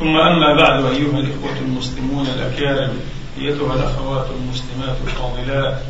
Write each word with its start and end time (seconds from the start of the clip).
ثم 0.00 0.16
أما 0.16 0.54
بعد 0.54 0.84
أيها 0.84 1.18
الإخوة 1.18 1.58
المسلمون 1.60 2.26
الأكارم 2.26 3.00
أيتها 3.38 3.74
الأخوات 3.74 4.26
المسلمات 4.30 4.96
الفاضلات 5.06 5.82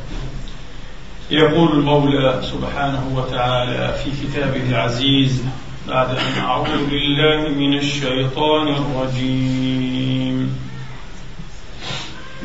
يقول 1.30 1.72
المولى 1.72 2.42
سبحانه 2.42 3.12
وتعالى 3.14 3.94
في 4.04 4.10
كتابه 4.26 4.62
العزيز 4.70 5.44
بعد 5.88 6.08
أن 6.08 6.38
أعوذ 6.38 6.86
بالله 6.90 7.48
من 7.48 7.78
الشيطان 7.78 8.68
الرجيم. 8.68 10.56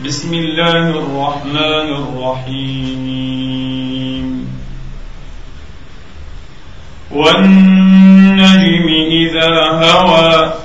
بسم 0.06 0.34
الله 0.34 0.90
الرحمن 0.90 1.90
الرحيم. 2.04 3.46
والنجم 7.12 8.88
إذا 9.12 9.50
هوى 9.72 10.65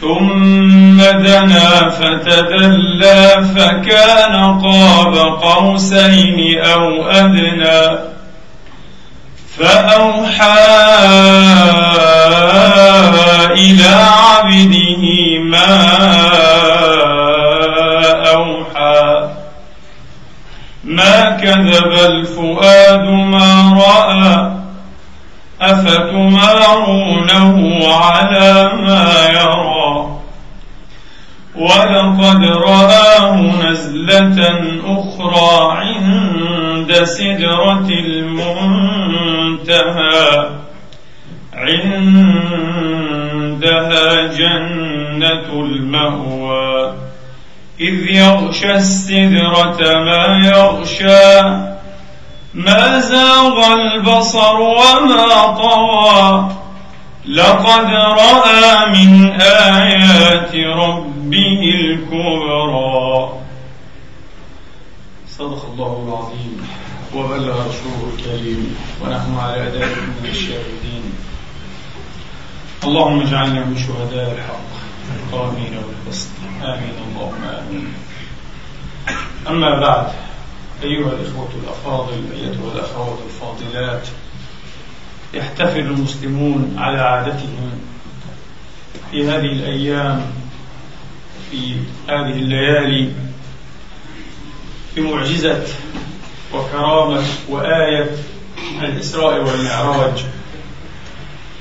ثم 0.00 0.96
دنا 0.96 1.88
فتدلى 1.88 3.44
فكان 3.56 4.60
قاب 4.60 5.14
قوسين 5.16 6.58
أو 6.60 7.06
أدنى. 7.06 7.98
فأوحى 9.58 10.54
إلى 13.50 13.94
عبده 13.94 15.04
ما 15.38 15.86
أوحى. 18.34 19.28
ما 20.84 21.30
كذب 21.30 21.92
الفؤاد 21.92 23.04
ما 23.08 23.82
رأى. 23.86 24.53
أفتمارونه 25.70 27.56
على 27.94 28.70
ما 28.74 29.28
يرى 29.30 30.14
ولقد 31.56 32.44
رآه 32.44 33.40
نزلة 33.70 34.70
أخرى 34.86 35.76
عند 35.76 37.04
سدرة 37.04 37.88
المنتهى 37.90 38.54
عندها 41.54 43.06
جنة 44.26 45.52
المأوى 45.52 46.94
إذ 47.80 48.10
يغشى 48.10 48.74
السدرة 48.74 49.78
ما 49.80 50.40
يغشى 50.44 51.73
ما 52.54 53.00
زاغ 53.00 53.72
البصر 53.72 54.60
وما 54.60 55.46
طغى. 55.46 56.50
لقد 57.26 57.86
رأى 57.90 58.86
من 58.90 59.40
آيات 59.40 60.54
ربه 60.54 61.60
الكبرى. 61.74 63.28
صدق 65.38 65.66
الله 65.72 65.92
العظيم. 66.08 66.68
وبلغ 67.14 67.66
رسوله 67.68 68.12
الكريم. 68.18 68.76
ونحن 69.02 69.38
على 69.38 69.62
ذلك 69.62 69.98
من 69.98 70.28
الشاهدين. 70.30 71.12
اللهم 72.84 73.20
اجعلنا 73.20 73.64
من 73.64 73.76
شهداء 73.78 74.32
الحق. 74.32 74.74
القائمين 75.14 75.82
بالقسط 75.86 76.28
آمين 76.62 76.94
اللهم 77.08 77.44
آمين. 77.44 77.94
أما 79.48 79.80
بعد 79.80 80.06
أيها 80.82 81.12
الإخوة 81.12 81.48
الأفاضل 81.64 82.24
أيتها 82.34 82.72
الأخوات 82.74 83.18
الفاضلات 83.26 84.08
يحتفل 85.34 85.80
المسلمون 85.80 86.76
على 86.78 87.00
عادتهم 87.00 87.80
في 89.10 89.28
هذه 89.28 89.52
الأيام 89.52 90.32
في 91.50 91.74
هذه 92.08 92.32
الليالي 92.32 93.12
بمعجزة 94.96 95.66
وكرامة 96.54 97.22
وآية 97.48 98.10
الإسراء 98.82 99.44
والمعراج 99.44 100.24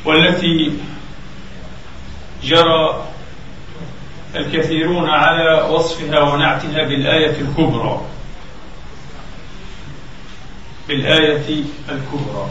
والتي 0.05 0.71
جرى 2.43 3.07
الكثيرون 4.35 5.09
على 5.09 5.67
وصفها 5.69 6.19
ونعتها 6.19 6.83
بالآية 6.83 7.41
الكبرى. 7.41 8.01
بالآية 10.87 11.63
الكبرى. 11.89 12.49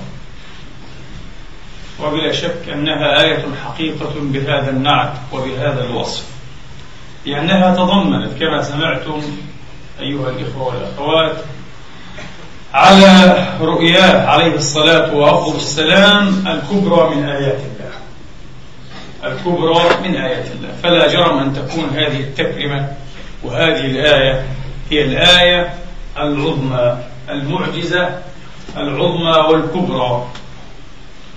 وبلا 2.03 2.33
شك 2.33 2.69
أنها 2.73 3.23
آية 3.23 3.45
حقيقة 3.65 4.13
بهذا 4.21 4.71
النعت 4.71 5.13
وبهذا 5.33 5.85
الوصف. 5.85 6.25
لأنها 7.27 7.75
تضمنت 7.75 8.39
كما 8.39 8.63
سمعتم 8.63 9.23
أيها 10.01 10.31
الإخوة 10.31 10.63
والأخوات 10.63 11.37
على 12.75 13.47
رؤياه 13.61 14.27
عليه 14.27 14.55
الصلاة 14.55 15.15
وأفضل 15.15 15.57
السلام 15.57 16.47
الكبرى 16.47 17.15
من 17.15 17.25
آيات 17.25 17.59
الله. 17.61 17.93
الكبرى 19.25 20.09
من 20.09 20.17
آيات 20.17 20.47
الله. 20.47 20.75
فلا 20.83 21.09
جرم 21.13 21.39
أن 21.39 21.55
تكون 21.55 21.91
هذه 21.95 22.21
التكرمة 22.21 22.89
وهذه 23.43 23.87
الآية 23.87 24.47
هي 24.91 25.03
الآية 25.03 25.75
العظمى 26.19 26.99
المعجزة 27.31 28.09
العظمى 28.77 29.37
والكبرى. 29.51 30.27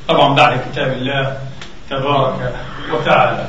طبعا 0.08 0.36
بعد 0.36 0.60
كتاب 0.72 0.92
الله 0.92 1.38
تبارك 1.90 2.54
وتعالى. 2.94 3.48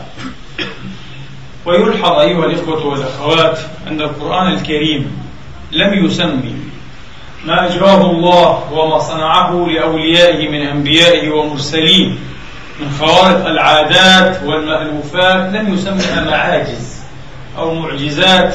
ويلحظ 1.66 2.12
أيها 2.12 2.44
الإخوة 2.44 2.86
والأخوات 2.86 3.58
أن 3.86 4.00
القرآن 4.00 4.52
الكريم 4.52 5.26
لم 5.72 6.04
يسمي 6.04 6.56
ما 7.44 7.66
أجراه 7.66 8.10
الله 8.10 8.72
وما 8.72 8.98
صنعه 8.98 9.66
لأوليائه 9.68 10.48
من 10.48 10.66
أنبيائه 10.66 11.30
ومرسلين 11.30 12.18
من 12.80 12.90
خوارق 13.00 13.46
العادات 13.46 14.42
والمألوفات. 14.42 15.54
لم 15.54 15.74
يسمها 15.74 16.24
معاجز 16.24 16.96
أو 17.58 17.74
معجزات 17.74 18.54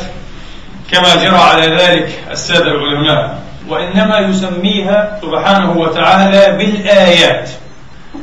كما 0.91 1.15
جرى 1.15 1.37
على 1.37 1.75
ذلك 1.75 2.23
السادة 2.31 2.71
العلماء 2.71 3.41
وإنما 3.71 4.19
يسميها 4.19 5.19
سبحانه 5.21 5.71
وتعالى 5.71 6.57
بالآيات. 6.57 7.49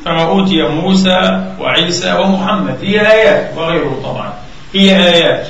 فما 0.05 0.23
أوتي 0.23 0.63
موسى 0.63 1.45
وعيسى 1.61 2.13
ومحمد 2.13 2.77
هي 2.83 3.01
آيات 3.01 3.51
وغيره 3.57 4.01
طبعا 4.05 4.33
هي 4.75 4.97
آيات. 4.97 5.47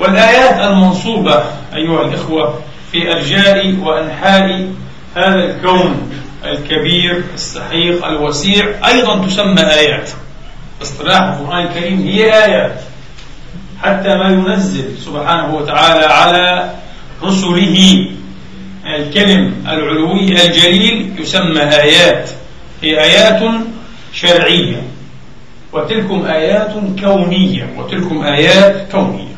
والآيات 0.00 0.60
المنصوبة 0.60 1.44
أيها 1.74 2.02
الإخوة 2.02 2.60
في 2.92 3.12
أرجاء 3.12 3.74
وأنحاء 3.82 4.68
هذا 5.16 5.44
الكون 5.44 6.12
الكبير 6.44 7.24
السحيق 7.34 8.06
الوسيع 8.06 8.64
أيضا 8.88 9.26
تسمى 9.26 9.60
آيات. 9.60 10.10
اصطلاح 10.82 11.22
القرآن 11.22 11.66
الكريم 11.66 12.00
هي 12.00 12.44
آيات. 12.44 12.80
حتى 13.82 14.14
ما 14.14 14.28
ينزل 14.28 14.98
سبحانه 14.98 15.54
وتعالى 15.54 16.04
على 16.04 16.70
رسله 17.22 18.06
الكلم 18.96 19.54
العلوي 19.66 20.46
الجليل 20.46 21.12
يسمى 21.18 21.60
آيات. 21.60 22.30
هي 22.82 23.00
آيات 23.04 23.42
شرعية. 24.12 24.82
وتلكم 25.72 26.24
آيات 26.24 26.72
كونية. 27.00 27.74
وتلكم 27.76 28.24
آيات 28.24 28.92
كونية. 28.92 29.36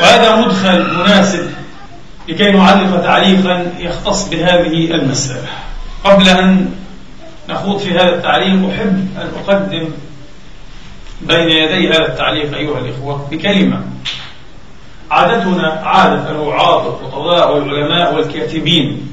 وهذا 0.00 0.36
مدخل 0.36 0.94
مناسب 0.94 1.50
لكي 2.28 2.50
نعلق 2.50 3.02
تعليقا 3.02 3.72
يختص 3.78 4.28
بهذه 4.28 4.94
المسألة. 4.94 5.48
قبل 6.04 6.28
أن 6.28 6.72
نخوض 7.48 7.78
في 7.78 7.90
هذا 7.90 8.14
التعليق 8.14 8.70
أحب 8.70 9.08
أن 9.16 9.28
أقدم 9.44 9.88
بين 11.22 11.48
يدي 11.48 11.88
هذا 11.88 12.06
التعليق 12.06 12.56
أيها 12.56 12.78
الإخوة 12.78 13.28
بكلمة. 13.30 13.82
عادتنا 15.10 15.80
عادة 15.84 16.30
الوعاظ 16.30 16.86
والخطباء 16.86 17.54
والعلماء 17.56 18.14
والكاتبين 18.14 19.08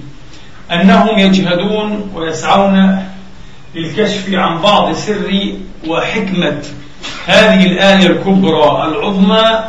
أنهم 0.72 1.20
يجهدون 1.20 2.12
ويسعون 2.16 3.04
للكشف 3.76 4.34
عن 4.34 4.62
بعض 4.62 4.94
سر 4.94 5.54
وحكمة 5.88 6.62
هذه 7.28 7.66
الآية 7.66 8.08
الكبرى 8.08 8.84
العظمى 8.88 9.64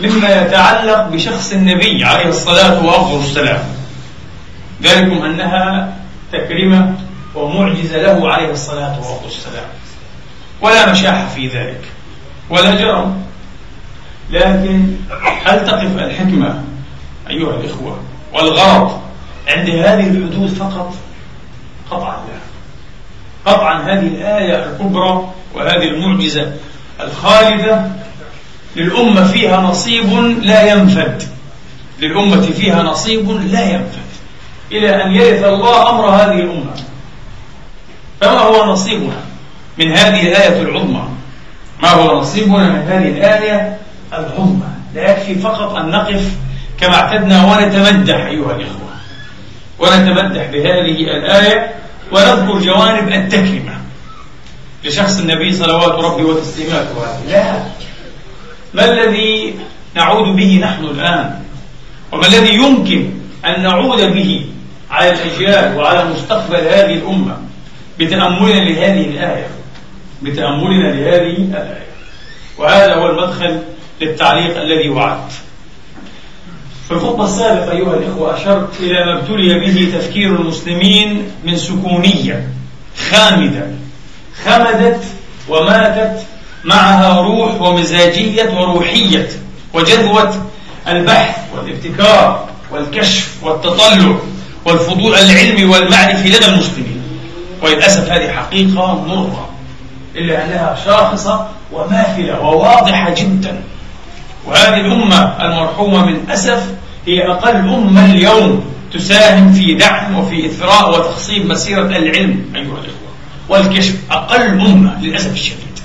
مما 0.00 0.42
يتعلق 0.42 1.08
بشخص 1.08 1.52
النبي 1.52 2.04
عليه 2.04 2.28
الصلاة 2.28 2.86
وأفضل 2.86 3.20
السلام 3.20 3.62
ذلكم 4.82 5.24
أنها 5.24 5.92
تكريمة 6.32 6.94
ومعجزة 7.34 7.96
له 8.02 8.32
عليه 8.32 8.50
الصلاة 8.50 8.98
وأفضل 8.98 9.26
السلام 9.26 9.64
ولا 10.60 10.92
مشاحة 10.92 11.26
في 11.26 11.48
ذلك 11.48 11.80
ولا 12.50 12.74
جرم. 12.74 13.22
لكن 14.30 14.96
هل 15.44 15.66
تقف 15.66 15.98
الحكمة 15.98 16.62
أيها 17.30 17.56
الإخوة 17.56 17.98
والغرض 18.32 19.00
عند 19.48 19.68
هذه 19.68 20.06
الحدود 20.06 20.48
فقط 20.48 20.94
قطعا 21.90 22.16
لا 22.16 23.52
قطعا 23.52 23.82
هذه 23.82 24.06
الآية 24.06 24.66
الكبرى 24.66 25.28
وهذه 25.54 25.84
المعجزة 25.84 26.52
الخالدة 27.00 27.86
للأمة 28.76 29.24
فيها 29.24 29.60
نصيب 29.60 30.12
لا 30.42 30.72
ينفد. 30.72 31.22
للأمة 32.00 32.40
فيها 32.40 32.82
نصيب 32.82 33.30
لا 33.30 33.70
ينفد. 33.70 34.02
إلى 34.72 35.04
أن 35.04 35.14
يرث 35.14 35.44
الله 35.44 35.90
أمر 35.90 36.08
هذه 36.08 36.40
الأمة. 36.40 36.74
فما 38.20 38.40
هو 38.40 38.72
نصيبنا 38.72 39.16
من 39.78 39.92
هذه 39.92 40.28
الآية 40.28 40.62
العظمى؟ 40.62 41.08
ما 41.82 41.90
هو 41.90 42.20
نصيبنا 42.20 42.68
من 42.68 42.82
هذه 42.88 43.08
الآية؟ 43.08 43.78
العظمى 44.12 44.72
لا 44.94 45.10
يكفي 45.10 45.34
فقط 45.34 45.74
أن 45.74 45.90
نقف 45.90 46.32
كما 46.80 46.94
اعتدنا 46.94 47.44
ونتمدح 47.44 48.16
أيها 48.16 48.56
الإخوة. 48.56 48.92
ونتمدح 49.78 50.46
بهذه 50.46 50.96
الآية 51.16 51.74
ونذكر 52.12 52.58
جوانب 52.58 53.08
التكرمة 53.08 53.72
لشخص 54.84 55.20
النبي 55.20 55.52
صلوات 55.52 56.04
ربي 56.04 56.22
وتسليماته 56.22 56.94
لا. 57.28 57.62
ما 58.74 58.84
الذي 58.84 59.54
نعود 59.94 60.36
به 60.36 60.60
نحن 60.62 60.84
الآن؟ 60.84 61.40
وما 62.12 62.26
الذي 62.26 62.54
يمكن 62.54 63.10
أن 63.46 63.62
نعود 63.62 64.00
به 64.00 64.46
على 64.90 65.10
الأجيال 65.12 65.76
وعلى 65.76 66.04
مستقبل 66.04 66.56
هذه 66.56 66.94
الأمة 66.94 67.36
بتأملنا 67.98 68.60
لهذه 68.60 69.06
الآية؟ 69.06 69.46
بتأملنا 70.22 70.88
لهذه 70.88 71.36
الآية. 71.36 71.82
وهذا 72.58 72.94
هو 72.94 73.10
المدخل 73.10 73.58
للتعليق 74.02 74.60
الذي 74.60 74.88
وعدت. 74.88 75.32
في 76.88 76.94
الخطبة 76.94 77.24
السابقة 77.24 77.72
أيها 77.72 77.94
الإخوة 77.96 78.36
أشرت 78.36 78.80
إلى 78.80 79.04
ما 79.04 79.18
ابتلي 79.18 79.58
به 79.58 79.98
تفكير 79.98 80.40
المسلمين 80.40 81.30
من 81.44 81.56
سكونية 81.56 82.48
خامدة. 83.10 83.66
خمدت 84.44 85.04
وماتت 85.48 86.26
معها 86.64 87.20
روح 87.20 87.60
ومزاجية 87.60 88.50
وروحية 88.50 89.28
وجذوة 89.74 90.46
البحث 90.88 91.38
والابتكار 91.54 92.48
والكشف 92.70 93.36
والتطلع 93.42 94.16
والفضول 94.64 95.14
العلمي 95.14 95.64
والمعرفي 95.64 96.28
لدى 96.28 96.46
المسلمين. 96.46 97.02
وللأسف 97.62 98.10
هذه 98.10 98.32
حقيقة 98.32 99.04
مرة 99.06 99.48
إلا 100.16 100.44
أنها 100.44 100.76
شاخصة 100.84 101.48
وماثلة 101.72 102.40
وواضحة 102.40 103.14
جدا. 103.14 103.62
وهذه 104.46 104.80
الأمة 104.80 105.44
المرحومة 105.44 106.06
من 106.06 106.30
أسف 106.30 106.66
هي 107.06 107.26
أقل 107.30 107.56
أمة 107.56 108.04
اليوم 108.04 108.64
تساهم 108.92 109.52
في 109.52 109.74
دعم 109.74 110.18
وفي 110.18 110.46
إثراء 110.46 110.90
وتخصيب 110.90 111.46
مسيرة 111.46 111.86
العلم 111.86 112.44
أيها 112.54 112.62
الإخوة. 112.62 113.12
والكشف 113.48 113.94
أقل 114.10 114.42
أمة 114.42 115.02
للأسف 115.02 115.32
الشديد. 115.32 115.78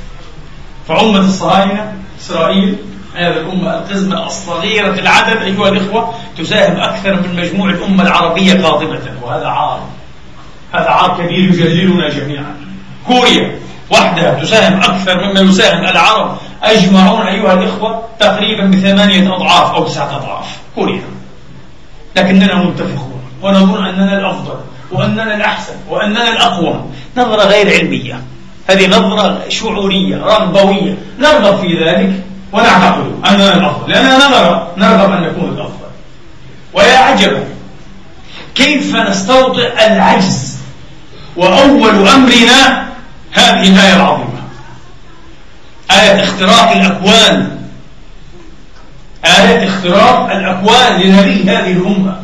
فأمة 0.88 1.20
الصهاينة 1.20 1.94
إسرائيل 2.22 2.76
هذه 3.16 3.38
الأمة 3.38 3.78
القزمة 3.78 4.26
الصغيرة 4.26 4.94
العدد 4.94 5.42
أيها 5.42 5.70
الإخوة 5.70 6.14
تساهم 6.38 6.80
أكثر 6.80 7.14
من 7.14 7.36
مجموع 7.36 7.70
الأمة 7.70 8.04
العربية 8.04 8.54
قاطبة 8.54 9.00
وهذا 9.24 9.48
عار. 9.48 9.88
هذا 10.74 10.90
عار 10.90 11.18
كبير 11.18 11.50
يجللنا 11.50 12.10
جميعا. 12.10 12.56
كوريا 13.08 13.60
وحدها 13.90 14.34
تساهم 14.44 14.80
أكثر 14.80 15.24
مما 15.24 15.40
يساهم 15.40 15.86
العرب 15.86 16.38
أجمعون 16.64 17.28
أيها 17.28 17.54
الإخوة 17.54 18.04
تقريبا 18.20 18.64
بثمانية 18.64 19.36
أضعاف 19.36 19.76
أو 19.76 19.84
تسعة 19.84 20.16
أضعاف. 20.18 20.46
كوريا 20.76 21.02
لكننا 22.16 22.56
متفقون 22.56 23.22
ونظن 23.42 23.86
أننا 23.86 24.20
الأفضل 24.20 24.56
وأننا 24.92 25.36
الأحسن 25.36 25.74
وأننا 25.90 26.32
الأقوى. 26.34 26.82
نظرة 27.18 27.44
غير 27.44 27.70
علمية. 27.70 28.22
هذه 28.70 28.88
نظرة 28.88 29.40
شعورية 29.50 30.18
رغبوية. 30.18 30.98
نرغب 31.20 31.60
في 31.60 31.86
ذلك 31.86 32.24
ونعتقد 32.54 33.12
أننا 33.26 33.54
الأفضل. 33.54 33.92
لأننا 33.92 34.28
نرى 34.28 34.68
نرغب 34.78 35.12
أن 35.12 35.22
نكون 35.22 35.50
الأفضل. 35.50 35.88
ويا 36.74 36.98
عجبا 36.98 37.44
كيف 38.56 38.96
نستوطئ 38.96 39.88
العجز 39.88 40.58
وأول 41.36 42.08
أمرنا 42.08 42.88
هذه 43.32 43.70
الآية 43.70 43.96
العظيمة؟ 43.96 44.37
آية 45.92 46.24
اختراق 46.24 46.72
الأكوان. 46.72 47.58
آية 49.26 49.68
اختراق 49.68 50.32
الأكوان 50.32 51.02
لنبي 51.02 51.44
هذه 51.44 51.72
الأمة. 51.72 52.20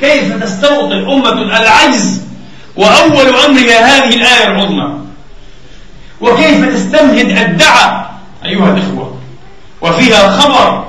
كيف 0.00 0.44
تستوطئ 0.44 1.12
أمة 1.12 1.32
العجز 1.32 2.20
وأول 2.76 3.34
أمرها 3.46 3.86
هذه 3.86 4.16
الآية 4.16 4.46
العظمى؟ 4.46 5.00
وكيف 6.20 6.74
تستمهد 6.74 7.38
الدعى 7.38 8.06
أيها 8.44 8.70
الإخوة؟ 8.70 9.18
وفيها 9.80 10.30
خبر. 10.40 10.84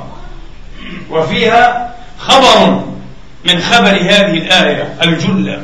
وفيها 1.10 1.94
خبر 2.20 2.84
من 3.46 3.62
خبر 3.62 3.90
هذه 3.90 4.38
الآية 4.38 4.96
الجلة. 5.04 5.64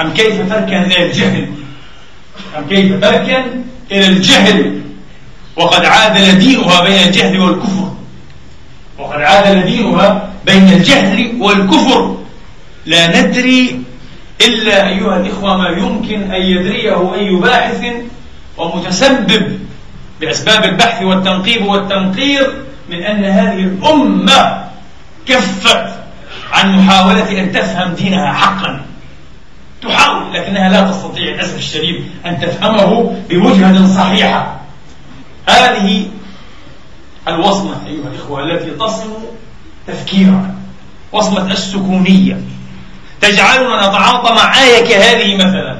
أم 0.00 0.14
كيف 0.14 0.48
تركن 0.52 0.76
إلى 0.76 1.06
الجهل؟ 1.06 1.48
أم 2.58 2.68
كيف 2.68 3.00
تركن 3.00 3.44
إلى 3.92 4.06
الجهل؟ 4.06 4.81
وقد 5.56 5.84
عادل 5.84 6.38
دينها 6.38 6.80
بين 6.80 7.08
الجهل 7.08 7.40
والكفر. 7.40 7.92
وقد 8.98 9.20
عادل 9.20 9.62
دينها 9.62 10.28
بين 10.46 10.68
الجهل 10.68 11.36
والكفر. 11.40 12.16
لا 12.86 13.20
ندري 13.20 13.80
إلا 14.40 14.88
أيها 14.88 15.16
الإخوة 15.16 15.56
ما 15.56 15.68
يمكن 15.68 16.32
أن 16.32 16.42
يدريه 16.42 17.14
أي 17.14 17.36
باحث 17.36 17.84
ومتسبب 18.58 19.58
بأسباب 20.20 20.64
البحث 20.64 21.02
والتنقيب 21.02 21.66
والتنقير 21.66 22.54
من 22.90 23.02
أن 23.02 23.24
هذه 23.24 23.58
الأمة 23.58 24.64
كفت 25.26 25.86
عن 26.52 26.78
محاولة 26.78 27.40
أن 27.40 27.52
تفهم 27.52 27.94
دينها 27.94 28.32
حقا. 28.32 28.80
تحاول 29.82 30.34
لكنها 30.34 30.68
لا 30.68 30.90
تستطيع 30.90 31.24
للأسف 31.24 31.58
الشديد 31.58 32.04
أن 32.26 32.40
تفهمه 32.40 33.16
بوجهة 33.30 33.86
صحيحة. 33.86 34.61
هذه 35.48 36.08
الوصمة 37.28 37.86
أيها 37.86 38.08
الإخوة 38.08 38.42
التي 38.42 38.70
تصم 38.70 39.12
تفكيرنا 39.86 40.54
وصمة 41.12 41.52
السكونية. 41.52 42.40
تجعلنا 43.20 43.88
نتعاطى 43.88 44.34
مع 44.34 44.62
آية 44.62 44.88
كهذه 44.88 45.36
مثلا 45.36 45.76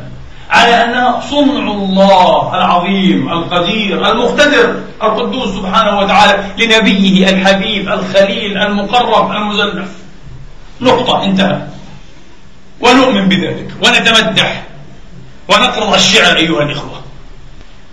على 0.50 0.85
أنها 0.85 1.21
صنع 1.31 1.73
الله 1.73 2.54
العظيم 2.54 3.33
القدير 3.33 4.11
المقتدر 4.11 4.83
القدوس 5.02 5.54
سبحانه 5.54 5.99
وتعالى 5.99 6.45
لنبيه 6.59 7.28
الحبيب 7.31 7.88
الخليل 7.88 8.59
المقرب 8.59 9.31
المزلف. 9.31 9.88
نقطة 10.81 11.25
انتهى. 11.25 11.62
ونؤمن 12.81 13.28
بذلك 13.28 13.71
ونتمدح 13.85 14.62
ونقرأ 15.49 15.97
الشعر 15.97 16.37
أيها 16.37 16.62
الإخوة 16.62 17.02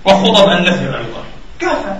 وخطب 0.06 0.50
النثر 0.50 0.98
أيضا. 0.98 1.24
كافة 1.60 1.98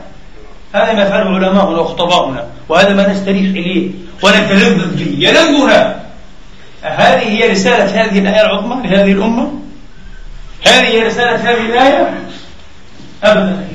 هذا 0.74 0.94
ما 0.94 1.02
يفعله 1.02 1.36
علماؤنا 1.36 1.80
وخطباؤنا 1.80 2.48
وهذا 2.70 2.94
ما 2.94 3.14
نستريح 3.14 3.50
إليه 3.50 3.90
ونتلذذ 4.24 4.96
به. 4.96 5.16
يلذنا 5.18 6.00
هذه 6.82 7.28
هي 7.28 7.52
رسالة 7.52 8.04
هذه 8.04 8.20
الآية 8.20 8.42
العظمى 8.42 8.88
لهذه 8.88 9.12
الأمة؟ 9.12 9.52
هذه 10.68 10.86
هي 10.86 11.08
رسالة 11.08 11.36
هذه 11.36 11.66
الآية؟ 11.66 12.20
أبدا. 13.24 13.68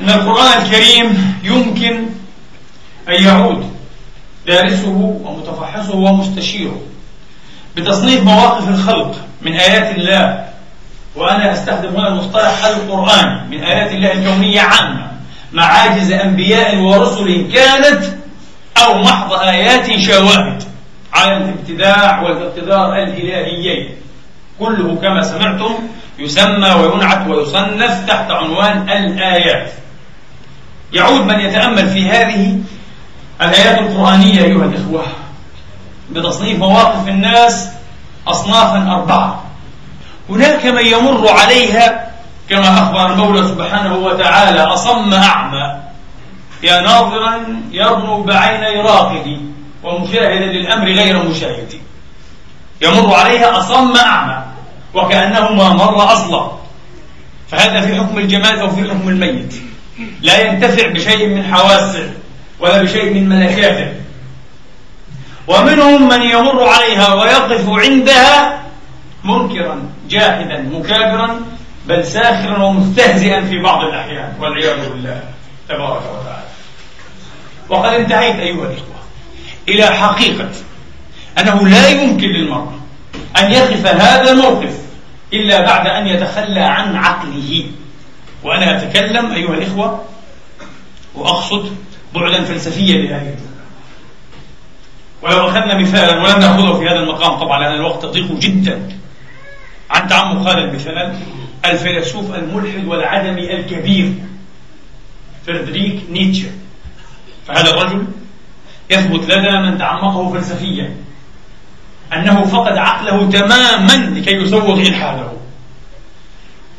إن 0.00 0.10
القرآن 0.10 0.62
الكريم 0.62 1.38
يمكن 1.42 2.06
أن 3.08 3.24
يعود 3.24 3.70
دارسه 4.46 5.20
ومتفحصه 5.24 5.96
ومستشيره 5.96 6.80
بتصنيف 7.76 8.22
مواقف 8.22 8.68
الخلق 8.68 9.14
من 9.42 9.52
آيات 9.52 9.96
الله 9.96 10.48
وأنا 11.18 11.52
أستخدم 11.52 11.96
هنا 11.96 12.08
المصطلح 12.08 12.64
القرآن 12.64 13.50
من 13.50 13.64
آيات 13.64 13.92
الله 13.92 14.12
الكونية 14.12 14.60
عامة. 14.60 15.10
معاجز 15.52 16.12
أنبياء 16.12 16.76
ورسل 16.76 17.52
كانت 17.52 18.04
أو 18.76 18.98
محض 19.02 19.32
آيات 19.32 19.98
شواهد. 20.00 20.62
على 21.12 21.36
الابتداع 21.36 22.22
والاقتدار 22.22 22.92
الإلهيين. 22.92 23.88
كله 24.58 24.96
كما 25.02 25.22
سمعتم 25.22 25.74
يسمى 26.18 26.70
وينعت 26.70 27.28
ويصنف 27.28 28.06
تحت 28.08 28.30
عنوان 28.30 28.90
الآيات. 28.90 29.72
يعود 30.92 31.20
من 31.20 31.40
يتأمل 31.40 31.88
في 31.88 32.08
هذه 32.08 32.58
الآيات 33.40 33.78
القرآنية 33.78 34.44
أيها 34.44 34.64
الإخوة 34.64 35.02
بتصنيف 36.10 36.58
مواقف 36.58 37.08
الناس 37.08 37.68
أصنافا 38.26 38.90
أربعة. 38.92 39.47
هناك 40.30 40.66
من 40.66 40.86
يمر 40.86 41.28
عليها 41.28 42.10
كما 42.50 42.78
أخبر 42.78 43.12
المولى 43.12 43.48
سبحانه 43.48 43.96
وتعالى 43.96 44.60
أصم 44.60 45.14
أعمى. 45.14 45.76
يا 46.62 46.80
ناظرا 46.80 47.38
يرنو 47.70 48.22
بعيني 48.22 48.80
راقدي 48.80 49.40
ومشاهدا 49.82 50.46
للأمر 50.46 50.86
غير 50.86 51.22
مشاهد. 51.22 51.72
يمر 52.80 53.14
عليها 53.14 53.58
أصم 53.58 53.96
أعمى 53.96 54.42
وكأنه 54.94 55.52
ما 55.52 55.68
مر 55.68 56.12
أصلا. 56.12 56.50
فهذا 57.50 57.80
في 57.80 57.94
حكم 57.94 58.18
الجمال 58.18 58.60
أو 58.60 58.70
في 58.70 58.90
حكم 58.90 59.08
الميت. 59.08 59.54
لا 60.20 60.40
ينتفع 60.40 60.88
بشيء 60.88 61.26
من 61.26 61.54
حواسه 61.54 62.10
ولا 62.60 62.82
بشيء 62.82 63.14
من 63.14 63.28
ملكاته. 63.28 63.92
ومنهم 65.48 66.08
من 66.08 66.22
يمر 66.22 66.68
عليها 66.68 67.14
ويقف 67.14 67.68
عندها 67.68 68.60
منكرا. 69.24 69.82
جاحدا 70.08 70.62
مكابرا 70.62 71.40
بل 71.86 72.04
ساخرا 72.04 72.62
ومستهزئا 72.62 73.40
في 73.44 73.58
بعض 73.58 73.84
الأحيان 73.84 74.32
والعياذ 74.40 74.90
بالله 74.90 75.22
تبارك 75.68 76.02
وتعالى. 76.02 76.48
وقد 77.68 77.92
انتهيت 77.92 78.36
أيها 78.36 78.66
الإخوة 78.66 78.98
إلى 79.68 79.86
حقيقة 79.86 80.50
أنه 81.38 81.68
لا 81.68 81.88
يمكن 81.88 82.28
للمرء 82.28 82.72
أن 83.38 83.52
يقف 83.52 83.86
هذا 83.86 84.30
الموقف 84.30 84.78
إلا 85.32 85.60
بعد 85.60 85.86
أن 85.86 86.06
يتخلى 86.06 86.60
عن 86.60 86.96
عقله. 86.96 87.64
وأنا 88.42 88.76
أتكلم 88.76 89.32
أيها 89.32 89.54
الإخوة 89.54 90.04
وأقصد 91.14 91.76
بعدا 92.14 92.44
فلسفيا 92.44 92.98
لهذه 92.98 93.36
ولو 95.22 95.48
أخذنا 95.48 95.74
مثالا 95.78 96.22
ولم 96.22 96.38
نأخذه 96.40 96.78
في 96.78 96.88
هذا 96.88 96.98
المقام 96.98 97.38
طبعا 97.38 97.60
لأن 97.60 97.74
الوقت 97.74 98.04
يضيق 98.04 98.32
جدا. 98.32 98.88
عن 99.90 100.08
تعمق 100.08 100.48
هذا 100.48 100.58
المثال 100.58 101.14
الفيلسوف 101.64 102.34
الملحد 102.34 102.84
والعدمي 102.84 103.52
الكبير 103.52 104.12
فريدريك 105.46 106.00
نيتشه. 106.10 106.48
فهذا 107.46 107.70
الرجل 107.70 108.06
يثبت 108.90 109.24
لدى 109.24 109.50
من 109.50 109.78
تعمقه 109.78 110.32
فلسفيا 110.32 110.94
أنه 112.12 112.44
فقد 112.44 112.76
عقله 112.76 113.30
تماما 113.30 113.92
لكي 113.92 114.30
يسوغ 114.30 114.80
إلحاده. 114.80 115.28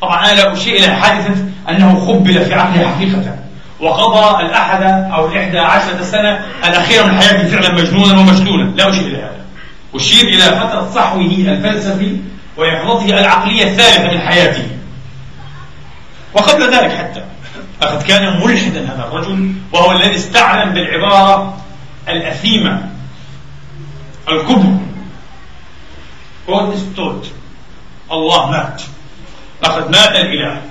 طبعا 0.00 0.24
أنا 0.24 0.34
لا 0.34 0.52
أشير 0.52 0.76
إلى 0.76 0.94
حادثة 0.94 1.44
أنه 1.68 2.06
خبل 2.06 2.44
في 2.44 2.54
عقله 2.54 2.88
حقيقة 2.88 3.36
وقضى 3.80 4.44
الأحد 4.44 4.82
أو 5.12 5.28
الإحدى 5.28 5.58
عشرة 5.58 6.02
سنة 6.02 6.46
الأخيرة 6.64 7.04
من 7.04 7.12
حياته 7.12 7.48
فعلا 7.48 7.74
مجنونا 7.74 8.18
ومشلولا. 8.18 8.70
لا 8.76 8.90
أشير 8.90 9.06
إلى 9.06 9.16
هذا. 9.16 9.40
أشير 9.94 10.28
إلى 10.28 10.42
فترة 10.42 10.90
صحوه 10.94 11.20
الفلسفي 11.22 12.16
ويقظته 12.56 13.18
العقلية 13.18 13.64
الثالثة 13.64 14.10
من 14.10 14.20
حياته. 14.20 14.68
وقبل 16.34 16.74
ذلك 16.74 16.92
حتى 16.92 17.24
لقد 17.82 18.02
كان 18.02 18.40
ملحدا 18.40 18.80
هذا 18.80 19.08
الرجل 19.08 19.52
وهو 19.72 19.92
الذي 19.92 20.14
استعلم 20.14 20.72
بالعبارة 20.72 21.56
الأثيمة 22.08 22.82
الكبر 24.28 24.76
God 26.48 26.74
is 26.74 27.00
الله 28.10 28.50
مات. 28.50 28.82
لقد 29.62 29.90
مات 29.90 30.16
الإله. 30.16 30.62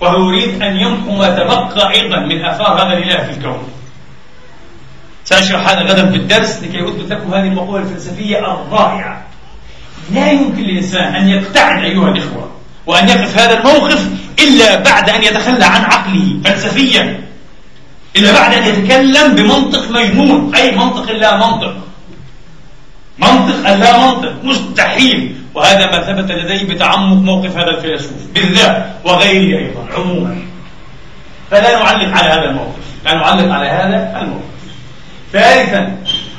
وهو 0.00 0.30
يريد 0.30 0.62
أن 0.62 0.76
يمحو 0.76 1.16
ما 1.16 1.28
تبقى 1.36 1.90
أيضا 1.90 2.18
من 2.20 2.44
آثار 2.44 2.82
هذا 2.82 2.92
الإله 2.98 3.24
في 3.24 3.30
الكون. 3.30 3.68
سأشرح 5.24 5.68
هذا 5.68 5.80
غدا 5.80 6.10
في 6.10 6.16
الدرس 6.16 6.62
لكي 6.62 6.88
أثبت 6.88 7.12
لكم 7.12 7.34
هذه 7.34 7.46
المقولة 7.46 7.82
الفلسفية 7.82 8.38
الرائعة. 8.38 9.22
لا 10.10 10.32
يمكن 10.32 10.62
للإنسان 10.62 11.14
أن 11.14 11.28
يقتعد 11.28 11.84
أيها 11.84 12.08
الإخوة 12.08 12.50
وأن 12.86 13.08
يقف 13.08 13.38
هذا 13.38 13.58
الموقف 13.58 14.08
إلا 14.38 14.76
بعد 14.76 15.10
أن 15.10 15.22
يتخلى 15.22 15.64
عن 15.64 15.84
عقله 15.84 16.40
فلسفيا. 16.44 17.20
إلا 18.16 18.32
بعد 18.32 18.54
أن 18.54 18.62
يتكلم 18.66 19.34
بمنطق 19.34 19.90
مجنون 19.90 20.54
أي 20.54 20.76
منطق 20.76 21.10
لا 21.10 21.36
منطق. 21.36 21.74
منطق 23.18 23.74
لا 23.74 24.06
منطق 24.06 24.34
مستحيل. 24.44 25.36
وهذا 25.54 25.86
ما 25.86 26.02
ثبت 26.02 26.30
لدي 26.30 26.64
بتعمق 26.64 27.16
موقف 27.16 27.56
هذا 27.56 27.70
الفيلسوف 27.70 28.26
بالذات 28.34 28.86
وغيره 29.04 29.58
أيضا 29.58 29.86
عموما. 29.94 30.42
فلا 31.50 31.72
نعلق 31.72 32.16
على 32.16 32.28
هذا 32.28 32.44
الموقف 32.44 32.84
لا 33.04 33.14
نعلق 33.14 33.52
على 33.52 33.68
هذا 33.68 34.20
الموقف. 34.20 34.42
ثالثا 35.32 35.96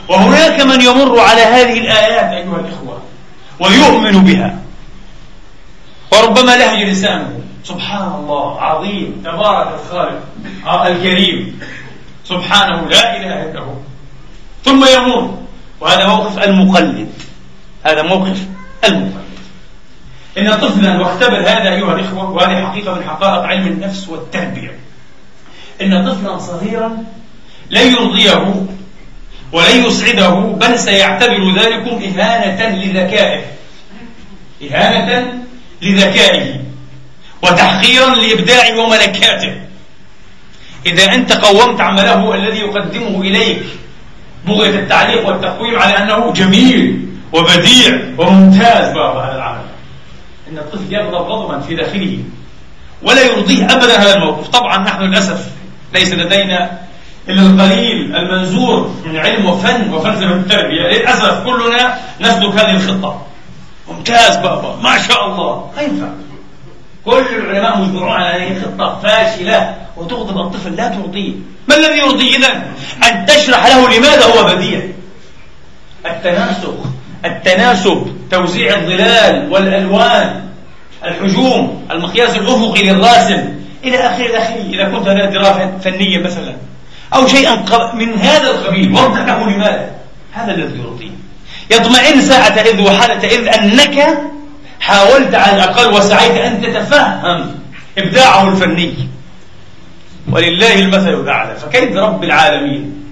وهناك 0.08 0.62
من 0.62 0.82
يمر 0.82 1.20
على 1.20 1.42
هذه 1.42 1.80
الآيات 1.80 2.32
أيها 2.32 2.60
الإخوة. 2.60 3.02
ويؤمن 3.64 4.24
بها. 4.28 4.60
وربما 6.12 6.52
لهج 6.52 6.84
لسانه. 6.84 7.40
سبحان 7.64 8.12
الله 8.20 8.62
عظيم. 8.62 9.24
تبارك 9.24 9.80
الخالق 9.80 10.22
آه، 10.68 10.88
الكريم. 10.88 11.60
سبحانه 12.28 12.78
لا 12.92 13.04
إله 13.18 13.52
إلا 13.52 13.60
هو. 13.60 13.76
ثم 14.66 14.84
يمر 14.84 15.38
وهذا 15.80 16.08
موقف 16.08 16.44
المقلد. 16.44 17.10
هذا 17.84 18.02
موقف 18.02 18.40
المقلد. 18.84 19.24
إن 20.38 20.54
طفلا 20.54 21.00
واختبر 21.00 21.40
هذا 21.40 21.70
أيها 21.80 21.94
الإخوة 21.96 22.30
وهذه 22.30 22.66
حقيقة 22.68 22.96
من 22.96 23.04
حقائق 23.04 23.44
علم 23.44 23.68
النفس 23.68 24.10
والتربية. 24.10 24.76
إن 25.82 26.12
طفلا 26.12 26.38
صغيرا 26.38 27.04
لن 27.70 27.94
يرضيه 27.94 28.66
ولن 29.54 29.86
يسعده 29.86 30.30
بل 30.30 30.80
سيعتبر 30.80 31.54
ذلكم 31.60 32.04
إهانة 32.04 32.86
لذكائه. 32.86 33.42
إهانة 34.64 35.34
لذكائه. 35.82 36.64
وتحقيرا 37.42 38.16
لإبداعه 38.16 38.80
وملكاته 38.80 39.56
إذا 40.86 41.14
أنت 41.14 41.32
قومت 41.32 41.82
عمله 41.82 42.36
الذي 42.36 42.60
يقدمه 42.60 43.22
إليك 43.22 43.64
بغية 44.48 44.80
التعليق 44.80 45.28
والتقويم 45.28 45.80
على 45.80 45.98
أنه 45.98 46.34
جميل 46.34 47.08
وبديع 47.34 48.00
وممتاز 48.18 48.94
بابا 48.94 49.20
هذا 49.20 49.36
العمل. 49.36 49.66
إن 50.52 50.58
الطفل 50.58 50.94
يغضب 50.94 51.32
غضبا 51.32 51.60
في 51.60 51.76
داخله 51.76 52.20
ولا 53.02 53.22
يرضيه 53.22 53.66
أبدا 53.66 54.02
هذا 54.02 54.16
الموقف. 54.16 54.48
طبعا 54.48 54.78
نحن 54.78 55.02
للأسف 55.02 55.48
ليس 55.94 56.14
لدينا 56.14 56.83
إلا 57.30 57.42
القليل 57.42 58.16
المنزور 58.16 58.96
من 59.06 59.18
علم 59.18 59.46
وفن 59.46 59.94
وفلسفة 59.94 60.34
التربية. 60.34 60.82
للأسف 60.82 61.44
كلنا 61.44 61.98
نسلك 62.22 62.56
هذه 62.56 62.76
الخطة. 62.76 63.22
ممتاز 63.92 64.38
بابا 64.38 64.76
ما 64.82 64.98
شاء 65.08 65.26
الله. 65.26 65.72
ما 65.76 65.82
ينفع. 65.82 66.08
كل 67.06 67.36
العلماء 67.36 67.78
مجبرون 67.78 68.10
على 68.10 68.44
هذه 68.44 68.58
الخطة 68.58 69.00
فاشلة 69.04 69.76
وتغضب 69.98 70.38
الطفل 70.38 70.76
لا 70.76 70.88
ترضيه 70.88 71.34
ما 71.68 71.76
الذي 71.76 71.98
يرضيه 71.98 72.38
إذا؟ 72.38 72.64
أن 73.04 73.26
تشرح 73.26 73.68
له 73.68 73.98
لماذا 73.98 74.26
هو 74.26 74.56
بديع. 74.56 74.82
التناسق 76.06 76.84
التناسب 77.26 78.18
توزيع 78.32 78.76
الظلال 78.76 79.52
والألوان 79.52 80.42
الحجوم 81.06 81.88
المقياس 81.92 82.36
الأفقي 82.36 82.84
للراسم. 82.84 83.54
إلى 83.84 83.98
آخر 83.98 84.26
الأخير 84.26 84.66
إذا 84.74 84.90
كنت 84.90 85.08
هذا 85.08 85.26
دراسة 85.26 85.72
فنية 85.84 86.18
مثلا. 86.18 86.56
أو 87.14 87.28
شيئا 87.28 87.66
من 87.94 88.14
هذا 88.14 88.50
القبيل. 88.50 88.94
وضح 88.94 89.20
لماذا؟ 89.20 89.92
هذا 90.32 90.52
الذي 90.52 90.80
يرضيه. 90.80 91.12
يطمئن 91.72 92.22
ساعة 92.22 92.62
إذ 92.62 92.82
وحالة 92.82 93.28
إذ 93.28 93.48
أنك 93.48 94.18
حاولت 94.80 95.36
على 95.36 95.56
الأقل 95.56 95.94
وسعيت 95.94 96.32
أن 96.32 96.62
تتفهم 96.62 97.56
إبداعه 97.98 98.50
الفني. 98.50 98.94
ولله 100.32 100.80
المثل 100.80 101.14
الأعلى. 101.14 101.56
فكيف 101.56 101.98
رب 101.98 102.24
العالمين؟ 102.24 103.04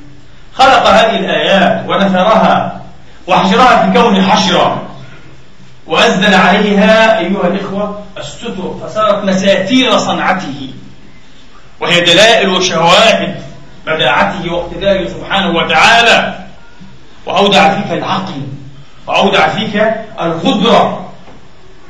خلق 0.53 0.87
هذه 0.87 1.19
الآيات 1.19 1.89
ونثرها 1.89 2.81
وحشرها 3.27 3.85
في 3.85 3.99
كون 3.99 4.21
حشرة. 4.21 4.87
وأنزل 5.87 6.33
عليها 6.33 7.19
أيها 7.19 7.47
الإخوة 7.47 8.03
الستر. 8.17 8.77
فصارت 8.83 9.23
مساتير 9.23 9.97
صنعته. 9.97 10.69
وهي 11.79 12.01
دلائل 12.01 12.49
وشواهد 12.49 13.35
بداعته 13.85 14.53
واقتداره 14.53 15.07
سبحانه 15.07 15.49
وتعالى. 15.49 16.39
وأودع 17.25 17.81
فيك 17.81 17.91
العقل 17.91 18.41
وأودع 19.07 19.47
فيك 19.47 19.75
القدرة 20.21 21.11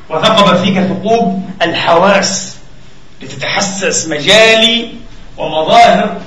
وثقب 0.10 0.56
فيك 0.56 0.80
ثقوب 0.80 1.50
الحواس 1.62 2.58
لتتحسس 3.22 4.08
مجالي 4.08 4.90
ومظاهر 5.38 6.18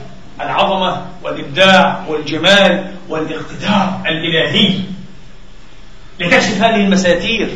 العظمة 0.40 1.02
والإبداع 1.22 2.04
والجمال 2.08 2.92
والاقتدار 3.08 4.00
الإلهي. 4.06 4.80
لتكشف 6.20 6.62
هذه 6.62 6.74
المساتير 6.74 7.48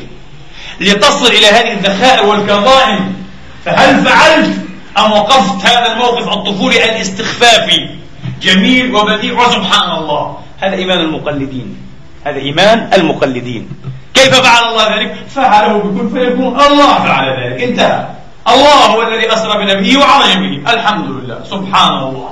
لتصل 0.81 1.27
إلى 1.27 1.47
هذه 1.47 1.73
الذخائر 1.73 2.27
والكظائم. 2.27 3.25
فهل 3.65 4.05
فعلت 4.05 4.59
أم 4.99 5.12
وقفت 5.12 5.67
هذا 5.67 5.93
الموقف 5.93 6.29
الطفولي 6.29 6.85
الاستخفافي؟ 6.85 7.98
جميل 8.42 8.95
وبديع 8.95 9.47
وسبحان 9.47 9.90
الله. 9.99 10.38
هذا 10.59 10.75
إيمان 10.75 11.00
المقلدين. 11.00 11.76
هذا 12.25 12.38
إيمان 12.38 12.90
المقلدين. 12.95 13.68
كيف 14.14 14.35
فعل 14.35 14.71
الله 14.71 14.97
ذلك؟ 14.97 15.14
فعله 15.35 15.78
بكل 15.78 16.11
فيكون 16.11 16.61
الله 16.61 16.95
فعل 16.95 17.26
ذلك. 17.42 17.62
انتهى. 17.62 18.07
الله 18.49 18.78
هو 18.87 19.02
الذي 19.02 19.33
أسرى 19.33 19.64
بنبيه 19.64 19.97
وعرج 19.97 20.33
به. 20.37 20.73
الحمد 20.73 21.07
لله 21.11 21.38
سبحان 21.50 21.95
الله. 21.99 22.30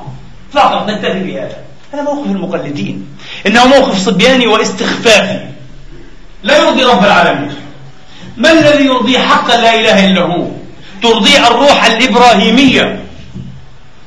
فقط 0.53 0.91
نكتفي 0.91 1.21
بهذا. 1.25 1.57
هذا 1.93 2.03
موقف 2.03 2.27
المقلدين. 2.27 3.07
إنه 3.47 3.67
موقف 3.67 3.99
صبياني 3.99 4.47
واستخفافي. 4.47 5.41
لا 6.43 6.59
يرضي 6.59 6.83
رب 6.85 7.05
العالمين. 7.05 7.55
ما 8.37 8.53
الذي 8.53 8.85
يرضي 8.85 9.19
حقا 9.19 9.57
لا 9.57 9.75
إله 9.75 10.07
إلا 10.07 10.23
هو؟ 10.23 10.47
ترضي 11.03 11.39
الروح 11.39 11.85
الإبراهيمية. 11.85 13.05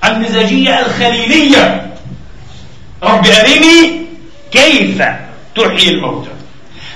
المزاجية 0.06 0.80
الخليلية. 0.80 1.89
رب 3.04 3.28
أرني 3.28 4.06
كيف 4.52 5.04
تحيي 5.56 5.90
الموتى. 5.90 6.30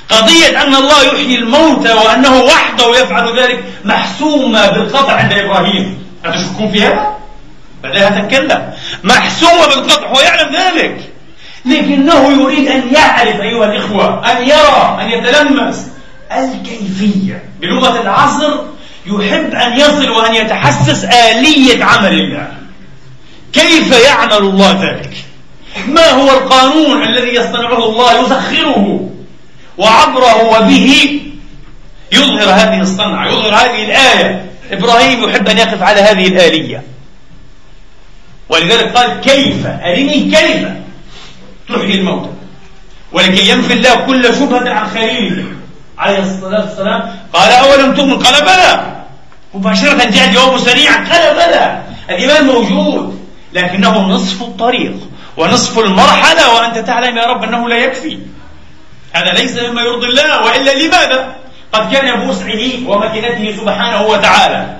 قضية 0.09 0.63
أن 0.63 0.75
الله 0.75 1.03
يحيي 1.03 1.35
الموتى 1.35 1.93
وأنه 1.93 2.41
وحده 2.41 2.99
يفعل 2.99 3.39
ذلك 3.39 3.63
محسومة 3.85 4.69
بالقطع 4.69 5.13
عند 5.13 5.33
إبراهيم. 5.33 6.03
أتشكون 6.25 6.71
في 6.71 6.81
هذا؟ 6.81 7.17
بدأها 7.83 8.21
تتكلم 8.21 8.73
محسومة 9.03 9.67
بالقطع 9.67 10.07
هو 10.07 10.19
يعلم 10.19 10.55
ذلك. 10.55 11.09
لكنه 11.65 12.41
يريد 12.41 12.67
أن 12.67 12.93
يعرف 12.93 13.41
أيها 13.41 13.65
الإخوة 13.65 14.31
أن 14.31 14.47
يرى 14.47 14.97
أن 15.01 15.09
يتلمس 15.09 15.87
الكيفية. 16.31 17.43
بلغة 17.61 18.01
العصر 18.01 18.59
يحب 19.05 19.55
أن 19.55 19.79
يصل 19.79 20.09
وأن 20.09 20.35
يتحسس 20.35 21.03
آلية 21.03 21.83
عمل 21.83 22.13
الله. 22.13 22.47
كيف 23.53 24.05
يعمل 24.05 24.33
الله 24.33 24.71
ذلك؟ 24.81 25.25
ما 25.87 26.09
هو 26.09 26.29
القانون 26.29 27.03
الذي 27.03 27.35
يصنعه 27.35 27.85
الله 27.89 28.21
يسخره 28.21 29.09
وعبره 29.77 30.43
وبه 30.43 31.19
يظهر 32.11 32.49
هذه 32.49 32.81
الصنعة 32.81 33.27
يظهر 33.27 33.55
هذه 33.55 33.85
الآية. 33.85 34.45
إبراهيم 34.71 35.29
يحب 35.29 35.49
أن 35.49 35.57
يقف 35.57 35.83
على 35.83 36.01
هذه 36.01 36.27
الآلية. 36.27 36.83
ولذلك 38.49 38.97
قال 38.97 39.21
كيف؟ 39.21 39.65
أرني 39.65 40.19
كيف 40.19 40.67
تحيي 41.69 41.95
الموتى. 41.95 42.29
ولكي 43.11 43.49
ينفي 43.49 43.73
الله 43.73 43.95
كل 43.95 44.35
شبهة 44.35 44.69
عن 44.69 44.89
خليله 44.89 45.45
عليه 45.97 46.19
الصلاة 46.19 46.65
والسلام. 46.65 47.19
قال 47.33 47.51
أولم 47.51 47.95
تؤمن؟ 47.95 48.19
قال 48.19 48.41
بلى. 48.41 48.95
مباشرة 49.53 50.09
جاء 50.09 50.27
الجواب 50.27 50.57
سريعا 50.57 50.95
قال 50.95 51.35
بلى. 51.35 51.81
الإيمان 52.09 52.45
موجود 52.45 53.19
لكنه 53.53 53.99
نصف 53.99 54.41
الطريق. 54.41 54.93
ونصف 55.37 55.79
المرحلة 55.79 56.53
وأنت 56.53 56.77
تعلم 56.77 57.17
يا 57.17 57.25
رب 57.25 57.43
أنه 57.43 57.69
لا 57.69 57.75
يكفي. 57.75 58.19
هذا 59.13 59.31
ليس 59.31 59.57
مما 59.57 59.81
يرضي 59.81 60.07
الله 60.07 60.43
وإلا 60.43 60.71
لماذا؟ 60.71 61.35
قد 61.73 61.93
كان 61.93 62.19
بوسعه 62.19 62.89
ومكنته 62.89 63.57
سبحانه 63.57 64.01
وتعالى 64.01 64.77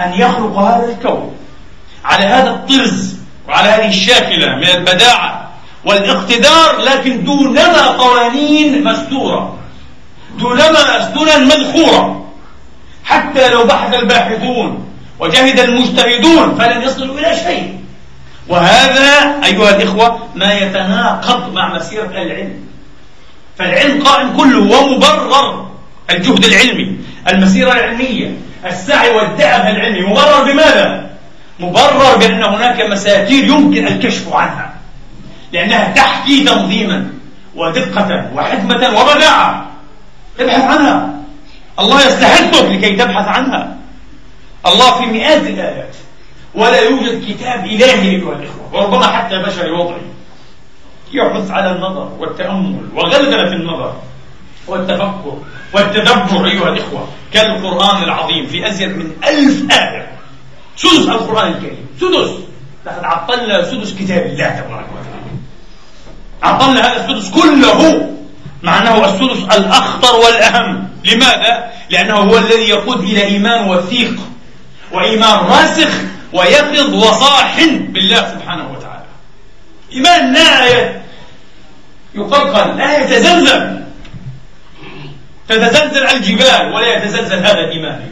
أن 0.00 0.12
يخلق 0.12 0.58
هذا 0.58 0.88
الكون 0.88 1.36
على 2.04 2.24
هذا 2.24 2.50
الطرز 2.50 3.14
وعلى 3.48 3.68
هذه 3.68 3.88
الشاكلة 3.88 4.56
من 4.56 4.68
البداعة 4.68 5.50
والاقتدار 5.84 6.80
لكن 6.80 7.24
دونما 7.24 7.86
قوانين 7.86 8.84
مستورة 8.84 9.58
دونما 10.38 11.14
سنن 11.14 11.44
مذخورة 11.44 12.30
حتى 13.04 13.48
لو 13.48 13.64
بحث 13.64 13.94
الباحثون 13.94 14.88
وجهد 15.18 15.58
المجتهدون 15.58 16.54
فلن 16.54 16.82
يصلوا 16.82 17.18
إلى 17.18 17.36
شيء. 17.36 17.81
وهذا 18.48 19.44
أيها 19.44 19.70
الإخوة 19.76 20.28
ما 20.34 20.52
يتناقض 20.52 21.52
مع 21.52 21.74
مسيرة 21.74 22.10
العلم. 22.10 22.66
فالعلم 23.58 24.02
قائم 24.02 24.36
كله 24.36 24.78
ومبرر 24.78 25.70
الجهد 26.10 26.44
العلمي 26.44 26.96
المسيرة 27.28 27.72
العلمية 27.72 28.36
السعي 28.66 29.10
والدعم 29.10 29.66
العلمي 29.66 30.00
مبرر 30.00 30.42
بماذا؟ 30.52 31.10
مبرر 31.60 32.16
بأن 32.16 32.42
هناك 32.42 32.80
مساتير 32.80 33.44
يمكن 33.44 33.86
الكشف 33.86 34.32
عنها 34.32 34.72
لأنها 35.52 35.92
تحكي 35.92 36.44
تنظيما 36.44 37.06
ودقة 37.54 38.30
وحكمة 38.34 39.00
وبداعة. 39.00 39.66
ابحث 40.40 40.64
عنها. 40.64 41.10
الله 41.78 42.06
يستحقك 42.06 42.64
لكي 42.64 42.96
تبحث 42.96 43.28
عنها. 43.28 43.76
الله 44.66 44.90
في 44.98 45.06
مئات 45.06 45.42
الآيات 45.42 45.96
ولا 46.54 46.80
يوجد 46.80 47.24
كتاب 47.28 47.64
إلهي 47.64 48.10
أيها 48.10 48.32
الإخوة. 48.32 48.68
وربما 48.72 49.06
حتى 49.06 49.38
بشري 49.38 49.70
وضعي. 49.70 50.00
يحث 51.12 51.50
على 51.50 51.70
النظر 51.72 52.08
والتأمل 52.18 52.88
وغلغلة 52.94 53.52
النظر 53.52 53.94
والتفكر 54.66 55.38
والتدبر 55.72 56.46
أيها 56.46 56.68
الإخوة 56.68 57.08
كالقرآن 57.32 58.02
العظيم 58.02 58.46
في 58.46 58.68
أزيد 58.68 58.88
من 58.88 59.12
ألف 59.24 59.72
آية. 59.72 60.10
سدس 60.76 61.08
القرآن 61.08 61.48
الكريم. 61.52 61.86
سدس. 62.00 62.30
لقد 62.86 63.04
عطلنا 63.04 63.70
سدس 63.70 63.94
كتاب 63.94 64.26
الله 64.26 64.48
تبارك 64.48 64.86
وتعالى. 64.92 65.32
عطلنا 66.42 66.80
هذا 66.80 67.04
السدس 67.04 67.30
كله 67.30 68.08
مع 68.62 68.78
أنه 68.78 69.04
السدس 69.04 69.56
الأخطر 69.56 70.16
والأهم. 70.16 70.88
لماذا؟ 71.04 71.70
لأنه 71.90 72.14
هو 72.14 72.38
الذي 72.38 72.68
يقود 72.68 73.00
إلى 73.00 73.24
إيمان 73.24 73.70
وثيق 73.70 74.20
وإيمان 74.92 75.38
راسخ 75.38 75.90
ويقظ 76.32 76.94
وصاح 76.94 77.64
بالله 77.66 78.16
سبحانه 78.16 78.72
وتعالى. 78.72 79.04
إيمان 79.92 80.32
لا 80.32 80.66
يقلقل 82.14 82.78
لا 82.78 82.98
يتزلزل. 82.98 83.82
تتزلزل 85.48 86.06
الجبال 86.06 86.72
ولا 86.72 86.96
يتزلزل 86.96 87.38
هذا 87.38 87.60
الإيمان. 87.60 88.08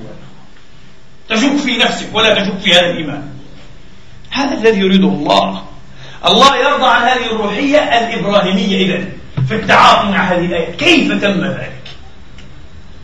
تشك 1.29 1.57
في 1.57 1.77
نفسك 1.77 2.15
ولا 2.15 2.35
تشك 2.35 2.59
في 2.59 2.73
هذا 2.73 2.91
الإيمان. 2.91 3.23
هذا 4.31 4.55
الذي 4.55 4.81
يريده 4.81 5.09
الله. 5.09 5.65
الله 6.27 6.57
يرضى 6.57 6.87
عن 6.87 7.03
هذه 7.03 7.27
الروحية 7.27 7.79
الإبراهيمية 7.79 8.87
إذا 8.87 9.05
في 9.49 9.55
التعاطي 9.55 10.09
مع 10.09 10.23
هذه 10.23 10.45
الآية. 10.45 10.73
كيف 10.77 11.13
تم 11.13 11.45
ذلك؟ 11.45 11.80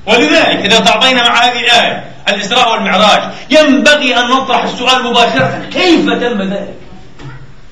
ولذلك 0.07 0.67
إذا 0.67 0.81
تعاطينا 0.81 1.29
مع 1.29 1.45
هذه 1.45 1.61
الآية 1.61 2.13
الإسراء 2.29 2.73
والمعراج 2.73 3.33
ينبغي 3.51 4.17
أن 4.17 4.29
نطرح 4.31 4.63
السؤال 4.65 5.05
مباشرة 5.05 5.69
كيف 5.73 6.11
تم 6.11 6.43
ذلك؟ 6.43 6.75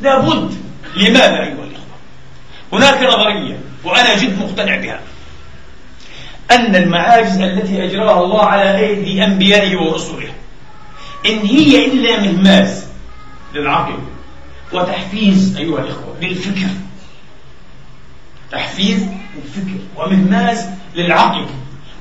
لابد. 0.01 0.55
لماذا 0.97 1.41
أيها 1.41 1.65
الإخوة؟ 1.65 1.97
هناك 2.73 3.03
نظرية 3.03 3.59
وأنا 3.85 4.17
جد 4.17 4.39
مقتنع 4.39 4.77
بها. 4.77 5.01
أن 6.51 6.77
المعاجز 6.77 7.41
التي 7.41 7.85
أجراها 7.85 8.25
الله 8.25 8.45
على 8.45 8.79
أيدي 8.79 9.25
أنبيائه 9.25 9.77
ورسله 9.77 10.33
إن 11.27 11.39
هي 11.39 11.87
إلا 11.87 12.21
مهماز 12.21 12.85
للعقل 13.55 13.99
وتحفيز 14.73 15.57
أيها 15.57 15.81
الإخوة 15.81 16.17
للفكر. 16.21 16.69
تحفيز 18.53 19.07
للفكر 19.37 19.79
ومهماز 19.97 20.67
للعقل. 20.95 21.47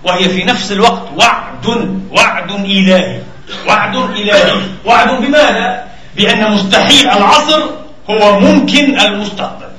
وهي 0.03 0.29
في 0.29 0.43
نفس 0.43 0.71
الوقت 0.71 1.03
وعد 1.17 1.67
وعد 2.11 2.51
إلهي. 2.51 3.19
وعد 3.67 3.95
إلهي. 3.95 4.61
وعد 4.85 5.09
بماذا؟ 5.09 5.87
بأن 6.15 6.51
مستحيل 6.51 7.09
العصر 7.09 7.61
هو 8.09 8.39
ممكن 8.39 8.99
المستقبل. 8.99 9.69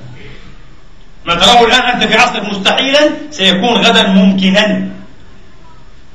ما 1.25 1.35
تراه 1.35 1.65
الآن 1.65 1.81
أنت 1.81 2.03
في 2.03 2.17
عصرك 2.17 2.49
مستحيلا 2.49 3.09
سيكون 3.31 3.77
غدا 3.77 4.07
ممكنا. 4.07 4.89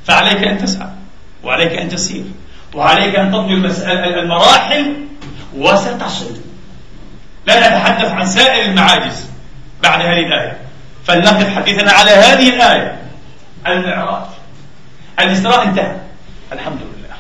فعليك 0.07 0.45
أن 0.45 0.59
تسعى 0.59 0.89
وعليك 1.45 1.73
أن 1.73 1.89
تسير 1.89 2.25
وعليك 2.75 3.15
أن 3.17 3.31
تطوي 3.31 3.55
المراحل 3.55 4.95
وستصل. 5.57 6.37
لا 7.47 7.69
نتحدث 7.69 8.11
عن 8.11 8.27
سائر 8.27 8.65
المعاجز 8.65 9.27
بعد 9.83 10.01
هذه 10.01 10.27
الآية. 10.27 10.59
فلنقف 11.05 11.57
حديثنا 11.57 11.93
على 11.93 12.11
هذه 12.11 12.49
الآية. 12.49 13.01
المعراج. 13.67 14.27
الإسراء 15.21 15.63
انتهى. 15.63 15.97
الحمد 16.53 16.79
لله. 16.81 17.17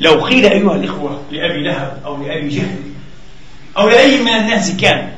لو 0.00 0.24
قيل 0.24 0.44
أيها 0.44 0.74
الإخوة 0.76 1.22
لأبي 1.30 1.62
لهب 1.62 2.02
أو 2.04 2.22
لأبي 2.22 2.48
جهل 2.48 2.82
أو 3.76 3.88
لأي 3.88 4.20
من 4.20 4.28
الناس 4.28 4.76
كان 4.76 5.12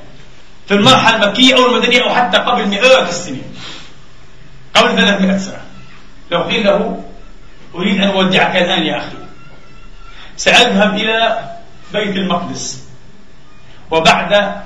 في 0.69 0.75
المرحلة 0.75 1.25
المكية 1.25 1.55
أو 1.55 1.67
المدنية 1.67 2.03
أو 2.03 2.15
حتى 2.15 2.39
قبل 2.39 2.69
مئات 2.69 3.09
السنين 3.09 3.43
قبل 4.75 4.97
300 4.97 5.39
سنة 5.39 5.61
لو 6.31 6.43
قيل 6.43 6.65
له 6.65 7.05
أريد 7.75 8.03
أن 8.03 8.11
أودعك 8.11 8.57
الآن 8.57 8.83
يا 8.83 8.99
أخي 8.99 9.17
سأذهب 10.37 10.95
إلى 10.95 11.39
بيت 11.93 12.17
المقدس. 12.17 12.85
وبعد 13.91 14.63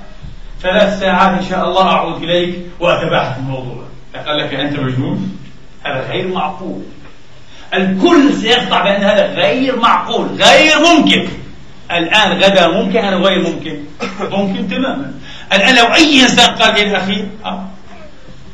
ثلاث 0.62 1.00
ساعات 1.00 1.42
إن 1.42 1.48
شاء 1.50 1.68
الله 1.68 1.82
أعود 1.82 2.22
إليك 2.22 2.58
وأتبعك 2.80 3.36
الموضوع. 3.36 3.84
قال 4.26 4.38
لك 4.38 4.54
أنت 4.54 4.78
مجنون؟ 4.78 5.38
هذا 5.86 6.10
غير 6.10 6.28
معقول. 6.28 6.82
الكل 7.74 8.32
سيقطع 8.34 8.82
بأن 8.82 9.02
هذا 9.02 9.26
غير 9.26 9.76
معقول 9.76 10.28
غير 10.42 10.74
ممكن. 10.78 11.28
الآن 11.90 12.32
غدا 12.32 12.68
ممكن 12.68 12.98
أنا 12.98 13.16
غير 13.16 13.42
ممكن. 13.42 13.78
ممكن 14.20 14.68
تماما. 14.68 15.12
الآن 15.52 15.74
لو 15.76 15.94
أي 15.94 16.22
إنسان 16.22 16.54
قال 16.54 16.74
لي 16.74 16.96
أخي 16.96 17.24
أه 17.44 17.64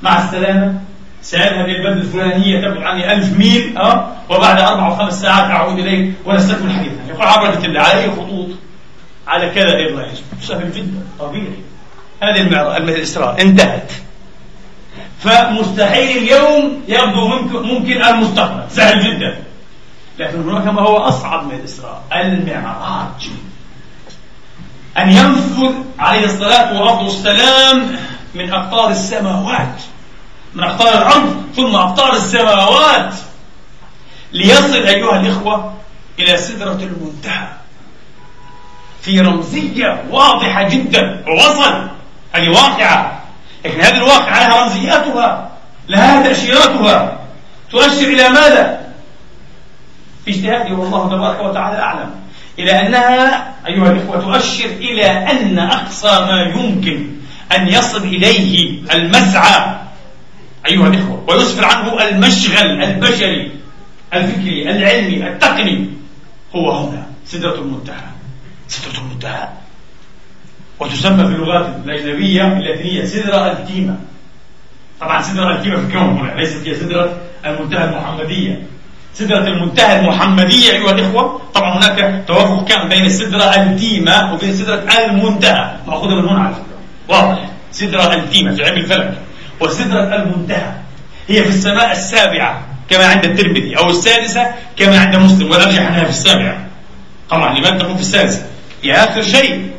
مع 0.03 0.25
السلامة 0.25 0.75
سأذهب 1.23 1.65
إلى 1.65 1.77
البلد 1.77 1.97
الفلانية 1.97 2.61
تبعد 2.61 2.83
عني 2.83 3.13
ألف 3.13 3.39
ميل 3.39 3.79
أه 3.79 4.07
وبعد 4.31 4.61
أربع 4.61 4.87
أو 4.87 4.97
خمس 4.97 5.21
ساعات 5.21 5.51
أعود 5.51 5.79
إليك 5.79 6.13
ونستكمل 6.25 6.73
حديثنا. 6.73 7.09
يقول 7.09 7.23
عبرة 7.23 7.65
الله 7.65 7.81
على 7.81 8.01
أي 8.01 8.11
خطوط. 8.11 8.49
على 9.27 9.51
كذا 9.51 9.77
الله 9.79 10.07
سهل 10.41 10.73
جدا 10.73 11.03
طبيعي. 11.21 11.63
هذه 12.23 12.41
الإسراء 12.79 13.43
انتهت. 13.43 13.93
فمستحيل 15.25 16.19
اليوم 16.19 16.83
يبدو 16.89 17.29
ممكن, 17.63 18.03
المستقبل. 18.03 18.71
سهل 18.71 19.19
جدا. 19.19 19.43
لكن 20.19 20.49
هناك 20.49 20.67
ما 20.67 20.83
هو 20.83 20.97
أصعب 20.97 21.47
من 21.47 21.55
الإسراء. 21.55 22.03
المعراج. 22.13 23.31
أن 24.99 25.11
ينفذ 25.11 25.75
عليه 25.99 26.25
الصلاة 26.25 27.03
والسلام 27.03 27.97
من 28.35 28.53
أقطار 28.53 28.91
السماوات. 28.91 29.81
من 30.55 30.65
أقطار 30.65 30.89
الأرض 30.89 31.43
ثم 31.57 31.75
أقطار 31.75 32.13
السماوات. 32.13 33.15
ليصل 34.33 34.83
أيها 34.83 35.21
الإخوة 35.21 35.75
إلى 36.19 36.37
سدرة 36.37 36.73
المنتهى. 36.83 37.49
في 39.03 39.21
رمزية 39.21 40.05
واضحة 40.11 40.69
جدا. 40.69 41.25
ووصل. 41.29 41.89
هذه 42.33 42.49
واقعة 42.49 43.22
لكن 43.65 43.81
هذه 43.81 43.97
الواقعة 43.97 44.49
لها 44.49 44.63
رمزياتها 44.63 45.51
لها 45.89 46.23
تأشيراتها. 46.23 47.19
تؤشر 47.71 48.07
إلى 48.07 48.29
ماذا؟ 48.29 48.81
في 50.25 50.31
اجتهادي 50.31 50.73
والله 50.73 51.09
تبارك 51.09 51.41
وتعالى 51.41 51.79
أعلم. 51.79 52.11
إلى 52.59 52.87
أنها 52.87 53.55
أيها 53.67 53.93
الإخوة 53.93 54.21
تؤشر 54.21 54.67
إلى 54.67 55.07
أن 55.07 55.59
أقصى 55.59 56.09
ما 56.09 56.43
يمكن 56.43 57.07
أن 57.57 57.69
يصل 57.69 58.03
إليه 58.03 58.83
المسعى 58.93 59.77
أيها 60.67 60.87
الإخوة 60.89 61.25
ويسفر 61.29 61.65
عنه 61.65 62.09
المشغل 62.09 62.83
البشري 62.83 63.53
الفكري 64.15 64.71
العلمي 64.71 65.29
التقني 65.29 65.91
هو 66.55 66.71
هنا 66.71 67.07
سدرة 67.27 67.55
المنتهى. 67.55 68.13
سدرة 68.69 69.01
المنتهى. 69.01 69.49
وتسمى 70.83 71.25
في 71.27 71.35
اللغات 71.35 71.67
الأجنبية 71.85 72.47
اللاتينية 72.47 73.05
سدرة 73.05 73.53
التيمة 73.53 73.97
طبعا 75.01 75.23
سدرة 75.23 75.57
التيمة 75.57 75.77
في 75.77 75.83
الكون 75.83 76.01
هنا 76.01 76.41
ليست 76.41 76.69
هي 76.69 76.75
سدرة 76.75 77.17
المنتهى 77.47 77.85
المحمدية. 77.85 78.63
سدرة 79.15 79.47
المنتهى 79.47 80.01
المحمدية 80.01 80.73
أيها 80.73 80.91
الإخوة 80.91 81.41
طبعا 81.55 81.79
هناك 81.79 82.25
توافق 82.29 82.65
كان 82.69 82.89
بين 82.89 83.05
السدرة 83.05 83.45
التيمة 83.45 84.35
وبين 84.35 84.55
سدرة 84.57 84.85
المنتهى. 84.99 85.77
مأخوذة 85.87 86.15
من 86.15 86.29
هنا 86.29 86.41
على 86.41 86.55
فكرة. 86.55 86.79
واضح. 87.09 87.39
سدرة 87.73 88.15
التيمة 88.15 88.55
في 88.55 88.65
علم 88.65 88.77
الفلك. 88.77 89.15
وسدرة 89.61 90.17
المنتهى 90.17 90.73
هي 91.29 91.43
في 91.43 91.49
السماء 91.49 91.93
السابعة 91.93 92.67
كما 92.91 93.07
عند 93.07 93.25
الترمذي 93.25 93.79
أو 93.79 93.91
السادسة 93.91 94.47
كما 94.77 94.99
عند 94.99 95.17
مسلم 95.17 95.51
والأرجح 95.51 95.81
أنها 95.81 96.05
في 96.05 96.11
السابعة. 96.11 96.67
طبعا 97.31 97.59
لماذا 97.59 97.79
تكون 97.79 97.95
في 97.95 98.03
السادسة؟ 98.03 98.47
هي 98.83 98.93
آخر 98.93 99.23
شيء. 99.23 99.71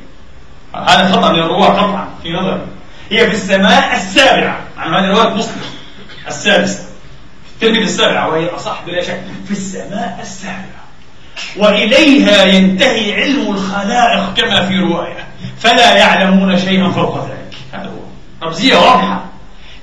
هذا 0.76 1.12
خطأ 1.12 1.32
من 1.32 1.40
الرواة 1.40 1.68
قطعا 1.68 2.08
في 2.24 2.34
نظري. 2.34 2.62
هي 3.10 3.28
في 3.28 3.34
السماء 3.34 3.96
السابعة. 3.96 4.60
عن 4.78 4.94
هذه 4.94 5.12
رواية 5.12 5.34
مسلم. 5.34 5.62
السادسة. 6.28 6.80
الترمذي 7.56 7.84
السابعة 7.84 8.30
وهي 8.30 8.44
الأصح 8.44 8.82
بلا 8.88 9.04
شك. 9.04 9.22
في 9.46 9.52
السماء 9.52 10.20
السابعة. 10.22 10.84
وإليها 11.58 12.44
ينتهي 12.44 13.14
علم 13.14 13.52
الخلائق 13.52 14.34
كما 14.34 14.66
في 14.66 14.80
رواية. 14.80 15.28
فلا 15.60 15.96
يعلمون 15.96 16.60
شيئا 16.60 16.90
فوق 16.90 17.26
ذلك. 17.26 17.56
هذا 17.74 17.90
هو. 17.90 18.48
رمزية 18.48 18.76
واضحة. 18.76 19.26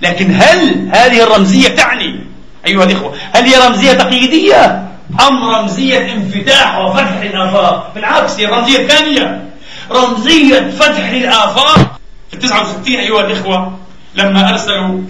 لكن 0.02 0.34
هل 0.34 0.88
هذه 0.92 1.22
الرمزية 1.22 1.68
تعني 1.68 2.20
أيها 2.66 2.84
الإخوة 2.84 3.14
هل 3.32 3.44
هي 3.44 3.68
رمزية 3.68 3.92
تقييدية 3.92 4.88
أم 5.28 5.54
رمزية 5.54 6.12
انفتاح 6.12 6.78
وفتح 6.78 7.20
الآفاق؟ 7.22 7.92
بالعكس 7.94 8.40
هي 8.40 8.46
الرمزية 8.46 8.78
الثانية 8.78 9.49
رمزية 9.92 10.70
فتح 10.70 11.08
الآفاق 11.08 12.00
في 12.28 12.34
التسعة 12.34 12.62
وستين 12.62 13.00
أيها 13.00 13.20
الإخوة 13.20 13.78
لما 14.14 14.50
أرسلوا 14.50 15.00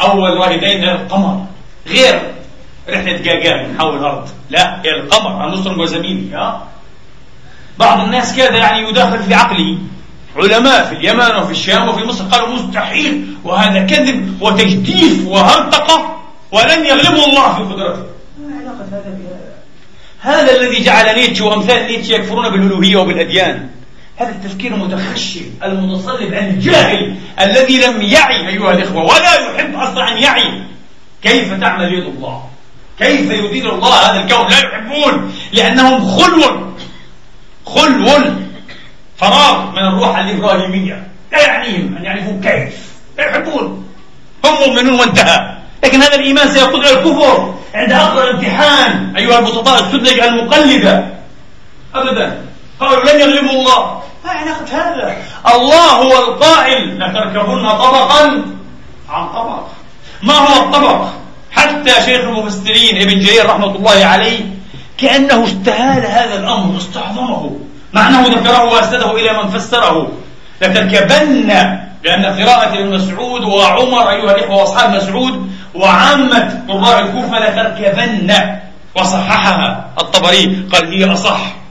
أول 0.00 0.36
رائدين 0.36 0.82
إلى 0.82 0.92
القمر 0.92 1.44
غير 1.88 2.20
رحلة 2.88 3.16
جاجارين 3.16 3.78
حول 3.78 3.98
الأرض 3.98 4.28
لا 4.50 4.80
إلى 4.80 4.96
القمر 5.00 5.44
أرمسترونج 5.44 5.80
وزميلي 5.80 6.34
ها. 6.34 6.62
بعض 7.78 8.00
الناس 8.00 8.36
كذا 8.36 8.56
يعني 8.56 8.88
يداخل 8.88 9.18
في 9.18 9.34
عقله 9.34 9.78
علماء 10.36 10.84
في 10.84 10.94
اليمن 10.94 11.36
وفي 11.42 11.52
الشام 11.52 11.88
وفي 11.88 12.04
مصر 12.04 12.24
قالوا 12.24 12.48
مستحيل 12.48 13.36
وهذا 13.44 13.86
كذب 13.86 14.42
وتجديف 14.42 15.26
وهرطقة 15.26 16.16
ولن 16.52 16.86
يغلبه 16.86 17.24
الله 17.24 17.54
في 17.54 17.62
قدرته. 17.62 18.02
ما 18.38 18.56
علاقة 18.60 18.84
هذا 18.92 19.18
بهذا 19.18 19.52
هذا 20.20 20.56
الذي 20.56 20.84
جعل 20.84 21.14
نيتشه 21.16 21.44
وأمثال 21.44 21.86
نيتشه 21.86 22.12
يكفرون 22.12 22.50
بالألوهية 22.50 22.96
وبالأديان. 22.96 23.68
هذا 24.16 24.30
التفكير 24.30 24.74
المتخشي 24.74 25.40
المتصلب 25.64 26.34
الجاهل 26.34 27.16
الذي 27.40 27.86
لم 27.86 28.02
يعي 28.02 28.48
أيها 28.48 28.72
الإخوة 28.72 29.04
ولا 29.04 29.34
يحب 29.34 29.74
أصلا 29.74 30.12
أن 30.12 30.18
يعي. 30.18 30.62
كيف 31.22 31.60
تعمل 31.60 31.92
يد 31.92 32.04
الله؟ 32.04 32.44
كيف 32.98 33.30
يدير 33.30 33.74
الله 33.74 33.90
هذا 33.90 34.20
الكون؟ 34.20 34.48
لا 34.48 34.58
يحبون 34.58 35.32
لأنهم 35.52 36.16
خلو. 36.16 36.72
خلو. 37.66 38.20
فراغ 39.16 39.70
من 39.70 39.78
الروح 39.78 40.18
الإبراهيمية. 40.18 41.06
لا 41.32 41.40
يعنيهم 41.40 41.96
أن 41.96 42.04
يعرفوا 42.04 42.40
كيف. 42.42 42.74
لا 43.18 43.24
يحبون. 43.24 43.88
هم 44.44 44.54
مؤمنون 44.54 45.00
وانتهى. 45.00 45.56
لكن 45.84 46.02
هذا 46.02 46.14
الإيمان 46.14 46.48
سيقود 46.48 46.84
إلى 46.84 46.92
الكفر 46.92 47.54
عند 47.74 47.92
أقرأ 47.92 48.30
الامتحان 48.30 49.16
أيها 49.16 49.38
البسطاء 49.38 49.80
السذج 49.80 50.20
المقلدة. 50.20 51.06
أبدا. 51.94 52.51
قالوا 52.86 53.12
لن 53.12 53.20
يغلبوا 53.20 53.50
الله. 53.50 54.02
ما 54.24 54.30
علاقة 54.30 54.66
هذا؟ 54.72 55.16
الله 55.54 55.90
هو 55.90 56.12
القائل. 56.18 56.98
لتركبن 56.98 57.68
طبقا. 57.68 58.42
عن 59.10 59.28
طبق. 59.28 59.62
ما 60.22 60.34
هو 60.34 60.64
الطبق؟ 60.64 61.04
حتى 61.52 61.90
شيخ 61.90 62.20
المفسرين 62.20 63.02
ابن 63.02 63.20
جرير 63.20 63.46
رحمة 63.46 63.76
الله 63.76 64.04
عليه 64.04 64.40
كأنه 64.98 65.44
استهال 65.44 66.06
هذا 66.06 66.34
الأمر 66.34 66.76
استعظمه 66.76 67.56
مع 67.92 68.08
أنه 68.08 68.26
ذكره 68.26 68.64
وأسنده 68.64 69.10
إلى 69.16 69.42
من 69.42 69.48
فسره. 69.48 70.12
لتركبن 70.62 71.48
لأن 72.04 72.24
قراءة 72.24 72.74
ابن 72.78 72.94
مسعود 72.94 73.44
وعمر 73.44 74.10
أيها 74.10 74.34
الإخوة 74.36 74.56
وأصحاب 74.56 74.94
مسعود 74.94 75.52
وعامة 75.74 76.62
قراء 76.68 77.00
الكوفة 77.00 77.38
لتركبن 77.38 78.34
وصححها 78.96 79.84
الطبري. 79.98 80.68
قال 80.72 80.92
هي 80.94 81.12
أصح. 81.12 81.61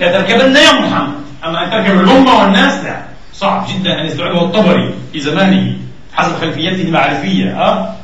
لتركبن 0.00 0.56
يا 0.56 0.72
محمد. 0.72 1.14
أما 1.44 1.64
أن 1.64 1.70
تركب 1.70 2.00
الأمة 2.00 2.42
والناس 2.42 2.84
لا. 2.84 3.02
صعب 3.34 3.66
جدا 3.68 4.00
أن 4.00 4.06
يستوعبه 4.06 4.40
الطبري 4.42 4.94
في 5.12 5.20
زمانه 5.20 5.76
حسب 6.14 6.36
خلفيته 6.40 6.82
المعرفية 6.82 7.62
أه؟ 7.62 7.94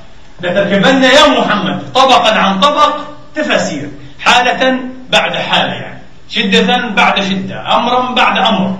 لتركبن 0.40 1.02
يا 1.02 1.40
محمد 1.40 1.92
طبقا 1.94 2.38
عن 2.38 2.60
طبق 2.60 2.96
تفاسير 3.34 3.88
حالة 4.20 4.78
بعد 5.10 5.36
حالة 5.36 5.72
يعني 5.72 5.98
شدة 6.28 6.88
بعد 6.88 7.22
شدة 7.22 7.76
أمرا 7.76 8.14
بعد 8.14 8.38
أمر 8.38 8.76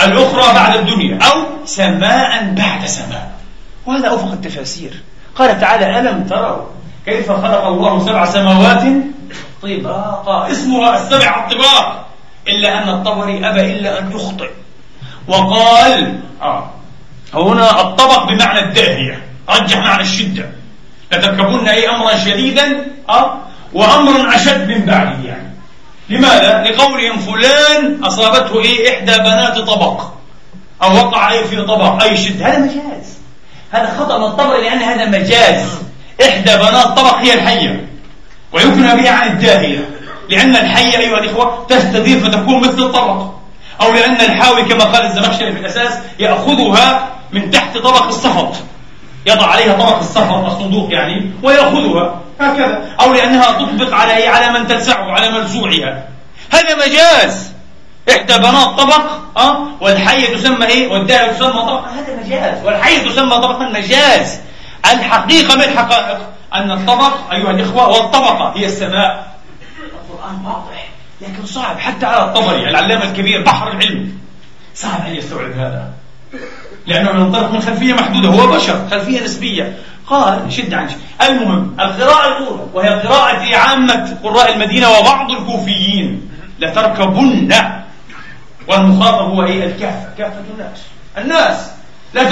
الأخرى 0.00 0.54
بعد 0.54 0.76
الدنيا 0.76 1.18
أو 1.22 1.42
سماء 1.64 2.54
بعد 2.56 2.86
سماء. 2.86 3.30
وهذا 3.86 4.14
أفق 4.14 4.32
التفاسير. 4.32 5.02
قال 5.36 5.60
تعالى 5.60 6.00
ألم 6.00 6.24
تروا 6.24 6.66
كيف 7.06 7.32
خلق 7.32 7.66
الله 7.66 8.06
سبع 8.06 8.24
سماوات؟ 8.24 8.82
طباقا. 9.62 10.50
اسمها 10.50 10.96
السبع 10.96 11.46
الطباق. 11.46 12.05
إلا 12.48 12.82
أن 12.82 12.88
الطبري 12.88 13.48
أبى 13.48 13.60
إلا 13.60 13.98
أن 13.98 14.12
يخطئ. 14.12 14.50
وقال 15.28 16.20
آه 16.42 16.70
هنا 17.34 17.80
الطبق 17.80 18.24
بمعنى 18.24 18.60
الداهية 18.60 19.22
رجح 19.48 19.78
معنى 19.78 20.02
الشدة. 20.02 20.50
لتركبن 21.12 21.68
أي 21.68 21.88
أمرا 21.90 22.18
شديدا 22.18 22.86
أه 23.08 23.38
وأمر 23.72 24.34
أشد 24.34 24.68
من 24.68 24.84
بعده 24.84 25.28
يعني. 25.28 25.52
لماذا؟ 26.08 26.62
لقولهم 26.62 27.18
فلان 27.18 28.04
أصابته 28.04 28.60
إيه؟ 28.60 28.90
إحدى 28.90 29.18
بنات 29.18 29.58
طبق. 29.58 30.02
أو 30.82 30.96
وقع 30.96 31.32
أي 31.32 31.44
في 31.44 31.62
طبق؟ 31.62 32.02
أي 32.02 32.16
شد 32.16 32.42
هذا 32.42 32.58
مجاز. 32.58 33.18
هذا 33.70 33.96
خطأ 33.98 34.18
من 34.18 34.24
الطبق 34.24 34.56
لأن 34.56 34.78
هذا 34.78 35.04
مجاز. 35.04 35.78
إحدى 36.22 36.56
بنات 36.56 36.86
طبق 36.86 37.14
هي 37.14 37.34
الحية. 37.34 37.88
ويكنى 38.52 39.02
بها 39.02 39.10
عن 39.10 39.28
الداهية. 39.28 39.88
لأن 40.28 40.56
الحية 40.56 40.98
أيها 40.98 41.18
الإخوة 41.18 41.66
تستدير 41.68 42.20
فتكون 42.20 42.60
مثل 42.60 42.82
الطبق. 42.82 43.26
أو 43.80 43.92
لأن 43.92 44.20
الحاوي 44.20 44.62
كما 44.62 44.84
قال 44.84 45.06
الزمخشري 45.06 45.52
في 45.52 45.58
الأساس 45.58 45.92
يأخذها 46.18 47.08
من 47.32 47.50
تحت 47.50 47.78
طبق 47.78 48.06
الصفط 48.06 48.54
يضع 49.26 49.46
عليها 49.46 49.72
طبق 49.72 49.98
الصفر 49.98 50.46
الصندوق 50.46 50.92
يعني 50.92 51.30
ويأخذها. 51.42 52.20
هكذا. 52.40 52.84
أو 53.00 53.12
لأنها 53.12 53.52
تطبق 53.52 53.94
على 53.94 54.16
إيه؟ 54.16 54.28
على 54.28 54.58
من 54.58 54.66
تلسعه 54.66 55.12
على 55.12 55.30
ملسوعها 55.30 56.04
هذا 56.50 56.74
مجاز. 56.86 57.52
إحدى 58.10 58.38
بنات 58.38 58.66
طبق 58.66 59.02
أه؟ 59.36 59.66
والحية 59.80 60.36
تسمى 60.36 60.66
إيه؟ 60.66 60.92
والدائرة 60.92 61.32
تسمى 61.32 61.50
طبقا 61.52 61.90
هذا 61.90 62.20
مجاز. 62.24 62.64
والحية 62.64 63.08
تسمى 63.08 63.30
طبقا 63.30 63.68
مجاز. 63.68 64.40
الحقيقة 64.92 65.56
من 65.56 65.62
الحقائق 65.62 66.18
أن 66.54 66.70
الطبق 66.70 67.32
أيها 67.32 67.50
الإخوة 67.50 67.88
والطبقة 67.88 68.52
هي 68.56 68.66
السماء. 68.66 69.35
القرآن 70.26 70.44
واضح 70.44 70.88
لكن 71.20 71.46
صعب. 71.46 71.78
حتى 71.78 72.06
على 72.06 72.24
الطبري 72.24 72.68
العلامة 72.68 73.04
الكبير 73.04 73.42
بحر 73.42 73.70
العلم. 73.70 74.18
صعب 74.74 75.06
أن 75.06 75.14
يستوعب 75.14 75.52
هذا. 75.52 75.92
لأنه 76.86 77.10
ينطلق 77.10 77.52
من 77.52 77.60
خلفية 77.60 77.94
محدودة 77.94 78.28
هو 78.28 78.46
بشر 78.46 78.88
خلفية 78.90 79.24
نسبية. 79.24 79.78
قال 80.06 80.52
شد 80.52 80.74
عن 80.74 80.90
المهم 81.22 81.76
القراءة 81.80 82.38
الأولى 82.38 82.62
وهي 82.74 82.88
قراءة 82.88 83.56
عامة 83.56 84.18
قراء 84.22 84.54
المدينة 84.54 84.90
وبعض 84.90 85.30
الكوفيين. 85.30 86.30
لتركبن. 86.58 87.54
والمخاطب 88.68 89.30
هو 89.30 89.44
إيه؟ 89.44 89.64
الكافة 89.64 90.08
كافة 90.18 90.42
الناس. 90.54 90.78
الناس. 91.18 91.70
لا 92.14 92.22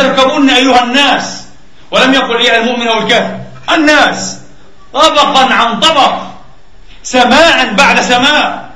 أيها 0.56 0.84
الناس. 0.84 1.46
ولم 1.90 2.14
يقل 2.14 2.36
إيه 2.36 2.58
المؤمن 2.58 2.88
أو 2.88 2.98
الكافر 2.98 3.38
الناس. 3.74 4.40
طبقا 4.92 5.54
عن 5.54 5.80
طبق. 5.80 6.33
سماء 7.04 7.74
بعد 7.74 8.00
سماء 8.00 8.70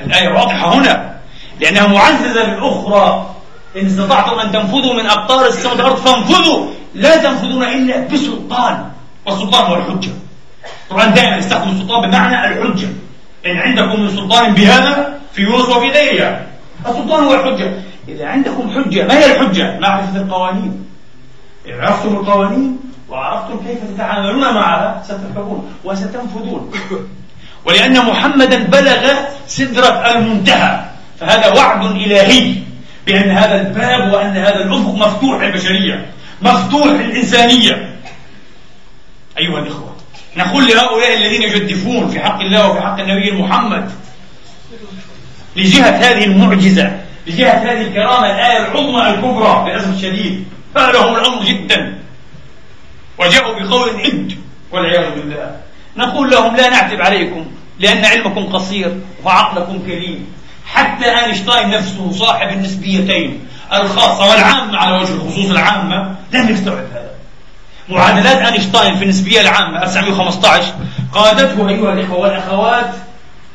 الآية 0.00 0.28
واضحة 0.28 0.74
هنا. 0.74 1.16
لأنها 1.60 1.86
معززة 1.86 2.44
بالأخرى 2.44 3.34
إن 3.76 3.86
استطعتم 3.86 4.38
أن 4.38 4.52
تنفذوا 4.52 4.94
من 4.94 5.06
أقطار 5.06 5.46
السماء 5.46 5.76
والأرض 5.76 5.96
فانفذوا. 5.96 6.66
لا 6.94 7.16
تنفذون 7.16 7.62
إلا 7.62 8.00
بسلطان. 8.00 8.90
والسلطان 9.26 9.64
هو 9.64 9.74
الحجة. 9.76 10.10
القرآن 10.90 11.14
دائما 11.14 11.36
يستخدم 11.36 11.70
السلطان 11.70 12.10
بمعنى 12.10 12.36
الحجة. 12.48 12.88
إن 13.46 13.56
عندكم 13.56 14.00
من 14.00 14.10
سلطان 14.10 14.54
بهذا 14.54 15.18
في 15.32 15.42
يونس 15.42 15.68
وفي 15.68 15.90
ديريا 15.90 16.46
السلطان 16.86 17.24
هو 17.24 17.34
الحجة. 17.34 17.72
إذا 18.08 18.26
عندكم 18.26 18.70
حجة 18.70 19.06
ما 19.06 19.18
هي 19.18 19.26
الحجة؟ 19.32 19.78
معرفة 19.78 20.16
القوانين. 20.16 20.84
إذا 21.66 21.82
عرفتم 21.82 22.16
القوانين 22.16 22.78
وعرفتم 23.08 23.60
كيف 23.66 23.78
تتعاملون 23.94 24.54
معها 24.54 25.02
ستركبون 25.04 25.72
وستنفذون. 25.84 26.72
ولأن 27.64 28.06
محمدا 28.06 28.56
بلغ 28.56 29.12
سدرة 29.46 30.10
المنتهى. 30.10 30.84
فهذا 31.20 31.48
وعد 31.48 31.84
إلهي 31.84 32.54
بأن 33.06 33.30
هذا 33.30 33.60
الباب 33.60 34.12
وأن 34.12 34.36
هذا 34.36 34.64
الأفق 34.64 34.94
مفتوح 34.94 35.42
للبشرية 35.42 36.06
مفتوح 36.42 36.86
للإنسانية. 36.86 37.96
أيها 39.38 39.58
الإخوة 39.58 39.96
نقول 40.36 40.66
لهؤلاء 40.66 41.16
الذين 41.16 41.42
يجدفون 41.42 42.08
في 42.08 42.20
حق 42.20 42.40
الله 42.40 42.70
وفي 42.70 42.80
حق 42.80 43.00
النبي 43.00 43.32
محمد 43.32 43.90
لجهة 45.56 45.90
هذه 45.90 46.24
المعجزة 46.24 47.00
لجهة 47.26 47.52
هذه 47.52 47.80
الكرامة 47.80 48.26
الآية 48.26 48.58
العظمى 48.58 49.10
الكبرى 49.10 49.64
للأسف 49.66 49.94
الشديد 49.94 50.44
فعلهم 50.74 51.16
الأمر 51.16 51.44
جدا. 51.44 51.98
وجاءوا 53.18 53.60
بقول 53.60 53.88
إد 53.88 54.32
والعياذ 54.72 55.10
بالله. 55.14 55.56
نقول 56.00 56.30
لهم 56.30 56.56
لا 56.56 56.68
نعتب 56.68 57.00
عليكم 57.00 57.44
لأن 57.78 58.04
علمكم 58.04 58.46
قصير 58.52 59.00
وعقلكم 59.24 59.78
كريم. 59.86 60.26
حتى 60.66 61.18
أينشتاين 61.18 61.70
نفسه 61.70 62.12
صاحب 62.12 62.48
النسبيتين 62.48 63.46
الخاصة 63.72 64.30
والعامة 64.30 64.78
على 64.78 64.96
وجه 64.96 65.12
الخصوص 65.12 65.50
العامة 65.50 66.14
لم 66.32 66.48
يستوعب 66.48 66.84
هذا. 66.92 67.10
معادلات 67.88 68.36
أينشتاين 68.36 68.96
في 68.96 69.04
النسبية 69.04 69.40
العامة 69.40 69.82
1915 69.82 70.72
قادته 71.12 71.68
أيها 71.68 71.92
الإخوة 71.92 72.18
والأخوات 72.18 72.90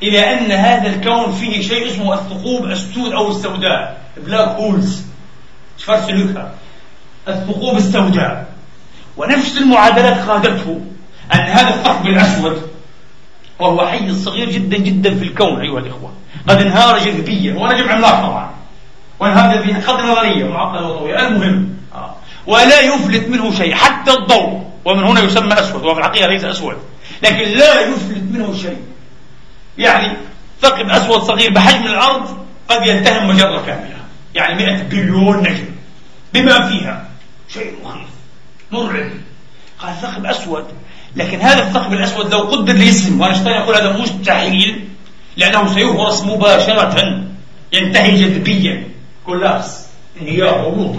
إلى 0.03 0.33
أن 0.33 0.51
هذا 0.51 0.87
الكون 0.89 1.33
فيه 1.33 1.61
شيء 1.61 1.87
اسمه 1.87 2.13
الثقوب 2.13 2.65
السود 2.65 3.11
أو 3.11 3.31
السوداء 3.31 3.97
black 4.17 4.47
holes 4.47 5.03
الثقوب 7.27 7.77
السوداء. 7.77 8.45
ونفس 9.17 9.57
المعادلات 9.57 10.29
قادته. 10.29 10.81
أن 11.33 11.39
هذا 11.39 11.69
الثقب 11.69 12.07
الأسود 12.07 12.69
وهو 13.59 13.87
حيز 13.87 14.25
صغير 14.25 14.49
جدا 14.49 14.77
جدا 14.77 15.15
في 15.15 15.23
الكون 15.23 15.61
أيها 15.61 15.79
الإخوة. 15.79 16.13
قد 16.47 16.61
انهار 16.61 16.99
جذبيا 16.99 17.53
ونجم 17.53 17.89
عملاق 17.89 18.21
طبعا. 18.21 18.49
وانهار 19.19 19.55
جذبيا 19.55 19.81
هذه 19.81 19.99
نظرية 19.99 20.45
معقدة 20.45 20.87
وطويلة 20.87 21.27
المهم 21.27 21.77
آه. 21.93 22.15
ولا 22.47 22.79
يفلت 22.79 23.29
منه 23.29 23.55
شيء 23.55 23.75
حتى 23.75 24.11
الضوء. 24.11 24.65
ومن 24.85 25.03
هنا 25.03 25.21
يسمى 25.21 25.53
أسود 25.53 25.85
وفي 25.85 25.99
الحقيقة 25.99 26.27
ليس 26.27 26.43
أسود. 26.43 26.77
لكن 27.23 27.49
لا 27.49 27.81
يفلت 27.81 28.23
منه 28.31 28.53
شيء. 28.53 28.77
يعني 29.77 30.17
ثقب 30.61 30.89
أسود 30.89 31.21
صغير 31.21 31.51
بحجم 31.51 31.83
الأرض 31.87 32.37
قد 32.69 32.87
يلتهم 32.87 33.27
مجرة 33.27 33.65
كاملة. 33.65 33.95
يعني 34.35 34.55
100 34.55 34.83
بليون 34.83 35.37
نجم. 35.37 35.65
بما 36.33 36.67
فيها 36.67 37.09
شيء 37.49 37.73
مخيف 37.85 38.07
مرعب. 38.71 39.11
قال 39.79 39.95
ثقب 40.01 40.25
أسود 40.25 40.65
لكن 41.15 41.41
هذا 41.41 41.67
الثقب 41.67 41.93
الأسود 41.93 42.33
لو 42.33 42.39
قدر 42.39 42.73
لجسم 42.73 43.21
وأينشتاين 43.21 43.55
يقول 43.55 43.75
هذا 43.75 43.97
مستحيل 43.97 44.87
لأنه 45.37 45.73
سيهرس 45.73 46.23
مباشرة 46.23 47.23
ينتهي 47.73 48.11
جذبيا 48.23 48.87
collapse 49.25 49.87
انهيار 50.21 50.67
هبوط 50.67 50.95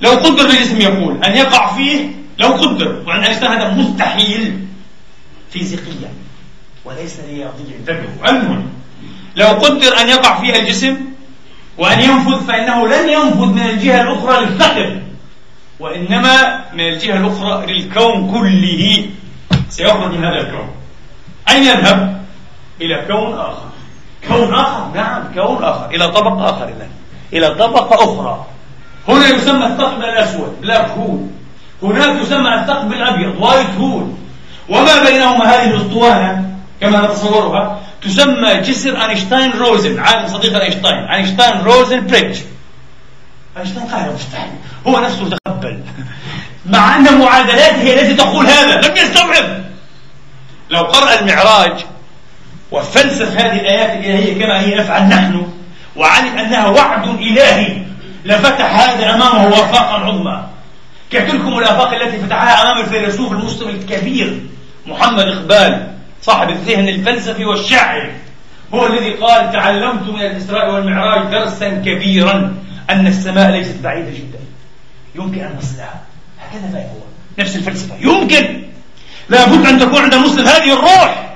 لو 0.00 0.10
قدر 0.10 0.46
لجسم 0.48 0.80
يقول 0.80 1.24
أن 1.24 1.36
يقع 1.36 1.74
فيه 1.74 2.10
لو 2.38 2.48
قدر 2.48 3.02
وأن 3.06 3.24
أينشتاين 3.24 3.52
هذا 3.52 3.74
مستحيل 3.74 4.66
فيزيقيا. 5.50 6.10
وليس 6.84 7.20
رياضيا 7.20 7.76
انتبهوا 7.80 8.30
المهم 8.30 8.66
لو 9.36 9.46
قدر 9.46 10.00
أن 10.00 10.08
يقع 10.08 10.40
فيها 10.40 10.56
الجسم 10.56 10.96
وأن 11.78 12.00
ينفذ 12.00 12.46
فإنه 12.46 12.88
لن 12.88 13.08
ينفذ 13.08 13.46
من 13.46 13.62
الجهة 13.62 14.02
الأخرى 14.02 14.44
للثقب 14.44 15.02
وإنما 15.82 16.64
من 16.72 16.80
الجهة 16.80 17.16
الأخرى 17.16 17.66
للكون 17.66 18.30
كله. 18.30 19.06
سيخرج 19.68 20.12
من 20.14 20.24
هذا 20.24 20.40
الكون. 20.40 20.70
أين 21.48 21.62
يذهب؟ 21.62 22.22
إلى 22.80 23.04
كون 23.06 23.38
آخر. 23.38 23.68
كون 24.28 24.54
آخر؟ 24.54 24.90
نعم 24.94 25.22
كون 25.34 25.64
آخر. 25.64 25.90
إلى 25.90 26.08
طبق 26.08 26.42
آخر 26.42 26.64
إذن. 26.68 26.88
إلى 27.32 27.54
طبقة 27.54 27.94
أخرى. 27.94 28.46
هنا 29.08 29.28
يسمى 29.28 29.66
الثقب 29.66 30.00
الأسود 30.00 30.60
black 30.60 30.90
hole 30.90 31.26
هناك 31.82 32.22
يسمى 32.22 32.54
الثقب 32.54 32.92
الأبيض 32.92 33.40
white 33.40 33.74
hole 33.78 34.12
وما 34.68 35.04
بينهما 35.04 35.44
هذه 35.44 35.70
الأسطوانة؟ 35.70 36.58
كما 36.80 37.06
نتصورها 37.06 37.80
تسمى 38.02 38.54
جسر 38.54 39.08
أينشتاين 39.08 39.50
روزن 39.50 39.98
عالم 39.98 40.28
صديق 40.28 40.60
أينشتاين. 40.60 41.04
أينشتاين 41.04 41.60
روزن 41.60 42.06
bridge. 42.06 42.38
أينشتاين 43.56 44.14
مستحيل 44.14 44.50
هو 44.86 45.00
نفسه 45.00 45.41
مع 46.66 46.96
أن 46.96 47.18
معادلات 47.18 47.74
هي 47.74 48.00
التي 48.00 48.14
تقول 48.14 48.46
هذا 48.46 48.80
لم 48.80 48.96
يستوعب. 48.96 49.62
لو 50.70 50.80
قرأ 50.80 51.20
المعراج 51.20 51.84
وفلسف 52.70 53.40
هذه 53.40 53.60
الآيات 53.60 53.90
الإلهية 53.90 54.44
كما 54.44 54.60
هي 54.60 54.74
نفعل 54.74 55.08
نحن 55.08 55.46
وعلم 55.96 56.38
أنها 56.38 56.66
وعد 56.66 57.08
إلهي 57.08 57.82
لفتح 58.24 58.80
هذا 58.80 59.14
أمامه 59.14 59.48
آفاقا 59.48 59.94
عظمى 59.94 60.44
كتلكم 61.10 61.58
الآفاق 61.58 61.94
التي 61.94 62.18
فتحها 62.18 62.62
أمام 62.62 62.84
الفيلسوف 62.84 63.32
المسلم 63.32 63.68
الكبير 63.68 64.40
محمد 64.86 65.28
إقبال 65.28 65.86
صاحب 66.22 66.50
الذهن 66.50 66.88
الفلسفي 66.88 67.44
والشاعري 67.44 68.12
هو 68.74 68.86
الذي 68.86 69.10
قال 69.10 69.52
تعلمت 69.52 70.08
من 70.08 70.22
الإسراء 70.22 70.74
والمعراج 70.74 71.30
درسا 71.30 71.68
كبيرا 71.68 72.54
أن 72.90 73.06
السماء 73.06 73.50
ليست 73.50 73.80
بعيدة 73.82 74.10
جدا. 74.10 74.38
يمكن 75.14 75.40
أن 75.40 75.56
نصلها. 75.58 76.00
هكذا 76.52 76.78
هو. 76.78 77.02
نفس 77.38 77.56
الفلسفة. 77.56 77.94
يمكن 78.00 78.62
لابد 79.28 79.66
أن 79.66 79.78
تكون 79.78 80.02
عند 80.02 80.14
المسلم 80.14 80.46
هذه 80.46 80.72
الروح. 80.72 81.32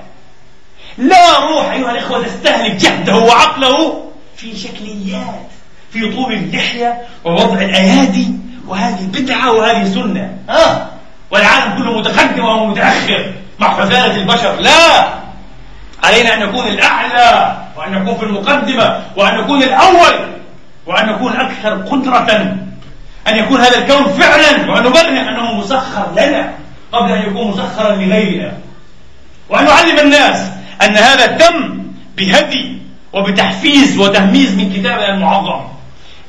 لا 0.98 1.38
روح 1.38 1.70
أيها 1.72 1.90
الإخوة 1.90 2.26
تستهلك 2.26 2.72
جهده 2.72 3.16
وعقله 3.16 4.04
في 4.36 4.56
شكليات 4.56 5.46
في 5.92 6.12
طول 6.14 6.32
اللحية 6.32 7.02
ووضع 7.24 7.60
الأيادي 7.60 8.28
وهذه 8.66 9.06
بدعة 9.06 9.52
وهذه 9.52 9.94
سنة. 9.94 10.38
ها؟ 10.48 10.90
والعالم 11.30 11.78
كله 11.78 11.98
متقدم 11.98 12.44
ومتأخر 12.44 13.32
مع 13.58 13.80
حثالة 13.80 14.16
البشر. 14.16 14.60
لا! 14.60 15.08
علينا 16.04 16.34
أن 16.34 16.40
نكون 16.40 16.66
الأعلى 16.66 17.56
وأن 17.76 17.92
نكون 17.92 18.16
في 18.16 18.22
المقدمة 18.22 19.02
وأن 19.16 19.40
نكون 19.40 19.62
الأول 19.62 20.36
وأن 20.86 21.06
نكون 21.06 21.32
أكثر 21.32 21.74
قدرة 21.74 22.56
أن 23.28 23.36
يكون 23.36 23.60
هذا 23.60 23.78
الكون 23.78 24.12
فعلا 24.12 24.70
وأن 24.70 24.82
نبرهن 24.84 25.16
أنه 25.16 25.54
مسخر 25.54 26.12
لنا 26.12 26.54
قبل 26.92 27.12
أن 27.12 27.30
يكون 27.30 27.50
مسخرا 27.50 27.96
لغيرنا. 27.96 28.58
وأن 29.48 29.64
نعلم 29.64 29.98
الناس 29.98 30.50
أن 30.82 30.96
هذا 30.96 31.26
تم 31.26 31.82
بهدي 32.16 32.78
وبتحفيز 33.12 33.98
وتهميز 33.98 34.54
من 34.54 34.72
كتابنا 34.72 35.14
المعظم. 35.14 35.64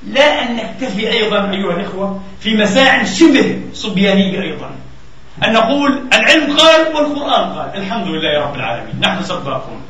لا 0.07 0.41
أن 0.41 0.55
نكتفي 0.55 1.11
أيضا 1.11 1.51
أيها 1.51 1.73
الإخوة 1.73 2.21
في 2.39 2.55
مساع 2.55 3.03
شبه 3.03 3.59
صبيانية 3.73 4.41
أيضا. 4.41 4.71
أن 5.45 5.53
نقول 5.53 6.03
العلم 6.13 6.57
قال 6.57 6.95
والقرآن 6.95 7.53
قال. 7.53 7.71
الحمد 7.75 8.07
لله 8.07 8.39
رب 8.39 8.55
العالمين. 8.55 8.95
نحن 9.01 9.23
سباقون. 9.23 9.81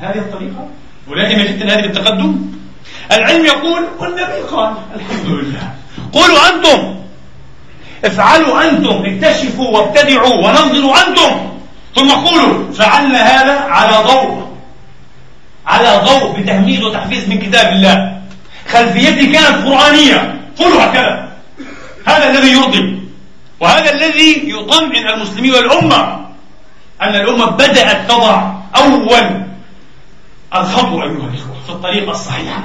هذه 0.00 0.18
الطريقة؟ 0.18 0.68
ولازم 1.08 1.36
جدا 1.36 1.74
هذه 1.74 1.82
بالتقدم؟ 1.82 2.36
العلم 3.12 3.44
يقول 3.44 3.84
والنبي 3.98 4.40
قال. 4.52 4.74
الحمد 4.96 5.26
لله. 5.26 5.74
قولوا 6.12 6.38
أنتم. 6.48 6.94
افعلوا 8.04 8.70
أنتم 8.70 9.04
اكتشفوا 9.06 9.68
وابتدعوا 9.68 10.34
وننظروا 10.34 11.08
أنتم. 11.08 11.32
ثم 11.94 12.10
قولوا 12.10 12.72
فعلنا 12.72 13.18
هذا 13.18 13.60
على 13.60 13.96
ضوء 14.06 14.46
على 15.66 16.00
ضوء 16.04 16.40
بتهميز 16.40 16.82
وتحفيز 16.82 17.28
من 17.28 17.38
كتاب 17.38 17.72
الله. 17.72 18.22
خلفيتي 18.68 19.26
كانت 19.26 19.66
قرآنية. 19.66 20.40
قولوا 20.58 20.84
هكذا. 20.84 21.28
هذا 22.06 22.30
الذي 22.30 22.52
يرضي 22.52 22.98
وهذا 23.60 23.92
الذي 23.92 24.50
يطمئن 24.50 25.08
المسلمين 25.08 25.54
والأمة 25.54 26.26
أن 27.02 27.14
الأمة 27.14 27.46
بدأت 27.46 28.10
تضع 28.10 28.52
أول 28.76 29.42
الخطوة 30.54 31.02
أيها 31.02 31.10
الإخوة 31.10 31.56
في 31.66 31.70
الطريقة 31.70 32.10
الصحيحة. 32.10 32.62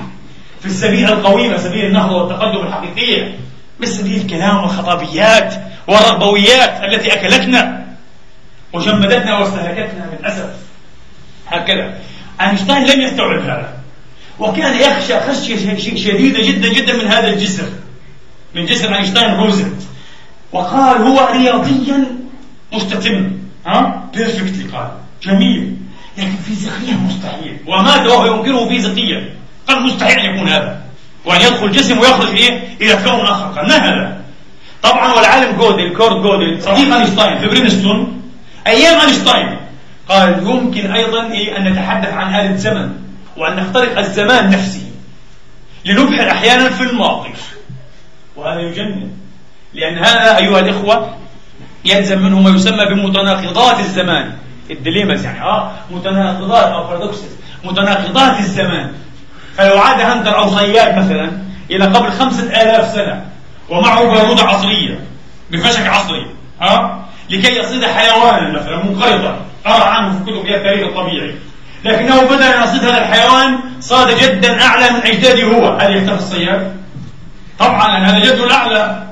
في 0.62 0.66
السبيل 0.66 1.06
القويمة 1.06 1.58
سبيل 1.58 1.86
النهضة 1.86 2.16
والتقدم 2.16 2.68
الحقيقية. 2.68 3.38
مش 3.80 3.88
سبيل 3.88 4.22
الكلام 4.22 4.58
والخطابيات 4.58 5.56
والرغبويات 5.88 6.84
التي 6.84 7.14
أكلتنا 7.14 7.86
وجمدتنا 8.74 9.40
واستهلكتنا 9.40 10.06
من 10.06 10.26
أسف 10.26 10.50
هكذا. 11.48 11.94
أينشتاين 12.42 12.86
لم 12.86 13.02
يستوعب 13.02 13.42
هذا. 13.42 13.74
وكان 14.40 14.82
يخشى 14.82 15.20
خشية 15.20 15.78
شديدة 15.96 16.42
جدا 16.42 16.74
جدا 16.74 16.94
من 16.94 17.08
هذا 17.08 17.28
الجسر 17.28 17.70
من 18.56 18.66
جسر 18.66 18.96
أينشتاين 18.96 19.34
روزنت 19.34 19.82
وقال 20.52 21.02
هو 21.02 21.30
رياضيا 21.34 22.06
مستتم. 22.74 23.32
ها؟ 23.68 24.10
perfectly 24.14 24.64
قال. 24.64 24.92
جميل. 25.24 25.76
لكن 26.18 26.36
فيزيقيا 26.48 26.94
مستحيل. 26.94 27.58
ومات 27.68 28.08
وهو 28.08 28.26
ينكره 28.26 28.68
فيزيقيا. 28.68 29.41
قال 29.72 29.84
مستحيل 29.84 30.20
أن 30.20 30.36
يكون 30.36 30.50
هذا. 30.50 30.82
وأن 31.26 31.42
يدخل 31.42 31.72
جسم 31.72 32.00
ويخرج 32.00 32.36
إيه؟ 32.36 32.78
إلى 32.82 32.94
كون 32.94 33.20
آخر. 33.26 33.46
قال 33.46 33.68
ما 33.68 33.78
هذا؟ 33.78 34.22
طبعا 34.84 35.14
والعالم 35.14 35.58
جودل 35.58 35.98
كورت 35.98 36.22
جودل 36.22 36.64
صديق 36.64 36.96
أينشتاين 36.96 37.40
في 37.40 37.48
برينستون 37.48 38.22
أيام 38.68 39.00
أينشتاين 39.00 39.58
قال 40.10 40.48
يمكن 40.48 40.92
أيضا 40.92 41.32
إيه؟ 41.32 41.58
أن 41.58 41.64
نتحدث 41.64 42.14
عن 42.14 42.36
آلة 42.36 42.56
زمن 42.56 42.90
وأن 43.38 43.56
نخترق 43.56 43.98
الزمان 44.00 44.50
نفسه 44.50 44.82
لنبحر 45.86 46.32
أحيانا 46.32 46.70
في 46.70 46.84
الماضي 46.84 47.30
وهذا 48.36 48.60
يجنن 48.60 49.12
لأن 49.74 49.98
هذا 49.98 50.38
أيها 50.38 50.60
الإخوة 50.60 51.16
يلزم 51.86 52.22
منه 52.22 52.40
ما 52.40 52.50
يسمى 52.50 52.86
بمتناقضات 52.86 53.80
الزمان. 53.80 54.34
ال 54.70 54.76
dilemmas 54.76 55.26
يعني 55.26 55.42
آه 55.42 55.72
متناقضات 55.92 56.68
أو 56.68 56.84
paradoxes 56.88 57.36
متناقضات 57.64 58.40
الزمان. 58.40 58.92
فلو 59.58 59.78
عاد 59.78 60.02
hunter 60.02 60.38
أو 60.38 60.50
صياد 60.50 60.98
مثلا 60.98 61.32
إلى 61.72 61.86
قبل 61.86 62.12
خمسة 62.12 62.44
آلاف 62.44 62.94
سنة 62.96 63.26
ومعه 63.70 64.04
بارودة 64.04 64.44
عصرية 64.44 65.00
بفشك 65.52 65.88
عصري 65.88 66.26
ها؟ 66.62 67.06
لكي 67.30 67.60
يصيد 67.60 67.86
حيوانا 67.86 68.60
مثلا 68.60 68.84
منقرضا 68.84 69.46
قرأ 69.66 69.84
عنه 69.84 70.18
في 70.18 70.32
كتب 70.32 70.46
التاريخ 70.48 70.88
الطبيعي 70.88 71.36
لكنه 71.84 72.22
بدأ 72.22 72.58
أن 72.58 72.64
يصيد 72.64 72.84
هذا 72.84 72.98
الحيوان 72.98 73.60
صاد 73.80 74.18
جدا 74.18 74.62
أعلى 74.62 74.90
من 74.90 75.00
أجداده 75.00 75.44
هو. 75.44 75.78
هل 75.78 75.96
يختفي 75.96 76.20
الصياد؟ 76.20 76.76
طبعا 77.60 77.98
هذا 77.98 78.20
جده 78.20 78.46
الأعلى. 78.46 79.04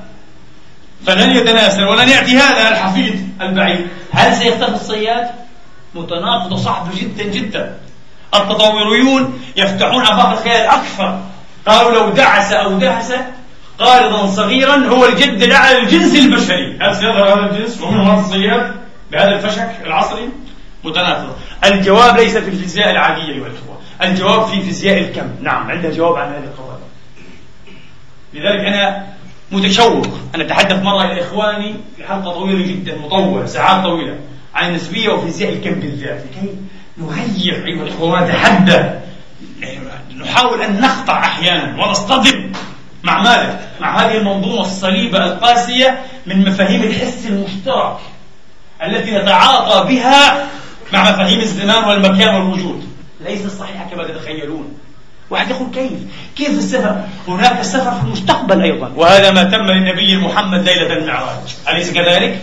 فلن 1.06 1.30
يتناسل 1.36 1.84
ولن 1.84 2.08
يأتي 2.08 2.36
هذا 2.36 2.68
الحفيد 2.68 3.28
البعيد. 3.40 3.86
هل 4.12 4.36
سيختفي 4.36 4.74
الصياد؟ 4.74 5.26
متناقض 5.94 6.52
وصعب 6.52 6.88
جدا 6.94 7.24
جدا. 7.24 7.76
التطوريون 8.34 9.40
يفتحون 9.56 10.02
آفاق 10.02 10.30
الخيال 10.30 10.66
أكثر. 10.66 11.20
قالوا 11.66 11.92
لو 11.92 12.10
دعس 12.10 12.52
أو 12.52 12.78
دهس 12.78 13.12
قارضا 13.78 14.26
صغيرا 14.26 14.76
هو 14.76 15.06
الجد 15.06 15.42
الأعلى 15.42 15.80
للجنس 15.80 16.16
البشري. 16.16 16.78
هل 16.80 16.96
سيظهر 16.96 17.28
هذا 17.28 17.50
الجنس 17.50 17.82
هذا 17.82 18.20
الصياد 18.20 18.74
بهذا 19.12 19.34
الفشك 19.34 19.70
العصري؟ 19.86 20.28
متناقض. 20.84 21.36
الجواب 21.64 22.16
ليس 22.16 22.36
في 22.36 22.48
الفيزياء 22.48 22.90
العادية 22.90 23.22
أيها 23.22 23.46
الأخوة. 23.46 23.78
الجواب 24.02 24.46
في 24.46 24.62
فيزياء 24.62 24.98
الكم. 24.98 25.28
نعم 25.42 25.70
عندها 25.70 25.90
جواب 25.90 26.16
عن 26.16 26.28
هذه 26.28 26.44
القضايا. 26.44 26.80
لذلك 28.34 28.66
أنا 28.66 29.06
متشوق 29.52 30.06
أن 30.34 30.40
أتحدث 30.40 30.82
مرة 30.82 31.04
إلى 31.04 31.20
إخواني 31.20 31.74
في 31.96 32.04
حلقة 32.04 32.30
طويلة 32.30 32.66
جدا 32.66 32.98
مطولة 32.98 33.46
ساعات 33.46 33.84
طويلة 33.84 34.16
عن 34.54 34.68
النسبية 34.68 35.08
وفيزياء 35.08 35.52
الكم 35.52 35.74
بالذات. 35.74 36.24
لكي 36.30 36.54
نغير 37.00 37.66
أيها 37.66 37.82
الإخوة 37.82 38.08
ونتحدى 38.08 38.80
نحاول 40.20 40.62
أن 40.62 40.80
نخطأ 40.80 41.12
أحيانا 41.12 41.84
ونصطدم 41.84 42.52
مع 43.02 43.22
ماذا؟ 43.22 43.60
مع 43.80 43.98
هذه 43.98 44.16
المنظومة 44.16 44.60
الصليبة 44.60 45.24
القاسية 45.24 46.02
من 46.26 46.48
مفاهيم 46.48 46.82
الحس 46.82 47.26
المشترك 47.26 47.96
التي 48.82 49.10
نتعاطى 49.10 49.94
بها 49.94 50.46
مع 50.92 51.02
مفاهيم 51.02 51.40
الزمان 51.40 51.84
والمكان 51.84 52.34
والوجود 52.34 52.84
ليست 53.20 53.50
صحيحة 53.58 53.86
كما 53.90 54.04
تتخيلون 54.04 54.78
واحد 55.30 55.50
يقول 55.50 55.68
كيف؟ 55.74 55.92
كيف 56.36 56.50
السفر؟ 56.50 57.00
هناك 57.28 57.62
سفر 57.62 57.90
في 57.90 58.04
المستقبل 58.04 58.62
أيضا 58.62 58.92
وهذا 58.96 59.30
ما 59.30 59.44
تم 59.44 59.62
للنبي 59.62 60.16
محمد 60.16 60.68
ليلة 60.68 60.92
المعراج 60.92 61.56
أليس 61.68 61.90
كذلك؟ 61.92 62.38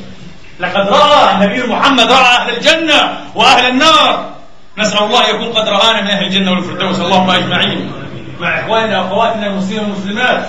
لقد 0.60 0.88
رأى 0.88 1.36
النبي 1.36 1.64
محمد 1.68 2.12
رأى 2.12 2.38
أهل 2.38 2.58
الجنة 2.58 3.20
وأهل 3.36 3.66
النار 3.66 4.37
نسأل 4.78 5.04
الله 5.04 5.30
يكون 5.30 5.48
قد 5.48 5.68
رآنا 5.68 6.02
من 6.02 6.08
أهل 6.08 6.26
الجنة 6.26 6.52
والفردوس. 6.52 7.00
اللهم 7.00 7.30
أجمعين 7.30 7.92
مع 8.40 8.60
إخواننا 8.60 9.02
وأخواتنا 9.02 9.48
المسلمين 9.48 9.80
والمسلمات 9.80 10.48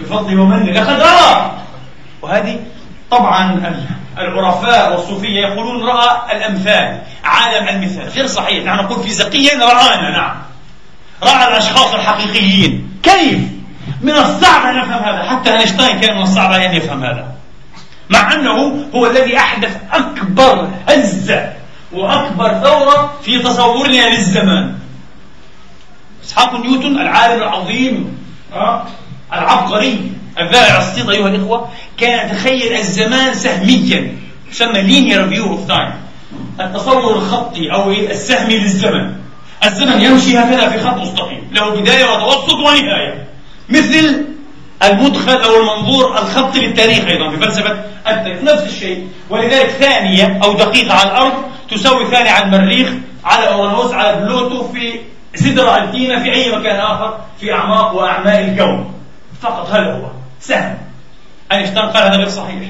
بفضل 0.00 0.38
ومنه 0.38 0.72
لقد 0.72 1.00
رأى 1.00 1.50
وهذه 2.22 2.60
طبعا 3.10 3.74
العرفاء 4.18 4.92
والصوفية 4.92 5.40
يقولون 5.40 5.86
رأى 5.86 6.36
الأمثال 6.36 6.98
عالم 7.24 7.68
المثال. 7.68 8.08
غير 8.08 8.26
صحيح. 8.26 8.64
نحن 8.64 8.84
نقول 8.84 9.02
فيزيقيا 9.02 9.58
رآنا. 9.58 10.10
نعم. 10.10 10.34
رأى 11.22 11.48
الأشخاص 11.48 11.94
الحقيقيين. 11.94 13.00
كيف؟ 13.02 13.38
من 14.00 14.12
الصعب 14.12 14.66
أن 14.66 14.78
نفهم 14.78 15.02
هذا. 15.02 15.22
حتى 15.30 15.58
أينشتاين 15.58 16.00
كان 16.00 16.16
من 16.16 16.22
الصعب 16.22 16.52
أن 16.52 16.74
يفهم 16.74 17.04
هذا. 17.04 17.26
مع 18.10 18.34
أنه 18.34 18.84
هو 18.94 19.06
الذي 19.06 19.38
أحدث 19.38 19.76
أكبر 19.92 20.68
هزة 20.88 21.63
وأكبر 21.94 22.60
ثورة 22.64 23.12
في 23.22 23.38
تصورنا 23.38 24.08
للزمان 24.08 24.74
إسحاق 26.24 26.60
نيوتن 26.60 26.98
العالم 26.98 27.42
العظيم 27.42 28.18
أه؟ 28.52 28.84
العبقري 29.32 30.12
الذائع 30.40 30.78
الصيت 30.78 31.08
أيها 31.08 31.28
الإخوة 31.28 31.68
كان 31.98 32.26
يتخيل 32.26 32.72
الزمان 32.72 33.34
سهميا 33.34 34.16
يسمى 34.50 34.82
linear 34.82 35.34
view 35.34 35.46
of 35.46 35.72
time 35.72 35.92
التصور 36.60 37.16
الخطي 37.16 37.72
أو 37.72 37.90
السهمي 37.90 38.58
للزمن 38.58 39.12
الزمن 39.64 40.00
يمشي 40.00 40.38
هكذا 40.38 40.68
في 40.70 40.80
خط 40.80 40.96
مستقيم 40.96 41.50
له 41.52 41.70
بداية 41.80 42.04
وتوسط 42.04 42.54
ونهاية 42.54 43.26
مثل 43.68 44.24
المدخل 44.82 45.36
أو 45.36 45.60
المنظور 45.60 46.18
الخطي 46.18 46.66
للتاريخ 46.66 47.04
أيضا 47.04 47.30
في 47.30 47.36
فلسفة 47.36 47.84
التاريخ 48.08 48.42
نفس 48.42 48.62
الشيء. 48.62 49.08
ولذلك 49.30 49.68
ثانية 49.68 50.40
أو 50.44 50.52
دقيقة 50.52 50.94
على 50.94 51.10
الأرض 51.10 51.32
تساوي 51.70 52.06
ثانية 52.06 52.30
على 52.30 52.44
المريخ 52.44 52.88
على 53.24 53.48
أورانوس 53.48 53.92
على 53.92 54.20
بلوتو 54.20 54.68
في 54.68 55.00
سدرة 55.34 55.76
ألتينا 55.76 56.22
في 56.22 56.32
أي 56.32 56.56
مكان 56.56 56.76
آخر 56.76 57.18
في 57.40 57.52
أعماق 57.52 57.94
وأعماق 57.94 58.38
الكون. 58.38 58.94
فقط 59.40 59.70
هذا 59.70 59.92
هو 59.92 60.06
سهم؟ 60.40 60.78
أينشتاين 61.52 61.88
قال 61.88 62.02
هذا 62.02 62.16
غير 62.16 62.28
صحيح. 62.28 62.62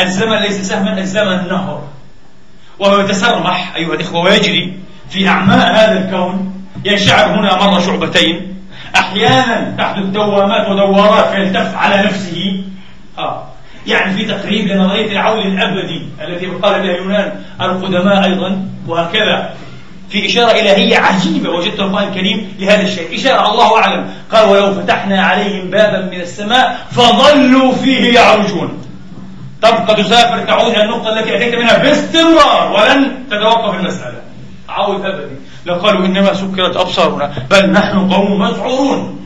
الزمن 0.00 0.36
ليس 0.36 0.68
سهما 0.68 0.98
الزمن 0.98 1.48
نهر. 1.48 1.82
وهو 2.78 3.00
يتسرمح 3.00 3.72
أيها 3.76 3.94
الإخوة 3.94 4.20
ويجري 4.20 4.78
في 5.10 5.28
أعماق 5.28 5.68
هذا 5.68 6.04
الكون. 6.04 6.64
ينشعر 6.84 7.30
هنا 7.30 7.66
مرة 7.66 7.80
شعبتين. 7.80 8.47
أحيانا 8.98 9.74
تحدث 9.78 10.04
دوامات 10.04 10.68
ودوارات 10.68 11.34
فيلتف 11.34 11.76
على 11.76 12.02
نفسه. 12.02 12.62
آه. 13.18 13.44
يعني 13.86 14.16
في 14.16 14.24
تقريب 14.24 14.66
لنظرية 14.66 15.12
العول 15.12 15.38
الأبدي 15.38 16.02
التي 16.20 16.46
قال 16.46 16.82
بها 16.82 16.90
اليونان 16.90 17.32
القدماء 17.60 18.24
أيضا 18.24 18.68
وهكذا. 18.86 19.50
في 20.10 20.26
إشارة 20.26 20.50
إلهية 20.50 20.96
عجيبة 20.96 21.50
وجدت 21.50 21.80
القرآن 21.80 22.08
الكريم 22.08 22.56
لهذا 22.58 22.82
الشيء. 22.82 23.14
إشارة 23.14 23.52
الله 23.52 23.78
أعلم. 23.78 24.10
قال 24.32 24.48
ولو 24.48 24.74
فتحنا 24.74 25.22
عليهم 25.22 25.70
بابا 25.70 26.00
من 26.00 26.20
السماء 26.20 26.86
فظلوا 26.90 27.72
فيه 27.72 28.14
يعرجون. 28.14 28.84
تبقى 29.62 30.02
تسافر 30.02 30.38
تعود 30.44 30.72
إلى 30.72 30.84
النقطة 30.84 31.18
التي 31.18 31.36
أتيت 31.36 31.54
منها 31.54 31.78
باستمرار 31.78 32.72
ولن 32.72 33.12
تتوقف 33.30 33.74
المسألة. 33.74 34.20
عود 34.68 35.04
أبدي. 35.04 35.34
لو 35.66 35.74
قالوا 35.74 36.06
إنما 36.06 36.34
سكرت 36.34 36.76
أبصارنا 36.76 37.32
بل 37.50 37.72
نحن 37.72 38.12
قوم 38.12 38.40
مسحورون 38.40 39.18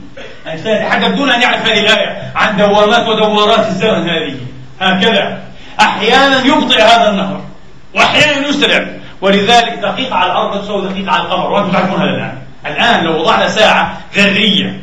يتحدث 0.47 1.09
دون 1.09 1.30
أن 1.30 1.43
يعرف 1.43 1.66
هذه 1.66 1.80
الآية 1.80 2.33
عن 2.37 2.57
دوامات 2.57 3.09
ودورات 3.09 3.66
الزمن 3.66 4.09
هذه. 4.09 4.37
هكذا. 4.80 5.39
أحيانا 5.80 6.45
يبطئ 6.45 6.83
هذا 6.83 7.11
النهر 7.11 7.41
وأحيانا 7.95 8.49
يسرع. 8.49 8.87
ولذلك 9.20 9.78
دقيقة 9.83 10.14
على 10.14 10.33
الأرض 10.33 10.62
تساوي 10.62 10.89
دقيقة 10.89 11.12
على 11.12 11.22
القمر 11.22 11.51
وأنتم 11.51 11.72
تعرفون 11.72 12.01
هذا 12.01 12.11
الآن. 12.11 12.39
الآن 12.66 13.05
لو 13.05 13.20
وضعنا 13.20 13.49
ساعة 13.49 13.99
ذرية 14.14 14.80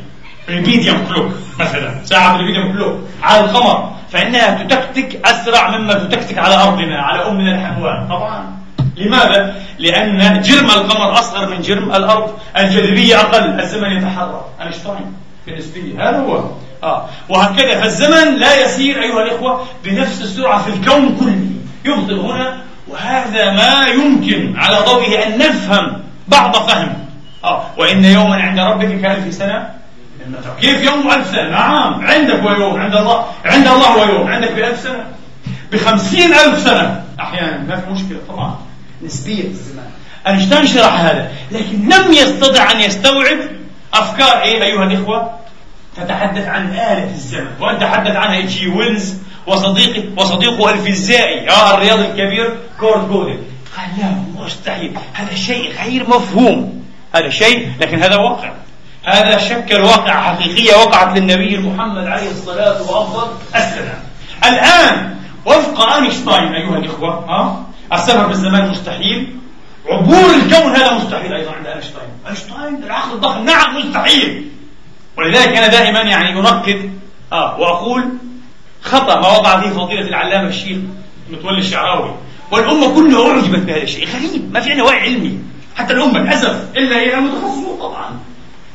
بريميديوم 0.47 1.07
clock 1.07 1.31
مثلا 1.59 2.03
ساعة 2.03 2.37
ب 2.37 2.41
rubidium 2.41 2.71
clock 2.71 2.99
على 3.23 3.39
القمر 3.39 3.91
فإنها 4.11 4.63
تتكتك 4.63 5.25
أسرع 5.25 5.77
مما 5.77 5.93
تتكتك 5.93 6.37
على 6.37 6.55
أرضنا 6.55 7.01
على 7.01 7.27
أمنا 7.27 7.55
الحنون 7.55 8.07
طبعا. 8.07 8.58
لماذا؟ 8.99 9.55
لأن 9.79 10.41
جرم 10.41 10.65
القمر 10.65 11.13
أصغر 11.19 11.49
من 11.49 11.61
جرم 11.61 11.91
الأرض 11.91 12.33
الجاذبية 12.57 13.19
أقل 13.19 13.59
الزمن 13.59 13.91
يتحرك 13.97 14.41
أينشتاين 14.61 15.13
في 15.45 15.51
النسبية 15.51 16.09
هذا 16.09 16.19
هو. 16.19 16.43
آه. 16.83 17.05
وهكذا 17.29 17.81
فالزمن 17.81 18.35
لا 18.39 18.65
يسير 18.65 19.01
أيها 19.01 19.23
الإخوة 19.23 19.65
بنفس 19.83 20.21
السرعة 20.21 20.63
في 20.63 20.69
الكون 20.69 21.17
كله. 21.19 21.49
يبطئ 21.85 22.13
هنا 22.13 22.57
وهذا 22.87 23.51
ما 23.51 23.87
يمكن 23.87 24.55
على 24.57 24.77
ضوئه 24.77 25.27
أن 25.27 25.37
نفهم 25.37 26.01
بعض 26.27 26.55
فهم. 26.55 26.93
آه. 27.43 27.63
وإن 27.77 28.05
يوما 28.05 28.35
عند 28.35 28.59
ربك 28.59 29.01
كألف 29.01 29.33
سنة. 29.33 29.69
كيف 30.61 30.83
يوم 30.83 31.11
ألف 31.11 31.27
سنة؟ 31.27 31.49
نعم. 31.49 32.07
عندك 32.07 32.45
ويوم. 32.45 32.79
عند 32.79 32.95
الله. 32.95 33.25
عند 33.45 33.67
الله 33.67 33.97
ويوم. 33.97 34.27
عندك 34.27 34.51
بألف 34.51 34.79
سنة. 34.79 35.05
بخمسين 35.71 36.33
ألف 36.33 36.59
سنة. 36.59 37.03
أحيانا. 37.19 37.57
ما 37.57 37.75
في 37.75 37.91
مشكلة 37.91 38.19
طبعا. 38.29 38.55
نسبية 39.05 39.43
الزمان. 39.43 39.89
أينشتاين 40.27 40.67
شرح 40.67 40.99
هذا 40.99 41.31
لكن 41.51 41.89
لم 41.89 42.13
يستطع 42.13 42.71
أن 42.71 42.81
يستوعب 42.81 43.37
أفكار 43.93 44.41
إيه 44.41 44.63
أيها 44.63 44.83
الإخوة؟ 44.83 45.31
تتحدث 45.97 46.47
عن 46.47 46.73
آلة 46.73 47.11
الزمن. 47.11 47.51
وأن 47.59 47.79
تحدث 47.79 48.15
عنها 48.15 48.41
جي 48.41 48.67
ويلز 48.67 49.15
وصديقه 49.47 50.03
وصديقه 50.17 50.71
الفيزيائي 50.71 51.49
آه 51.49 51.73
الرياضي 51.73 52.05
الكبير 52.05 52.57
كورت 52.79 53.09
جودل 53.09 53.37
قال 53.77 53.89
لا 53.97 54.43
مستحيل. 54.45 54.97
هذا 55.13 55.35
شيء 55.35 55.73
غير 55.83 56.09
مفهوم. 56.09 56.83
هذا 57.15 57.29
شيء 57.29 57.71
لكن 57.81 58.03
هذا 58.03 58.15
واقع. 58.15 58.51
هذا 59.05 59.37
شكل 59.37 59.81
واقع 59.81 60.21
حقيقية 60.21 60.75
وقعت 60.75 61.17
للنبي 61.17 61.57
محمد 61.57 62.07
عليه 62.07 62.31
الصلاة 62.31 62.81
وأفضل 62.81 63.27
السلام 63.55 63.99
الآن 64.45 65.15
وفق 65.45 65.93
أينشتاين 65.93 66.53
أيها 66.55 66.77
الإخوة 66.77 67.09
ها 67.09 67.63
السفر 67.93 68.27
بالزمان 68.27 68.69
مستحيل. 68.69 69.35
عبور 69.89 70.29
الكون 70.35 70.75
هذا 70.75 70.93
مستحيل 70.93 71.33
أيضا 71.33 71.51
عند 71.51 71.67
أينشتاين. 71.67 72.09
أينشتاين 72.27 72.83
العقل 72.83 73.13
الضخم. 73.13 73.45
نعم 73.45 73.77
مستحيل. 73.77 74.49
ولذلك 75.17 75.57
أنا 75.57 75.67
دائما 75.67 76.01
يعني 76.01 76.39
أنقد 76.39 76.91
آه 77.33 77.59
وأقول 77.59 78.03
خطأ 78.81 79.19
ما 79.19 79.37
وضع 79.37 79.61
فيه 79.61 79.69
فضيلة 79.69 80.07
العلامة 80.07 80.47
الشيخ 80.47 80.77
متولي 81.29 81.59
الشعراوي. 81.59 82.15
والأمة 82.51 82.95
كلها 82.95 83.31
أعجبت 83.31 83.59
بهذا 83.59 83.83
الشيء. 83.83 84.07
غريب 84.07 84.53
ما 84.53 84.59
في 84.59 84.71
عندنا 84.71 84.85
وعي 84.85 84.99
علمي. 84.99 85.39
حتى 85.75 85.93
الأمة 85.93 86.19
للأسف. 86.19 86.65
إلا 86.77 86.97
هي 86.97 87.17
المتخصصون 87.17 87.77
طبعا. 87.79 88.19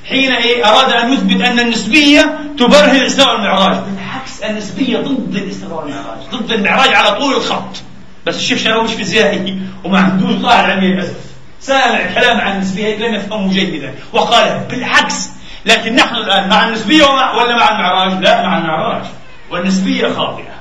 حين 0.09 0.33
إيه 0.33 0.69
أراد 0.69 0.93
أن 0.93 1.13
يثبت 1.13 1.41
أن 1.41 1.61
النسبية 1.61 2.39
تبرهن 2.59 2.97
الإسراء 2.97 3.35
والمعراج 3.35 3.77
بالعكس 3.77 4.43
النسبية 4.43 4.99
ضد 4.99 5.35
الإسراء 5.35 5.75
والمعراج 5.75 6.19
ضد 6.33 6.53
المعراج 6.53 6.95
على 6.95 7.21
طول 7.21 7.35
الخط. 7.35 7.83
بس 8.27 8.37
الشيخ 8.37 8.67
مش 8.67 8.93
فيزيائي 8.93 9.59
وما 9.85 9.99
عندوش 9.99 10.43
طاهر 10.43 10.71
علمية 10.71 10.89
للأسف 10.89 11.15
سامع 11.61 12.15
كلام 12.15 12.41
عن 12.41 12.57
النسبية 12.57 12.97
لم 12.97 13.15
يفهمه 13.15 13.53
جيدا. 13.53 13.95
وقال 14.13 14.61
بالعكس 14.71 15.31
لكن 15.67 15.95
نحن 15.97 16.15
الآن 16.15 16.49
مع 16.49 16.69
النسبية 16.69 17.05
ولا 17.05 17.57
مع 17.57 17.69
المعراج؟ 17.71 18.23
لا 18.23 18.47
مع 18.47 18.59
المعراج. 18.59 19.05
والنسبية 19.51 20.09
خاطئة. 20.09 20.55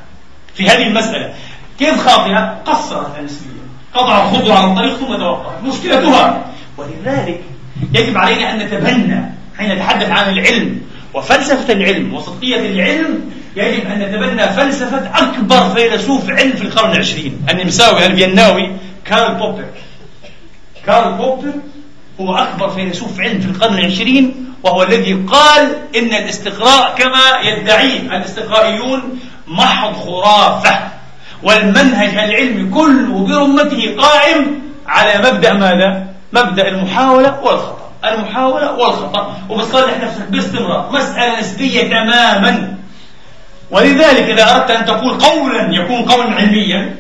في 0.56 0.68
هذه 0.68 0.88
المسألة 0.88 1.34
كيف 1.80 2.08
خاطئة؟ 2.08 2.62
قصرت 2.66 3.20
النسبية. 3.20 3.64
قطع 3.94 4.24
الخطوة 4.24 4.58
على 4.58 4.66
الطريق 4.66 4.96
ثم 4.98 5.16
توقفت 5.16 5.64
مشكلتها 5.64 6.46
ولذلك 6.78 7.42
يجب 7.94 8.18
علينا 8.18 8.52
أن 8.52 8.60
نتبنى 8.60 9.26
حين 9.58 9.72
نتحدث 9.72 10.10
عن 10.10 10.30
العلم 10.30 10.82
وفلسفة 11.14 11.74
العلم 11.74 12.14
وصدقية 12.14 12.60
العلم 12.60 13.32
يجب 13.56 13.88
أن 13.88 14.00
نتبنى 14.00 14.48
فلسفة 14.48 15.10
أكبر 15.16 15.70
فيلسوف 15.70 16.30
علم 16.30 16.52
في 16.52 16.62
القرن 16.62 16.92
العشرين. 16.92 17.46
النمساوي 17.50 18.06
الفيناوي 18.06 18.72
كارل 19.06 19.36
بوبر 19.36 19.66
كارل 20.86 21.14
بوبر 21.14 21.52
هو 22.22 22.36
أكبر 22.36 22.70
فيلسوف 22.70 23.20
علم 23.20 23.40
في 23.40 23.48
القرن 23.48 23.80
العشرين 23.80 24.54
وهو 24.64 24.84
الذي 24.84 25.14
قال 25.14 25.76
إن 25.96 26.14
الاستقراء 26.14 26.96
كما 26.98 27.40
يدعيه 27.44 28.00
الاستقرائيون 28.00 29.20
محض 29.48 29.94
خرافة 29.94 30.80
والمنهج 31.44 32.18
العلمي 32.18 32.70
كله 32.74 33.26
برمته 33.28 33.96
قائم 33.98 34.62
على 34.88 35.32
مبدأ 35.32 35.54
ماذا؟ 35.54 36.08
مبدأ 36.34 36.68
المحاولة 36.68 37.40
والخطأ. 37.44 37.92
المحاولة 38.06 38.72
والخطأ. 38.72 39.38
وبتصلح 39.50 39.98
نفسك 40.04 40.28
باستمرار. 40.30 40.90
مسألة 40.92 41.40
نسبية 41.40 41.82
تماما. 41.82 42.78
ولذلك 43.74 44.30
إذا 44.30 44.56
أردت 44.56 44.72
أن 44.72 44.86
تقول 44.86 45.14
قولا 45.14 45.76
يكون 45.76 46.02
قولا 46.06 46.36
علميا 46.36 46.96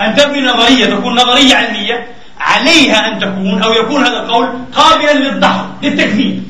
أن 0.00 0.14
تبني 0.14 0.40
نظرية 0.40 0.86
تكون 0.86 1.14
نظرية 1.14 1.54
علمية 1.54 2.06
عليها 2.40 3.08
أن 3.08 3.20
تكون 3.20 3.62
أو 3.62 3.72
يكون 3.72 4.06
هذا 4.06 4.16
القول 4.16 4.48
قابلا 4.72 5.12
للدحض 5.12 5.66
للتكذيب 5.82 6.42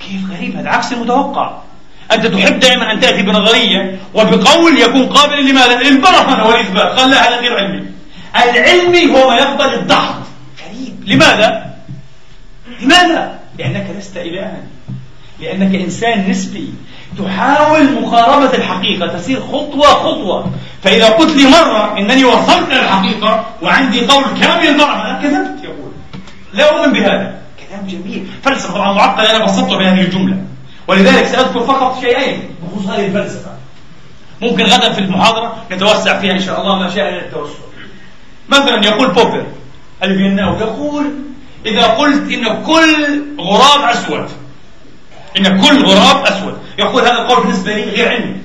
كيف 0.00 0.30
غريب 0.30 0.56
هذا؟ 0.56 0.68
عكس 0.68 0.92
المتوقع. 0.92 1.60
أنت 2.12 2.26
تحب 2.26 2.60
دائما 2.60 2.92
أن 2.92 3.00
تأتي 3.00 3.22
بنظرية 3.22 3.98
وبقول 4.14 4.78
يكون 4.78 5.06
قابلا 5.06 5.40
لماذا؟ 5.40 5.82
للبرهنة 5.82 6.46
والإثبات 6.46 6.98
قال 6.98 7.10
لا 7.10 7.28
هذا 7.28 7.40
غير 7.40 7.56
علمي. 7.56 7.86
العلمي 8.36 9.12
هو 9.12 9.30
ما 9.30 9.36
يقبل 9.36 9.74
الدحض 9.74 10.22
غريب. 10.66 10.94
لماذا؟ 11.06 11.74
لماذا؟ 12.80 13.38
لأنك 13.58 13.86
لست 13.98 14.16
إلها. 14.16 14.56
لأنك 15.40 15.74
إنسان 15.74 16.30
نسبي. 16.30 16.74
تحاول 17.18 18.02
مقاربة 18.02 18.54
الحقيقة 18.54 19.06
تسير 19.06 19.40
خطوة 19.40 19.86
خطوة. 19.86 20.50
فإذا 20.82 21.08
قلت 21.08 21.36
لي 21.36 21.50
مرة 21.50 21.98
إنني 21.98 22.24
وصلت 22.24 22.70
إلى 22.70 22.80
الحقيقة 22.80 23.46
وعندي 23.62 24.06
قول 24.06 24.24
كامل 24.40 24.66
البرهنة 24.66 25.22
كذبت 25.22 25.64
يقول. 25.64 25.92
لا 26.52 26.70
أؤمن 26.70 26.92
بهذا. 26.92 27.40
كلام 27.68 27.86
جميل. 27.86 28.26
فلسفة 28.42 28.74
طبعا 28.74 28.92
معقدة 28.92 29.36
أنا 29.36 29.44
بسطته 29.44 29.78
بهذه 29.78 30.00
الجملة. 30.00 30.36
ولذلك 30.88 31.26
سأذكر 31.26 31.60
فقط 31.60 32.00
شيئين 32.00 32.50
بخصوص 32.62 32.90
هذه 32.90 33.06
الفلسفة. 33.06 33.50
ممكن 34.42 34.64
غدا 34.64 34.92
في 34.92 34.98
المحاضرة 34.98 35.56
نتوسع 35.72 36.18
فيها 36.18 36.32
إن 36.32 36.40
شاء 36.40 36.60
الله 36.60 36.78
ما 36.78 36.90
شاء 36.90 37.08
التوسع. 37.08 37.58
مثلا 38.48 38.84
يقول 38.84 39.08
بوبر 39.08 39.46
الفيناوي 40.02 40.60
يقول 40.60 41.04
إذا 41.66 41.86
قلت 41.86 42.32
إن 42.32 42.62
كل 42.62 43.22
غراب 43.40 43.90
أسود 43.90 44.28
إن 45.36 45.60
كل 45.60 45.84
غراب 45.84 46.26
أسود. 46.26 46.58
يقول 46.78 47.02
هذا 47.02 47.12
القول 47.12 47.42
بالنسبة 47.42 47.74
لي 47.74 47.84
غير 47.84 48.08
علمي. 48.08 48.36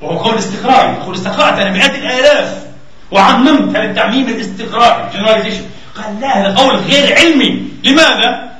وهو 0.00 0.18
قول 0.18 0.34
استقرائي 0.34 0.92
يقول 0.92 1.14
استقرأت 1.14 1.58
أنا 1.58 1.70
مئات 1.70 1.94
الآلاف 1.94 2.66
وعممت 3.10 3.76
هذا 3.76 3.84
التعميم 3.84 4.28
الاستقرائي 4.28 5.10
generalization. 5.12 5.98
قال 6.00 6.20
لا 6.20 6.40
هذا 6.40 6.54
قول 6.54 6.76
غير 6.76 7.14
علمي. 7.14 7.62
لماذا؟ 7.84 8.50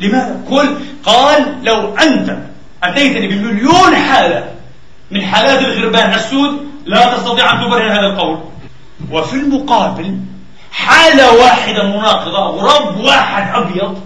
لماذا؟ 0.00 0.40
كل 0.48 0.74
قال 1.04 1.56
لو 1.62 1.94
أنت 1.94 2.36
أتيتني 2.82 3.28
بمليون 3.28 3.96
حالة 3.96 4.44
من 5.10 5.22
حالات 5.22 5.58
الغربان 5.58 6.14
السود 6.14 6.70
لا 6.86 7.16
تستطيع 7.16 7.52
أن 7.52 7.66
تبرر 7.66 7.92
هذا 7.92 8.06
القول. 8.06 8.38
وفي 9.10 9.34
المقابل 9.36 10.18
حالة 10.72 11.32
واحدة 11.32 11.82
مناقضة 11.82 12.38
غراب 12.38 12.96
واحد 12.96 13.54
أبيض 13.54 14.00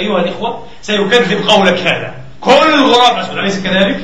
أيها 0.00 0.18
الإخوة 0.18 0.66
سيكذب 0.82 1.48
قولك 1.48 1.78
هذا. 1.78 2.14
كل 2.40 2.74
الغراب 2.74 3.18
أسود 3.18 3.38
أليس 3.38 3.62
كذلك؟ 3.62 4.00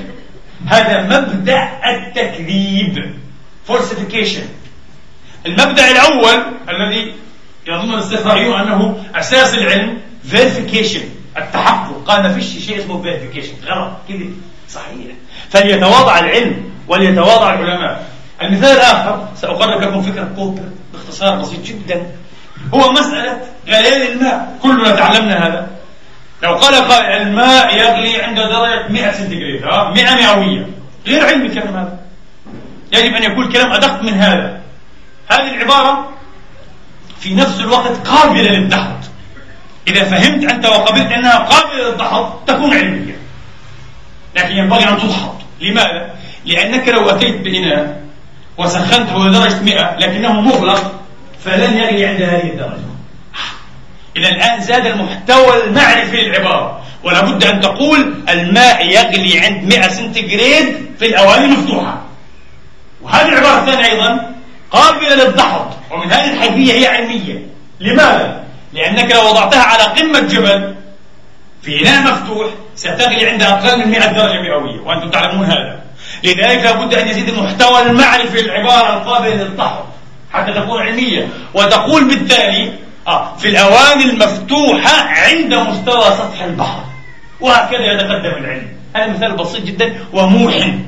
هذا 0.67 1.03
مبدأ 1.03 1.69
التكذيب. 1.85 3.15
Falsification. 3.69 4.45
المبدأ 5.47 5.91
الأول 5.91 6.45
الذي 6.69 7.13
يظن 7.67 7.95
الاستقرائيون 7.95 8.61
أنه 8.61 9.05
أساس 9.15 9.55
العلم 9.55 9.99
verification. 10.31 11.03
التحقق. 11.37 12.05
قال 12.07 12.23
ما 12.23 12.33
فيش 12.33 12.67
شيء 12.67 12.79
اسمه 12.79 13.03
verification. 13.03 13.71
غلط 13.71 13.93
كذب. 14.09 14.35
صحيح. 14.69 15.15
فليتواضع 15.51 16.19
العلم 16.19 16.71
وليتواضع 16.89 17.55
العلماء. 17.55 18.07
المثال 18.43 18.77
الآخر 18.77 19.29
سأقرب 19.37 19.83
لكم 19.83 20.03
فكرة 20.03 20.25
بوبر 20.25 20.63
باختصار 20.93 21.37
بسيط 21.37 21.61
جدا. 21.65 22.07
هو 22.75 22.93
مسألة 22.93 23.41
غليان 23.69 24.13
الماء. 24.13 24.59
كلنا 24.63 24.91
تعلمنا 24.91 25.47
هذا. 25.47 25.71
لو 26.45 26.55
قال 26.55 26.75
قائل 26.75 27.23
الماء 27.23 27.77
يغلي 27.77 28.23
عند 28.23 28.37
درجة 28.37 28.89
100 28.89 29.13
سنتيغراد 29.13 29.95
100 29.95 30.15
مئوية. 30.15 30.67
غير 31.07 31.27
علمي 31.27 31.47
الكلام 31.47 31.77
هذا. 31.77 31.99
يجب 32.93 33.15
أن 33.15 33.23
يكون 33.23 33.53
كلام 33.53 33.73
أدق 33.73 34.03
من 34.03 34.15
هذا. 34.15 34.61
هذه 35.29 35.55
العبارة 35.55 36.09
في 37.21 37.35
نفس 37.35 37.61
الوقت 37.61 38.09
قابلة 38.09 38.51
للدحض 38.51 39.05
إذا 39.89 40.05
فهمت 40.05 40.53
أنت 40.53 40.67
وقبلت 40.67 41.13
أنها 41.13 41.39
قابلة 41.39 41.91
للدحض 41.91 42.45
تكون 42.47 42.75
علمية. 42.75 43.17
لكن 44.37 44.57
ينبغي 44.57 44.89
أن 44.89 44.99
تدحض 44.99 45.43
لماذا؟ 45.61 46.15
لأنك 46.45 46.89
لو 46.89 47.11
أتيت 47.11 47.41
بإناء 47.41 48.03
وسخنته 48.59 49.29
لدرجة 49.29 49.63
100 49.63 49.97
لكنه 49.99 50.41
مغلق 50.41 50.93
فلن 51.45 51.77
يغلي 51.77 52.07
عند 52.07 52.23
هذه 52.23 52.51
الدرجة. 52.51 52.94
إذا 54.17 54.29
الآن 54.29 54.61
زاد 54.61 54.87
المحتوى 54.87 55.65
المعرفي 55.65 56.17
للعبارة 56.17 56.81
ولا 57.05 57.21
بد 57.21 57.45
أن 57.45 57.61
تقول 57.61 58.15
الماء 58.29 58.87
يغلي 58.87 59.39
عند 59.39 59.75
100 59.75 59.89
سنتيغراد 59.89 60.87
في 60.99 61.07
الأواني 61.07 61.45
المفتوحة 61.45 62.03
وهذه 63.03 63.29
العبارة 63.29 63.61
الثانية 63.61 63.85
أيضا 63.85 64.35
قابلة 64.71 65.15
للدحض 65.15 65.75
ومن 65.91 66.13
هذه 66.13 66.33
الحيثية 66.33 66.73
هي 66.73 66.87
علمية. 66.87 67.47
لماذا؟ 67.81 68.45
لأنك 68.73 69.13
لو 69.13 69.29
وضعتها 69.29 69.63
على 69.63 69.83
قمة 69.83 70.21
جبل 70.21 70.75
في 71.63 71.81
إناء 71.81 72.13
مفتوح 72.13 72.47
ستغلي 72.75 73.27
عند 73.31 73.43
أقل 73.43 73.79
من 73.79 73.91
100 73.91 74.13
درجة 74.13 74.43
مئوية. 74.43 74.81
وأنتم 74.81 75.11
تعلمون 75.11 75.47
هذا. 75.47 75.81
لذلك 76.25 76.65
لابد 76.65 76.95
أن 76.95 77.09
يزيد 77.09 77.29
المحتوى 77.29 77.83
المعرفي 77.83 78.43
للعبارة 78.43 78.97
القابلة 78.97 79.35
للدحض 79.35 79.85
حتى 80.33 80.53
تكون 80.53 80.83
علمية. 80.83 81.29
وتقول 81.55 82.05
بالتالي 82.05 82.73
آه 83.07 83.37
في 83.37 83.49
الأواني 83.49 84.05
المفتوحة 84.05 85.09
عند 85.09 85.55
مستوى 85.55 86.05
سطح 86.05 86.43
البحر. 86.43 86.85
وهكذا 87.41 87.93
يتقدم 87.93 88.45
العلم. 88.45 88.69
هذا 88.97 89.07
مثال 89.07 89.37
بسيط 89.37 89.65
جدا 89.65 89.95
وموحن. 90.13 90.79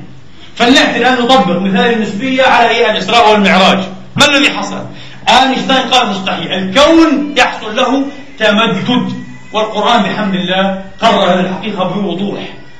فلنأتي 0.55 0.97
الآن 0.97 1.13
نطبق 1.13 1.61
مثال 1.61 1.93
النسبية 1.93 2.43
على 2.43 2.69
إيه 2.69 2.91
الإسراء 2.91 3.31
والمعراج. 3.31 3.79
ما 4.15 4.25
الذي 4.25 4.49
حصل؟ 4.49 4.85
أينشتاين 5.29 5.89
قال 5.91 6.09
مستحيل. 6.09 6.53
الكون 6.53 7.35
يحصل 7.37 7.75
له 7.75 8.05
تمدد. 8.39 9.13
والقرآن 9.53 10.03
بحمد 10.03 10.35
الله 10.35 10.83
قرر 11.01 11.33
هذه 11.33 11.39
الحقيقة 11.39 11.83
بوضوح. 11.83 12.39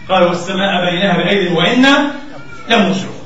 قال 0.09 0.23
والسماء 0.23 0.85
بنيناها 0.85 1.17
بأيد 1.17 1.51
وإنا 1.51 2.11
لم 2.69 2.81
نشرف 2.81 3.17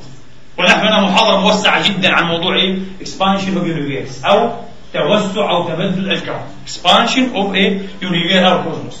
ونحن 0.58 0.86
هنا 0.86 1.00
محاضرة 1.00 1.40
موسعة 1.40 1.88
جدا 1.88 2.12
عن 2.12 2.24
موضوع 2.24 2.54
إيه؟ 2.54 2.78
expansion 3.04 3.56
of 3.56 3.64
universe. 3.64 4.26
أو 4.26 4.50
توسع 4.94 5.50
أو 5.50 5.68
تمدد 5.68 5.98
الكون 5.98 6.40
expansion 6.66 7.34
of 7.34 7.54
a 7.54 7.80
universe 8.04 8.44
أو 8.44 8.62
cosmos 8.62 8.96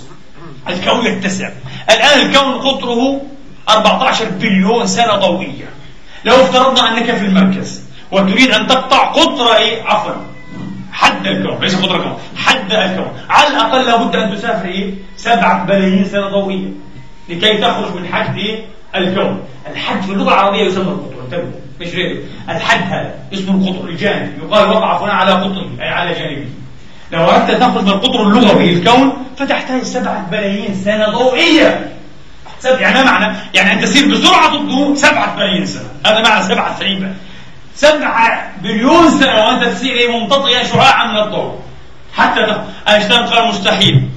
الكون 0.68 1.06
يتسع 1.06 1.50
الآن 1.90 2.26
الكون 2.26 2.52
قطره 2.60 3.20
14 3.68 4.28
بليون 4.28 4.86
سنة 4.86 5.16
ضوئية 5.16 5.68
لو 6.24 6.34
افترضنا 6.34 6.88
أنك 6.88 7.14
في 7.16 7.24
المركز 7.26 7.82
وتريد 8.12 8.50
أن 8.50 8.66
تقطع 8.66 9.12
قطر 9.12 9.56
إيه؟ 9.56 9.82
عفوا 9.82 10.12
حد 10.92 11.26
الكون 11.26 11.60
ليس 11.60 11.76
قطر 11.76 11.96
الكون 11.96 12.18
حد 12.36 12.72
الكون 12.72 13.12
على 13.28 13.48
الأقل 13.48 13.84
لابد 13.86 14.16
أن 14.16 14.36
تسافر 14.36 14.68
إيه؟ 14.68 14.94
سبعة 15.16 15.64
بلايين 15.64 16.04
سنة 16.04 16.28
ضوئية 16.28 16.68
لكي 17.28 17.58
تخرج 17.58 17.94
من 17.96 18.06
حد 18.12 18.38
إيه؟ 18.38 18.64
الكون 18.94 19.40
الحد 19.70 20.02
في 20.02 20.12
اللغة 20.12 20.28
العربية 20.34 20.62
يسمى 20.62 20.82
القطر 20.82 21.24
انتبهوا 21.24 21.60
مش 21.82 21.94
غيره. 21.94 22.18
الحد 22.48 22.92
هذا 22.92 23.14
اسمه 23.32 23.54
القطر 23.54 23.88
الجانبي 23.88 24.44
يقال 24.44 24.68
وقع 24.68 24.98
فلان 24.98 25.16
على 25.16 25.32
قطره 25.32 25.70
أي 25.80 25.88
على 25.88 26.14
جانبه. 26.14 26.48
لو 27.12 27.24
أردت 27.24 27.50
أن 27.50 27.60
تخرج 27.60 27.82
من 27.82 27.88
القطر 27.88 28.22
اللغوي 28.22 28.72
الكون 28.72 29.12
فتحتاج 29.36 29.82
سبعة 29.82 30.30
بلايين 30.30 30.74
سنة 30.74 31.08
ضوئية. 31.08 31.92
يعني 32.64 32.94
ما 32.94 33.04
معنى؟ 33.04 33.36
يعني 33.54 33.72
أن 33.72 33.80
تسير 33.80 34.14
بسرعة 34.14 34.54
الضوء 34.54 34.94
سبعة 34.94 35.36
بلايين 35.36 35.66
سنة. 35.66 35.88
هذا 36.06 36.22
معنى 36.22 36.42
سبعة 36.42 36.78
سعيبة 36.78 37.14
سبعة 37.74 38.52
بليون 38.62 39.10
سنة 39.10 39.44
وأنت 39.44 39.64
تسير 39.64 40.10
ممتطيا 40.10 40.64
شعاعا 40.64 41.06
من 41.06 41.18
الضوء. 41.18 41.58
حتى. 42.16 42.64
أينشتاين 42.88 43.26
قال 43.26 43.48
مستحيل. 43.48 44.08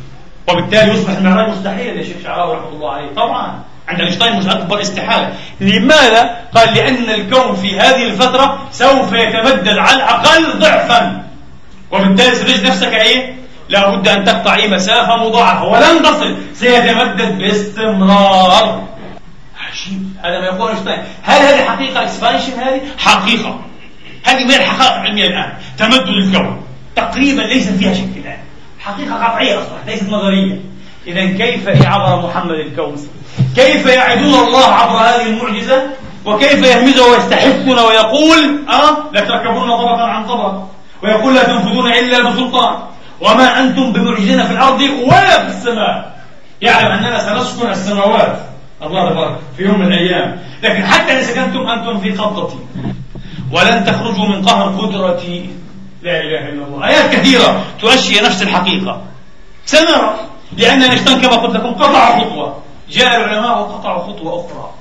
وبالتالي 0.50 0.92
يصبح 0.92 1.18
المعراج 1.18 1.50
مستحيل 1.50 1.98
يا 1.98 2.04
شيخ 2.04 2.18
شعراوي 2.24 2.56
رحمة 2.56 2.70
الله 2.70 2.92
عليه. 2.92 3.14
طبعا. 3.16 3.60
عند 3.88 4.02
أينشتاين 4.02 4.40
مش 4.40 4.46
أكبر 4.46 4.82
استحالة. 4.82 5.34
لماذا؟ 5.62 6.40
قال 6.56 6.74
لأن 6.74 7.10
الكون 7.10 7.56
في 7.56 7.80
هذه 7.80 8.04
الفترة 8.04 8.68
سوف 8.72 9.14
يتمدد 9.14 9.78
على 9.78 9.96
الأقل 9.96 10.60
ضعفا. 10.60 11.24
وبالتالي 11.92 12.36
ستجد 12.36 12.66
نفسك 12.68 12.94
إيه 12.94 13.36
لا 13.70 13.96
بد 13.96 14.08
أن 14.08 14.24
تقطع 14.24 14.56
إيه 14.56 14.68
مسافة 14.68 15.16
مضاعفة. 15.16 15.64
ولن 15.64 16.04
تصل. 16.04 16.38
سيتمدد 16.54 17.38
باستمرار. 17.38 18.84
عجيب. 19.60 20.14
هذا 20.24 20.40
ما 20.40 20.46
يقول 20.46 20.70
أينشتاين. 20.70 21.04
هل 21.24 21.42
هذه 21.42 21.64
حقيقة 21.64 22.02
expansion 22.02 22.54
هذه؟ 22.60 22.82
حقيقة. 22.98 23.62
هذه 24.26 24.44
من 24.44 24.52
الحقائق 24.52 24.94
العلمية 24.94 25.28
الآن. 25.28 25.54
تمدد 25.78 26.08
الكون. 26.08 26.64
تقريبا 26.96 27.42
ليس 27.42 27.70
فيها 27.70 27.94
شك 27.94 28.18
الآن. 28.18 28.38
حقيقة 28.80 29.16
قطعية 29.16 29.60
أصلا 29.60 29.78
ليست 29.88 30.10
نظرية. 30.10 30.60
اذا 31.08 31.26
كيف 31.26 31.86
عبر 31.86 32.28
محمد 32.28 32.52
الكون؟ 32.52 33.10
كيف 33.56 33.86
يعدون 33.86 34.34
الله 34.34 34.66
عبر 34.66 34.98
هذه 34.98 35.28
المعجزة؟ 35.28 35.84
وكيف 36.26 36.64
يهمزه 36.64 37.12
ويستحثنا 37.12 37.82
ويقول 37.82 38.60
أه؟ 38.70 38.98
لتركبون 39.14 39.70
طبقا 39.70 40.04
عن 40.04 40.26
طبق 40.26 40.54
ويقول 41.04 41.36
لا 41.36 41.44
تنفذون 41.44 41.92
إلا 41.92 42.30
بسلطان. 42.30 42.76
وما 43.22 43.60
أنتم 43.60 43.94
بمعجزين 43.94 44.44
في 44.44 44.52
الأرض 44.52 44.82
ولا 44.82 45.44
في 45.44 45.48
السماء. 45.48 46.16
يعلم 46.62 46.92
أننا 46.92 47.20
سنسكن 47.20 47.70
السماوات. 47.70 48.40
الله 48.84 49.10
تبارك 49.10 49.36
في 49.58 49.64
يوم 49.64 49.80
من 49.80 49.94
الأيام. 49.94 50.40
لكن 50.64 50.86
حتى 50.86 51.20
إن 51.20 51.24
سكنتم 51.24 51.68
أنتم 51.68 52.00
في 52.00 52.12
قبضتي 52.12 52.60
ولن 53.52 53.86
تخرجوا 53.86 54.28
من 54.28 54.46
قهر 54.46 54.68
قدرتي. 54.70 55.50
لا 56.02 56.22
إله 56.22 56.50
إلا 56.50 56.66
الله. 56.66 56.88
آيات 56.88 57.16
كثيرة 57.16 57.64
تؤدي 57.82 58.22
نفس 58.22 58.42
الحقيقة. 58.42 59.02
سنرى 59.66 60.16
لأن 60.58 60.84
اينشتاين 60.84 61.22
كما 61.22 61.36
قلت 61.36 61.56
لكم 61.56 61.74
قطع 61.74 62.20
خطوة. 62.20 62.65
جاء 62.92 63.18
العلماء 63.18 63.60
وقطعوا 63.60 64.04
خطوة 64.04 64.46
أخرى. 64.46 64.74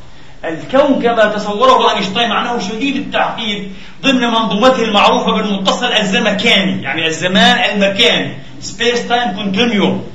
الكون 0.45 1.03
كما 1.03 1.25
تصوره 1.25 1.95
أينشتاين 1.95 2.29
مع 2.29 2.41
أنه 2.41 2.59
شديد 2.59 2.97
التعقيد 2.97 3.73
ضمن 4.03 4.21
منظومته 4.21 4.83
المعروفة 4.83 5.33
بالمتصل 5.33 5.87
الزمكاني 5.87 6.83
يعني 6.83 7.07
الزمان 7.07 7.71
المكاني 7.71 8.37
space 8.61 9.09
time 9.09 9.33
continuum. 9.33 10.07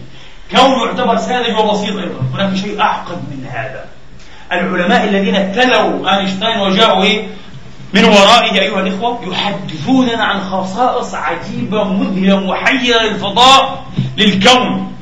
كون 0.51 0.87
يعتبر 0.87 1.17
ساذج 1.17 1.59
وبسيط 1.59 1.95
أيضا. 1.95 2.21
هناك 2.33 2.55
شيء 2.55 2.81
أعقد 2.81 3.17
من 3.17 3.47
هذا. 3.51 3.85
العلماء 4.51 5.03
الذين 5.03 5.53
تلوا 5.53 6.17
أينشتاين 6.17 6.59
وجاءوا 6.59 7.03
إيه؟ 7.03 7.27
من 7.93 8.03
ورائه 8.03 8.61
أيها 8.61 8.79
الإخوة 8.79 9.19
يحدثوننا 9.31 10.23
عن 10.23 10.41
خصائص 10.41 11.15
عجيبة 11.15 11.83
مذهلة 11.83 12.39
محيرة 12.39 13.01
للفضاء 13.01 13.85
للكون. 14.17 14.93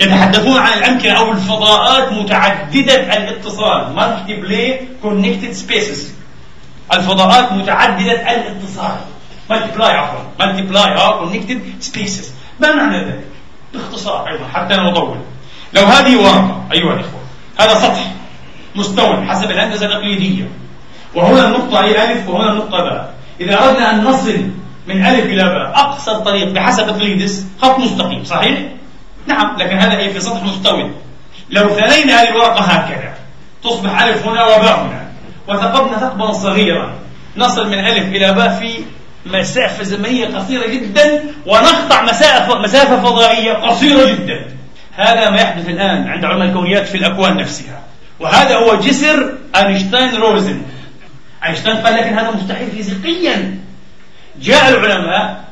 يتحدثون 0.00 0.58
عن 0.58 0.72
الأمكنة 0.72 1.12
أو 1.12 1.32
الفضاءات 1.32 2.12
متعددة 2.12 2.94
الاتصال. 2.94 3.96
Multiply 3.96 4.84
connected 5.04 5.54
spaces. 5.54 5.98
الفضاءات 6.94 7.52
متعددة 7.52 8.12
الاتصال. 8.12 8.96
multiply 9.50 9.90
عفوا. 9.90 10.20
multiply 10.40 10.94
آه 10.94 11.18
connected 11.18 11.60
spaces 11.80 12.32
ما 12.60 12.74
معنى 12.74 13.04
ذلك؟ 13.04 13.24
باختصار 13.74 14.28
أيضا 14.28 14.46
حتى 14.54 14.76
لا 14.76 14.82
نطول 14.82 15.16
لو 15.72 15.82
هذه 15.82 16.16
ورقه 16.16 16.64
أيها 16.72 16.94
الإخوة 16.94 17.20
هذا 17.60 17.74
سطح 17.74 18.12
مستوى 18.76 19.26
حسب 19.26 19.50
الهندسة 19.50 19.86
التقليدية. 19.86 20.48
وهنا 21.14 21.46
النقطه 21.46 21.84
هي 21.84 22.12
ألف 22.12 22.28
وهنا 22.28 22.52
النقطه 22.52 22.78
باء. 22.82 23.14
إذا 23.40 23.64
أردنا 23.64 23.90
أن 23.90 24.04
نصل 24.04 24.36
من 24.86 25.06
ألف 25.06 25.24
إلى 25.24 25.44
باء 25.44 25.72
أقصى 25.74 26.10
الطريق 26.10 26.48
بحسب 26.48 26.88
اقليدس 26.88 27.46
خط 27.62 27.78
مستقيم 27.78 28.24
صحيح؟ 28.24 28.58
نعم 29.26 29.56
لكن 29.58 29.76
هذا 29.78 29.98
هي 29.98 30.10
في 30.10 30.20
سطح 30.20 30.42
مستوي. 30.42 30.90
لو 31.50 31.68
ثنينا 31.68 32.22
هذه 32.22 32.28
الورقة 32.28 32.60
هكذا 32.60 33.14
تصبح 33.64 34.02
ألف 34.02 34.26
هنا 34.26 34.44
وباء 34.44 34.80
هنا. 34.80 35.02
وثقبنا 35.48 35.98
ثقبا 35.98 36.32
صغيرا. 36.32 36.92
نصل 37.36 37.68
من 37.68 37.78
ألف 37.78 38.04
إلى 38.04 38.32
باء 38.32 38.48
في 38.60 38.84
مسافة 39.26 39.82
زمنية 39.84 40.26
قصيرة 40.26 40.66
جدا 40.66 41.24
ونقطع 41.46 42.02
مسافة 42.02 42.58
مسافة 42.58 43.00
فضائية 43.00 43.52
قصيرة 43.52 44.10
جدا. 44.10 44.46
هذا 44.96 45.30
ما 45.30 45.40
يحدث 45.40 45.68
الآن 45.68 46.08
عند 46.08 46.24
علماء 46.24 46.48
الكونيات 46.48 46.88
في 46.88 46.94
الأكوان 46.94 47.36
نفسها. 47.36 47.80
وهذا 48.20 48.56
هو 48.56 48.74
جسر 48.74 49.32
أينشتاين 49.56 50.14
روزن. 50.14 50.62
أينشتاين 51.46 51.76
قال 51.76 51.94
لكن 51.94 52.18
هذا 52.18 52.30
مستحيل 52.30 52.70
فيزيقيا. 52.70 53.58
جاء 54.40 54.68
العلماء 54.68 55.44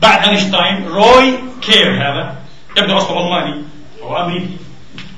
بعد 0.00 0.28
أينشتاين 0.28 0.86
روي 0.88 1.34
كير 1.62 1.94
هذا. 1.94 2.34
يبدو 2.76 2.96
أصله 2.96 3.20
ألماني 3.26 3.62
أو 4.02 4.24
أمريكي 4.24 4.56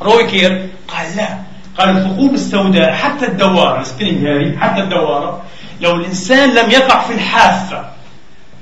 روي 0.02 0.26
كير. 0.26 0.68
قال 0.88 1.16
لا. 1.16 1.38
قال 1.78 1.96
الثقوب 1.96 2.34
السوداء 2.34 2.92
حتى 2.92 3.26
الدوارة 3.26 3.86
هذه 4.00 4.58
حتى 4.60 4.80
الدوارة 4.80 5.42
لو 5.80 5.96
الإنسان 5.96 6.54
لم 6.54 6.70
يقع 6.70 7.02
في 7.02 7.14
الحافة 7.14 7.84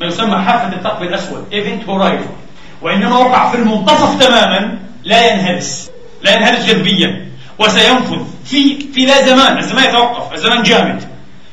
ما 0.00 0.06
يسمى 0.06 0.36
حافة 0.36 0.76
الثقب 0.76 1.02
الأسود 1.02 1.44
event 1.52 1.88
horizon 1.88 2.36
وإنما 2.82 3.18
وقع 3.18 3.50
في 3.50 3.56
المنتصف 3.56 4.20
تماما 4.20 4.78
لا 5.04 5.32
ينهرس 5.32 5.90
لا 6.22 6.36
ينهرس 6.36 6.64
جذبيا 6.64 7.26
وسينفذ 7.58 8.18
في 8.44 8.78
في 8.94 9.00
لا 9.00 9.26
زمان 9.26 9.58
الزمان 9.58 9.84
يتوقف 9.84 10.34
الزمان 10.34 10.62
جامد. 10.62 11.02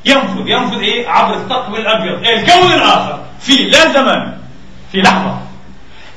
ينفذ 0.04 0.48
ينفذ 0.48 0.78
إيه؟ 0.78 1.08
عبر 1.08 1.34
الثقب 1.34 1.74
الأبيض 1.74 2.24
إيه 2.24 2.40
الكون 2.40 2.72
الآخر 2.72 3.20
في 3.40 3.56
لا 3.56 3.92
زمان 3.92 4.32
في 4.92 5.00
لحظة. 5.02 5.38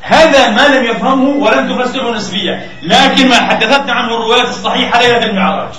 هذا 0.08 0.50
ما 0.50 0.68
لم 0.68 0.84
يفهمه 0.86 1.30
ولم 1.30 1.74
تفسره 1.74 2.12
نسبيا. 2.12 2.70
لكن 2.84 3.30
ما 3.30 3.36
حدثتنا 3.36 3.94
عنه 3.94 4.16
الروايات 4.16 4.48
الصحيحة 4.48 5.02
ليلة 5.02 5.26
المعراج 5.26 5.70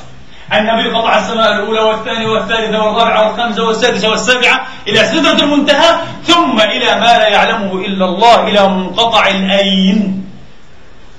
النبي 0.52 0.88
قطع 0.90 1.18
السماء 1.18 1.52
الأولى 1.52 1.80
والثانية 1.80 2.26
والثالثة 2.26 2.84
والرابعة 2.84 3.28
والخامسة 3.28 3.64
والسادسة 3.64 4.10
والسابعة 4.10 4.66
إلى 4.88 5.04
سدرة 5.04 5.44
المنتهى 5.44 5.96
ثم 6.24 6.60
إلى 6.60 7.00
ما 7.00 7.18
لا 7.18 7.28
يعلمه 7.28 7.72
إلا 7.72 8.04
الله 8.04 8.48
إلى 8.48 8.68
منقطع 8.68 9.28
الأين 9.28 10.24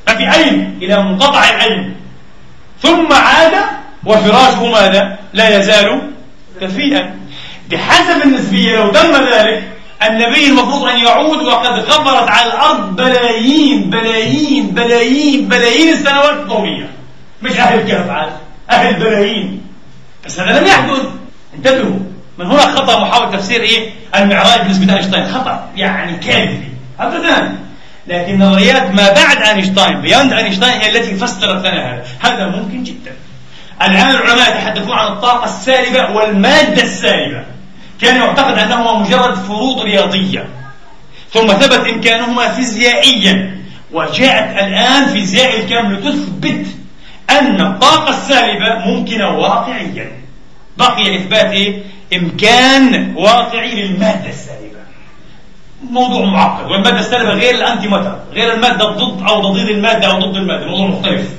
ما 0.07 0.15
في 0.15 0.33
أين 0.33 0.79
إلى 0.81 1.03
منقطع 1.03 1.49
الأين 1.49 1.95
ثم 2.81 3.13
عاد 3.13 3.53
وفراشه 4.05 4.65
ماذا؟ 4.65 5.17
لا 5.33 5.57
يزال 5.57 6.01
كفيئا. 6.61 7.19
بحسب 7.71 8.21
النسبية 8.21 8.75
لو 8.77 8.91
تم 8.91 9.11
ذلك 9.33 9.63
النبي 10.03 10.47
المفروض 10.47 10.83
أن 10.83 10.99
يعود 10.99 11.45
وقد 11.45 11.79
غبرت 11.79 12.29
على 12.29 12.47
الأرض 12.47 12.95
بلايين 12.95 13.89
بلايين 13.89 14.67
بلايين 14.67 15.47
بلايين 15.47 15.93
السنوات 15.93 16.33
الضوئية 16.33 16.89
مش 17.41 17.51
أهل 17.51 17.79
الكهف 17.79 18.09
عاد 18.09 18.31
أهل 18.69 18.93
بلايين 18.93 19.61
بس 20.25 20.39
هذا 20.39 20.59
لم 20.59 20.67
يحدث. 20.67 21.05
انتبهوا. 21.55 21.99
من 22.37 22.45
هنا 22.45 22.61
خطأ 22.61 22.99
محاولة 22.99 23.37
تفسير 23.37 23.61
إيه؟ 23.61 23.89
المعراج 24.15 24.61
بالنسبة 24.61 24.85
لأينشتاين 24.85 25.25
خطأ. 25.25 25.69
يعني 25.75 26.17
كاذب. 26.17 26.63
أبدا. 26.99 27.55
لكن 28.07 28.39
نظريات 28.39 28.91
ما 28.91 29.13
بعد 29.13 29.41
أينشتاين 29.41 30.01
beyond 30.01 30.33
أينشتاين 30.33 30.81
هي 30.81 30.97
التي 30.97 31.15
فسرت 31.15 31.65
لنا 31.65 31.93
هذا. 31.93 32.03
هذا 32.19 32.47
ممكن 32.47 32.83
جدا. 32.83 33.11
الآن 33.81 34.09
العلماء 34.09 34.49
يتحدثون 34.49 34.93
عن 34.97 35.07
الطاقة 35.07 35.45
السالبة 35.45 36.11
والمادة 36.11 36.83
السالبة. 36.83 37.43
كان 38.01 38.15
يعتقد 38.15 38.57
أنهما 38.57 38.93
مجرد 38.93 39.35
فروض 39.35 39.81
رياضية 39.81 40.49
ثم 41.33 41.47
ثبت 41.47 41.87
إمكانهما 41.87 42.49
فيزيائيا 42.49 43.59
وجاءت 43.91 44.63
الآن 44.63 45.05
فيزياء 45.05 45.59
الكم 45.59 45.93
لتثبت 45.93 46.65
أن 47.29 47.61
الطاقة 47.61 48.09
السالبة 48.09 48.85
ممكنة 48.85 49.29
واقعيا. 49.29 50.11
بقي 50.77 51.15
إثبات 51.15 51.45
إيه؟ 51.45 51.83
إمكان 52.13 53.13
واقعي 53.15 53.75
للمادة 53.75 54.29
السالبة. 54.29 54.79
موضوع 55.91 56.25
معقد 56.25 56.71
والمادة 56.71 56.99
السالبة 56.99 57.33
غير 57.33 57.55
الأنتي 57.55 57.87
ماتر 57.87 58.19
غير 58.33 58.53
المادة 58.53 58.85
ضد 58.85 59.23
أو 59.27 59.51
ضد 59.51 59.69
المادة 59.69 60.11
أو 60.11 60.19
ضد 60.19 60.35
المادة 60.35 60.67
موضوع 60.67 60.87
مختلف. 60.87 61.29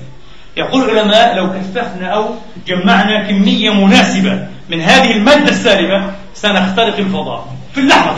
يقول 0.57 0.91
العلماء 0.91 1.37
لو 1.37 1.53
كثفنا 1.53 2.07
أو 2.07 2.35
جمعنا 2.67 3.29
كمية 3.29 3.71
مناسبة 3.71 4.47
من 4.71 4.81
هذه 4.81 5.13
المادة 5.13 5.49
السالبة 5.49 6.20
سنخترق 6.35 6.97
الفضاء. 6.99 7.57
في 7.75 7.81
اللحظة 7.81 8.15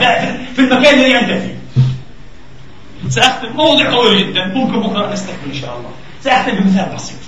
في 0.55 0.59
المكان 0.59 0.95
الذي 0.95 1.19
أنت 1.19 1.31
فيه. 1.31 1.57
سأختم. 3.09 3.49
موضوع 3.57 3.91
طويل 3.91 4.19
جدا. 4.19 4.45
ممكن 4.45 4.81
بكرة 4.81 5.13
نستكمل 5.13 5.53
إن 5.55 5.61
شاء 5.61 5.77
الله. 5.79 5.91
سأختم 6.21 6.53
بمثال 6.53 6.95
بسيط. 6.95 7.19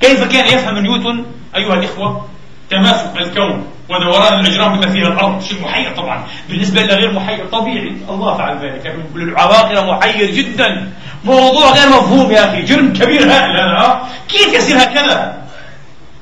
كيف 0.00 0.24
كان 0.24 0.46
يفهم 0.46 0.78
نيوتن 0.78 1.24
أيها 1.56 1.74
الإخوة 1.74 2.28
تماسك 2.70 3.16
الكون 3.16 3.66
ودوران 3.88 4.40
الأجرام 4.40 4.80
بما 4.80 4.90
فيها 4.92 5.08
الأرض؟ 5.08 5.42
شيء 5.42 5.62
محير 5.62 5.96
طبعا. 5.96 6.24
بالنسبة 6.48 6.84
إلى 6.84 6.94
غير 6.94 7.12
محير 7.12 7.46
طبيعي. 7.46 7.96
الله 8.08 8.36
فعل 8.36 8.58
ذلك. 8.58 8.96
للعواقل 9.14 9.86
محير 9.86 10.30
جدا. 10.30 10.92
موضوع 11.24 11.70
غير 11.70 11.88
مفهوم 11.88 12.30
يا 12.30 12.48
أخي. 12.48 12.62
جرم 12.62 12.92
كبير 12.92 13.22
هائل 13.22 13.60
هذا 13.60 14.08
كيف 14.28 14.54
يصير 14.54 14.82
هكذا؟ 14.82 15.41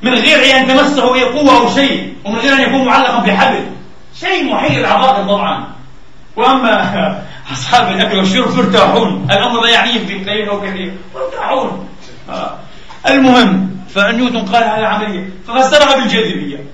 من 0.03 0.15
غير 0.15 0.57
أن 0.57 0.69
تمسه 0.69 1.15
أي 1.15 1.23
قوة 1.23 1.57
أو 1.57 1.75
شيء 1.75 2.15
ومن 2.25 2.39
غير 2.39 2.53
أن 2.53 2.61
يكون 2.61 2.85
معلقا 2.85 3.19
بحبل. 3.19 3.65
شيء 4.21 4.45
محير 4.45 4.81
العواقل 4.81 5.27
طبعا. 5.29 5.67
وأما 6.37 7.23
أصحاب 7.53 7.97
الأكل 7.97 8.17
والشرب 8.17 8.49
فارتاحون 8.49 9.27
الأمر 9.31 9.61
لا 9.61 9.71
يعنيهم 9.71 10.07
بقليل 10.07 10.49
أو 10.49 10.61
كثير. 10.61 10.93
فارتاحون 11.15 11.89
آه. 12.29 12.59
المهم 13.09 13.71
فنيوتن 13.95 14.39
قال 14.39 14.65
هذه 14.65 14.87
عملية 14.87 15.31
ففسرها 15.47 15.97
بالجاذبية. 15.97 16.65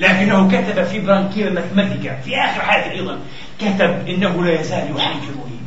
لكنه 0.00 0.48
كتب 0.48 0.84
في 0.84 1.00
برانكير 1.00 1.52
ماثماتيكا 1.52 2.20
في 2.24 2.36
آخر 2.36 2.60
حياته 2.60 2.90
أيضا 2.90 3.18
كتب 3.60 4.08
إنه 4.08 4.44
لا 4.44 4.60
يزال 4.60 4.96
يحيرني 4.96 5.58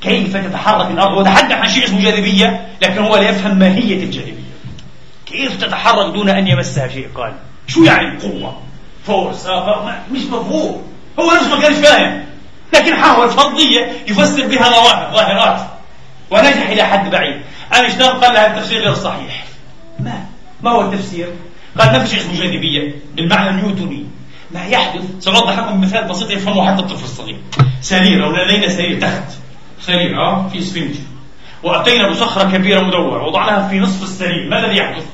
كيف 0.00 0.36
تتحرك 0.36 0.90
الأرض 0.90 1.18
وتحدث 1.18 1.52
عن 1.52 1.68
شيء 1.68 1.84
اسمه 1.84 2.02
جاذبية؟ 2.02 2.68
لكن 2.82 2.98
هو 2.98 3.16
لا 3.16 3.30
يفهم 3.30 3.58
ماهية 3.58 4.04
الجاذبية. 4.04 4.39
كيف 5.30 5.64
تتحرك 5.64 6.14
دون 6.14 6.28
أن 6.28 6.48
يمسها 6.48 6.88
شيء؟ 6.88 7.08
قال 7.14 7.34
شو 7.66 7.84
يعني 7.84 8.18
قوة 8.18 8.58
force 9.06 9.46
آه 9.46 10.00
مش 10.12 10.20
مفهوم. 10.20 10.82
هو 11.20 11.32
نفسه 11.32 11.56
ما 11.56 11.62
كانش 11.62 11.76
فاهم. 11.76 12.24
لكن 12.74 12.94
حاول 12.94 13.30
فرضية 13.30 13.92
يفسر 14.08 14.46
بها 14.46 14.64
ظواهر 14.64 15.12
ظاهرات. 15.14 15.60
ونجح 16.30 16.68
إلى 16.68 16.82
حد 16.82 17.10
بعيد. 17.10 17.42
أينشتاين 17.74 18.10
قال 18.10 18.34
لها 18.34 18.46
التفسير 18.56 18.80
غير 18.80 18.94
صحيح. 18.94 19.44
ما؟ 20.00 20.24
ما 20.62 20.70
هو 20.70 20.80
التفسير؟ 20.80 21.28
قال 21.78 21.92
ما 21.92 21.98
في 21.98 22.08
شيء 22.08 22.18
اسمه 22.18 22.34
جاذبية 22.34 22.94
بالمعنى 23.14 23.50
النيوتني 23.50 24.06
ما 24.50 24.66
يحدث؟ 24.66 25.02
سأوضح 25.20 25.58
لكم 25.58 25.80
مثال 25.80 26.04
بسيط 26.04 26.30
يفهمه 26.30 26.72
حتى 26.72 26.82
الطفل 26.82 27.04
الصغير. 27.04 27.38
سرير 27.80 28.24
أو 28.24 28.32
لدينا 28.32 28.68
سرير 28.68 29.00
تحت 29.00 29.32
سرير 29.80 30.20
آه 30.20 30.48
في 30.48 30.60
سفنج. 30.60 30.94
وأتينا 31.62 32.10
بصخرة 32.10 32.50
كبيرة 32.50 32.80
مدورة. 32.80 33.26
وضعناها 33.26 33.68
في 33.68 33.78
نصف 33.78 34.02
السرير. 34.02 34.48
ما 34.50 34.58
الذي 34.58 34.76
يحدث؟ 34.76 35.04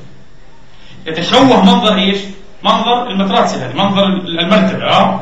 يتشوه 1.07 1.64
منظر 1.64 1.98
إيش؟ 1.98 2.18
منظر 2.64 3.11
المتراسة 3.11 3.66
هذه 3.66 3.74
منظر 3.74 4.07
المرتبة 4.07 4.84
آه 4.84 5.20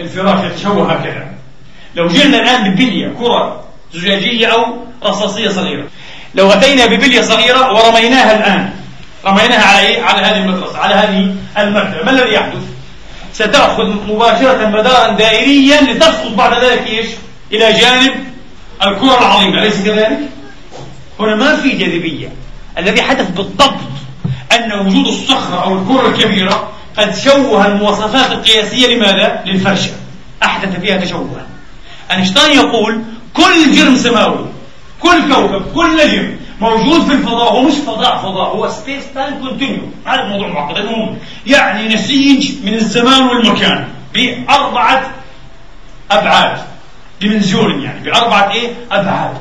الفراش 0.00 0.44
يتشوه 0.44 0.92
هكذا 0.92 1.30
لو 1.94 2.06
جئنا 2.06 2.36
الآن 2.36 2.70
ببلية 2.70 3.14
كرة 3.18 3.64
زجاجية 3.94 4.46
أو 4.46 4.76
رصاصية 5.04 5.48
صغيرة 5.48 5.86
لو 6.34 6.50
أتينا 6.52 6.86
ببلية 6.86 7.20
صغيرة 7.20 7.72
ورميناها 7.72 8.36
الآن 8.36 8.70
رميناها 9.24 9.64
على 9.64 9.86
إيه؟ 9.86 10.02
على 10.02 10.22
هذه 10.22 10.44
المدرسة 10.44 10.78
على 10.78 10.94
هذه 10.94 11.34
المكتبة 11.58 12.04
ما 12.04 12.10
الذي 12.10 12.34
يحدث؟ 12.34 12.62
ستأخذ 13.32 13.84
مباشرة 14.08 14.66
مدارا 14.66 15.12
دائريا 15.12 15.80
لتسقط 15.80 16.32
بعد 16.32 16.64
ذلك 16.64 16.86
إيش؟ 16.86 17.06
إلى 17.52 17.72
جانب 17.72 18.12
الكرة 18.82 19.18
العظيمة 19.18 19.62
أليس 19.62 19.84
كذلك؟ 19.84 20.18
هنا 21.20 21.34
ما 21.34 21.56
في 21.56 21.70
جاذبية 21.70 22.32
الذي 22.78 23.02
حدث 23.02 23.30
بالضبط 23.30 23.89
أن 24.52 24.72
وجود 24.86 25.06
الصخرة 25.06 25.64
أو 25.64 25.78
الكرة 25.78 26.08
الكبيرة 26.08 26.70
قد 26.98 27.16
شوه 27.16 27.66
المواصفات 27.66 28.32
القياسية 28.32 28.96
لماذا؟ 28.96 29.42
للفرشة. 29.46 29.90
أحدث 30.42 30.80
فيها 30.80 30.96
تشوها. 30.96 31.46
أينشتاين 32.10 32.58
يقول 32.58 33.02
كل 33.34 33.72
جرم 33.72 33.96
سماوي 33.96 34.46
كل 35.00 35.34
كوكب 35.34 35.72
كل 35.74 35.96
نجم 35.96 36.36
موجود 36.60 37.06
في 37.06 37.12
الفضاء 37.12 37.52
هو 37.52 37.62
مش 37.62 37.74
فضاء 37.74 38.18
فضاء 38.18 38.56
هو 38.56 38.68
space 38.68 39.04
time 39.14 39.38
continuum 39.40 39.82
هذا 40.06 40.22
الموضوع 40.22 40.48
معقد 40.48 40.76
المهم 40.76 41.18
يعني 41.46 41.94
نسيج 41.94 42.52
من 42.64 42.74
الزمان 42.74 43.22
والمكان 43.22 43.88
بأربعة 44.14 45.10
أبعاد 46.10 46.58
ديمنزيون 47.20 47.82
يعني 47.82 48.00
بأربعة 48.00 48.52
إيه؟ 48.52 48.68
أبعاد. 48.92 49.36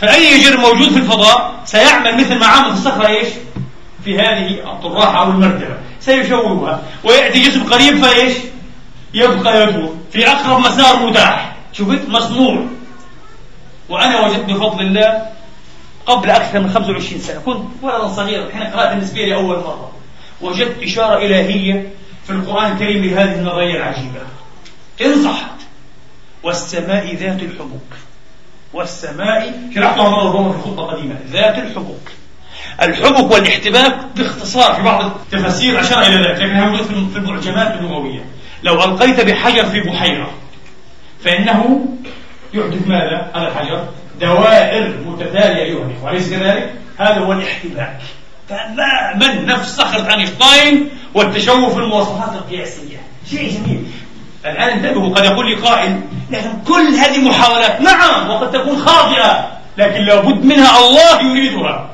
فأي 0.00 0.40
جرم 0.44 0.60
موجود 0.60 0.88
في 0.88 0.96
الفضاء 0.98 1.54
سيعمل 1.64 2.16
مثل 2.16 2.38
ما 2.38 2.46
عمل 2.46 2.72
في 2.72 2.78
الصخرة 2.78 3.06
إيش؟ 3.06 3.28
في 4.04 4.18
هذه 4.18 4.72
الطراحة 4.72 5.24
أو 5.24 5.30
المرتبة 5.30 5.76
سيشوهها. 6.00 6.82
ويأتي 7.04 7.42
جسم 7.42 7.64
قريب 7.72 8.04
فإيش؟ 8.04 8.34
يبقى 9.14 9.62
يدور 9.62 9.96
في 10.12 10.28
أقرب 10.28 10.60
مسار 10.60 11.06
متاح. 11.06 11.56
شفت؟ 11.72 12.08
مصنوع 12.08 12.66
وأنا 13.88 14.20
وجدت 14.26 14.50
بفضل 14.50 14.80
الله 14.80 15.26
قبل 16.06 16.30
أكثر 16.30 16.60
من 16.60 16.70
25 16.70 17.20
سنة. 17.20 17.40
كنت 17.40 17.64
ولدا 17.82 18.08
صغيرا. 18.08 18.50
حين 18.50 18.62
قرأت 18.62 18.92
النسبية 18.92 19.26
لأول 19.26 19.56
مرة. 19.56 19.92
وجدت 20.40 20.82
إشارة 20.82 21.18
إلهية 21.18 21.92
في 22.26 22.30
القرآن 22.32 22.72
الكريم 22.72 23.04
لهذه 23.04 23.34
النظرية 23.34 23.76
العجيبة. 23.76 24.20
إن 25.04 25.24
صحت 25.24 25.60
والسماء 26.42 27.14
ذات 27.14 27.42
الحبوك. 27.42 27.90
والسماء 28.72 29.70
شرحتها 29.74 30.08
مرة 30.08 30.52
في 30.52 30.58
خطبة 30.58 30.82
قديمة 30.82 31.16
ذات 31.32 31.58
الحبوك. 31.58 32.10
الحبك 32.82 33.30
والاحتباك 33.30 33.96
باختصار 34.16 34.74
في 34.74 34.82
بعض 34.82 35.04
التفاسير 35.04 35.80
أشار 35.80 36.02
إلى 36.02 36.16
ذلك 36.16 36.40
لكنها 36.40 36.68
موجودة 36.68 37.08
في 37.12 37.16
المعجمات 37.16 37.80
اللغوية. 37.80 38.24
لو 38.62 38.84
ألقيت 38.84 39.20
بحجر 39.20 39.66
في 39.66 39.80
بحيرة 39.80 40.30
فإنه 41.24 41.86
يحدث 42.54 42.86
ماذا؟ 42.86 43.30
هذا 43.34 43.48
الحجر 43.48 43.88
دوائر 44.20 44.94
متتالية 45.06 45.62
أيها 45.62 45.84
الإخوة 45.84 46.10
أليس 46.10 46.30
كذلك؟ 46.30 46.74
هذا 46.98 47.18
هو 47.18 47.32
الاحتباك. 47.32 47.98
تماما 48.48 49.34
نفس 49.34 49.76
صخرة 49.76 50.14
أينشتاين 50.14 50.88
والتشوه 51.14 51.68
في 51.68 51.78
المواصفات 51.78 52.34
القياسية. 52.34 52.96
شيء 53.30 53.50
جميل. 53.50 53.84
الآن 54.44 54.68
انتبهوا 54.68 55.14
قد 55.14 55.24
يقول 55.24 55.50
لي 55.50 55.54
قائل 55.54 56.00
لكن 56.30 56.50
كل 56.66 56.94
هذه 56.94 57.28
محاولات 57.28 57.80
نعم 57.80 58.30
وقد 58.30 58.50
تكون 58.50 58.78
خاطئة 58.78 59.48
لكن 59.78 60.00
لابد 60.00 60.44
منها 60.44 60.78
الله 60.78 61.22
يريدها. 61.22 61.93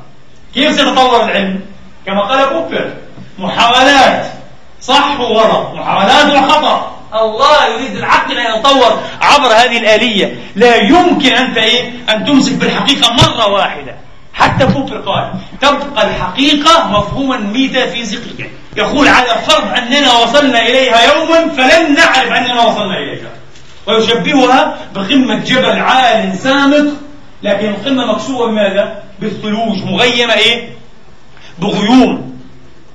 كيف 0.55 0.75
سيتطور 0.75 1.25
العلم؟ 1.25 1.61
كما 2.07 2.21
قال 2.21 2.55
بوبر 2.55 2.93
محاولات 3.39 4.27
صح 4.81 5.21
وغلط 5.21 5.75
محاولات 5.75 6.27
وخطأ. 6.27 6.97
الله 7.15 7.67
يريد 7.67 7.97
العقل 7.97 8.39
أن 8.39 8.59
يتطور 8.59 9.01
عبر 9.21 9.47
هذه 9.47 9.79
الآلية. 9.79 10.39
لا 10.57 10.77
يمكن 10.77 11.33
أنت 11.33 11.59
إيه؟ 11.59 11.91
أن 12.09 12.25
تمسك 12.25 12.53
بالحقيقة 12.53 13.13
مرة 13.13 13.47
واحدة. 13.47 13.95
حتى 14.33 14.67
بوبر 14.67 14.97
قال 14.97 15.31
تبقى 15.61 16.07
الحقيقة 16.07 16.89
مفهوما 16.89 17.37
ميتافيزيقيا 17.37 18.51
يقول 18.77 19.09
على 19.09 19.29
فرض 19.47 19.69
أننا 19.77 20.13
وصلنا 20.13 20.63
إليها 20.63 21.15
يوما 21.15 21.49
فلن 21.49 21.95
نعرف 21.95 22.33
أننا 22.33 22.63
وصلنا 22.63 22.99
إليها. 22.99 23.31
ويشبهها 23.87 24.79
بقمة 24.95 25.35
جبل 25.35 25.79
عال 25.79 26.39
سامق 26.39 26.87
لكن 27.43 27.69
القمة 27.69 28.13
مكسوة 28.13 28.47
بماذا؟ 28.47 29.03
بالثلوج 29.21 29.85
مغيمة 29.85 30.35
إيه؟ 30.35 30.69
بغيوم. 31.59 32.41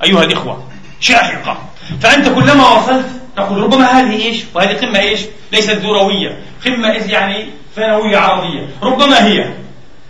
أيها 0.04 0.24
الإخوة 0.24 0.64
شاهقة 1.00 1.58
فأنت 2.02 2.30
كلما 2.30 2.70
وصلت 2.70 3.06
تقول 3.36 3.64
ربما 3.64 3.86
هذه 3.86 4.26
إيش؟ 4.26 4.44
وهذه 4.54 4.86
قمة 4.86 5.00
إيش؟ 5.00 5.22
ليست 5.52 5.72
ذروية 5.72 6.38
قمة 6.66 6.88
يعني؟ 6.90 7.46
ثانوية 7.76 8.18
عرضية 8.18 8.68
ربما 8.84 9.28
هي. 9.28 9.54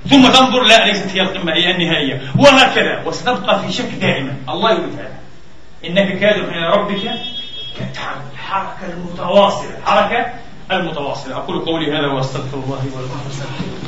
ثم 0.10 0.28
تنظر 0.28 0.64
لا 0.64 0.86
ليست 0.86 1.08
هي 1.14 1.22
القمة 1.22 1.54
هي 1.54 1.72
النهائية. 1.72 2.22
وهكذا. 2.40 3.04
وستبقى 3.06 3.62
في 3.62 3.74
شك 3.74 3.90
دائما. 4.02 4.36
الله 4.50 4.72
هذا 4.72 5.16
إنك 5.86 6.20
كادح 6.20 6.56
إلى 6.56 6.70
ربك 6.70 7.02
كالتعب 7.80 8.16
الحركة 8.34 8.94
المتواصلة. 8.94 9.78
الحركة 9.78 10.26
المتواصلة. 10.72 11.36
أقول 11.36 11.60
قولي 11.60 11.92
هذا 11.92 12.08
وأستغفر 12.08 12.58
الله 12.58 12.86
ولكم. 12.96 13.85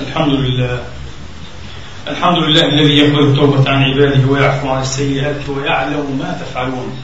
الحمد 0.00 0.32
لله. 0.32 0.78
الحمد 2.08 2.38
لله 2.38 2.64
الذي 2.64 2.98
يقبل 2.98 3.18
التوبة 3.18 3.70
عن 3.70 3.82
عباده 3.82 4.28
ويعفو 4.28 4.68
عن 4.68 4.82
السيئات 4.82 5.48
ويعلم 5.48 6.18
ما 6.18 6.38
تفعلون. 6.40 6.96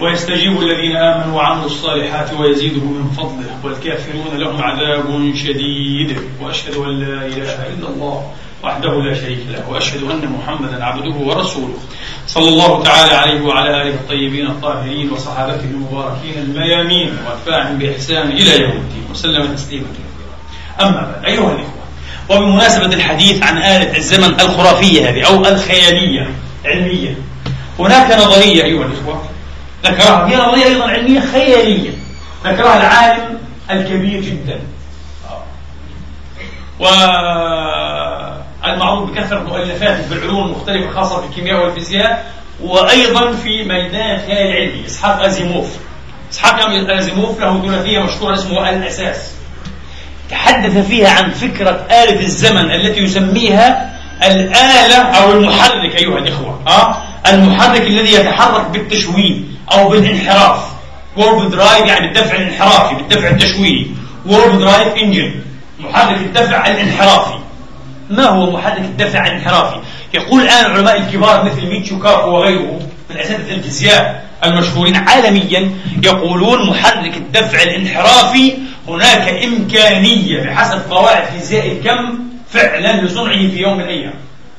ويستجيب 0.00 0.60
الذين 0.60 0.96
آمنوا 0.96 1.36
وعملوا 1.36 1.66
الصالحات 1.66 2.32
ويزيدهم 2.32 2.92
من 2.92 3.10
فضله 3.10 3.60
والكافرون 3.64 4.38
لهم 4.38 4.62
عذاب 4.62 5.34
شديد. 5.34 6.16
وأشهد 6.40 6.74
أن 6.76 6.90
لا 7.00 7.26
إله 7.26 7.68
إلا 7.76 7.88
الله 7.88 8.32
وحده 8.64 9.02
لا 9.02 9.14
شريك 9.14 9.44
له 9.50 9.70
وأشهد 9.70 10.02
أن 10.02 10.28
محمدا 10.28 10.84
عبده 10.84 11.16
ورسوله. 11.16 11.78
صلى 12.26 12.48
الله 12.48 12.82
تعالى 12.82 13.14
عليه 13.14 13.40
وعلى 13.40 13.82
آله 13.82 13.94
الطيبين 13.94 14.46
الطاهرين 14.46 15.10
وصحابته 15.12 15.64
المباركين 15.64 16.34
الميامين 16.38 17.16
وأتباعهم 17.26 17.78
بإحسان 17.78 18.28
إلى 18.32 18.62
يوم 18.62 18.72
الدين. 18.72 19.04
وسلم 19.10 19.54
تسليما 19.54 19.86
كثيرا. 19.92 20.88
أما 20.88 21.00
بعد 21.12 21.24
أيها 21.24 21.52
الإخوة 21.52 21.83
وبمناسبة 22.28 22.86
الحديث 22.86 23.42
عن 23.42 23.58
آلة 23.58 23.96
الزمن 23.96 24.40
الخرافية 24.40 25.08
هذه 25.08 25.26
أو 25.26 25.46
الخيالية 25.46 26.30
علمية 26.64 27.16
هناك 27.78 28.12
نظرية 28.12 28.64
أيها 28.64 28.86
الإخوة 28.86 29.22
ذكرها 29.84 30.28
هي 30.28 30.36
نظرية 30.36 30.64
أيضا 30.64 30.84
علمية 30.84 31.20
خيالية 31.20 31.90
ذكرها 32.44 32.76
العالم 32.76 33.38
الكبير 33.70 34.20
جدا. 34.20 34.60
والمعروف 38.64 39.10
بكثرة 39.10 39.38
مؤلفاته 39.40 40.08
في 40.08 40.14
العلوم 40.14 40.46
المختلفة 40.46 40.90
خاصة 40.90 41.20
في 41.20 41.26
الكيمياء 41.26 41.64
والفيزياء 41.64 42.32
وأيضا 42.60 43.32
في 43.32 43.64
ميدان 43.64 44.14
الخيال 44.14 44.46
العلمي 44.46 44.86
إسحاق 44.86 45.22
أزيموف. 45.24 45.76
إسحاق 46.32 46.68
أزيموف 46.90 47.40
له 47.40 47.62
ثلاثية 47.62 47.98
مشهورة 47.98 48.34
اسمه 48.34 48.70
الأساس. 48.70 49.33
تحدث 50.34 50.86
فيها 50.86 51.10
عن 51.10 51.30
فكرة 51.30 51.86
آلة 51.90 52.20
الزمن 52.20 52.70
التي 52.70 53.00
يسميها 53.00 53.94
الآلة 54.22 54.96
أو 54.96 55.32
المحرك 55.32 56.00
أيها 56.00 56.18
الإخوة 56.18 56.60
أه؟ 56.66 56.96
المحرك 57.32 57.80
الذي 57.80 58.12
يتحرك 58.14 58.66
بالتشويه 58.70 59.40
أو 59.72 59.88
بالانحراف 59.88 60.58
warp 61.16 61.50
drive 61.50 61.86
يعني 61.86 62.08
الدفع 62.08 62.36
الانحرافي 62.36 62.94
بالدفع 62.94 63.28
التشويهي 63.28 63.86
warp 64.26 64.58
drive 64.58 64.94
engine 65.02 65.34
محرك 65.80 66.16
الدفع 66.16 66.66
الانحرافي 66.66 67.38
ما 68.10 68.24
هو 68.24 68.50
محرك 68.50 68.78
الدفع 68.78 69.26
الانحرافي؟ 69.26 69.76
يقول 70.14 70.42
الآن 70.42 70.66
العلماء 70.66 70.96
الكبار 70.96 71.44
مثل 71.44 71.66
ميتشيو 71.66 71.98
كاكو 71.98 72.28
وغيره 72.28 72.80
من 73.10 73.16
أساتذة 73.16 73.54
الفيزياء 73.54 74.24
المشهورين 74.44 74.96
عالميا 74.96 75.70
يقولون 76.02 76.70
محرك 76.70 77.16
الدفع 77.16 77.62
الانحرافي 77.62 78.52
هناك 78.88 79.44
إمكانية 79.44 80.42
بحسب 80.42 80.90
قواعد 80.90 81.24
فيزياء 81.24 81.72
الكم 81.72 82.18
فعلا 82.50 83.00
لصنعه 83.00 83.48
في 83.48 83.58
يوم 83.58 83.74
من 83.74 83.80
الأيام. 83.84 84.14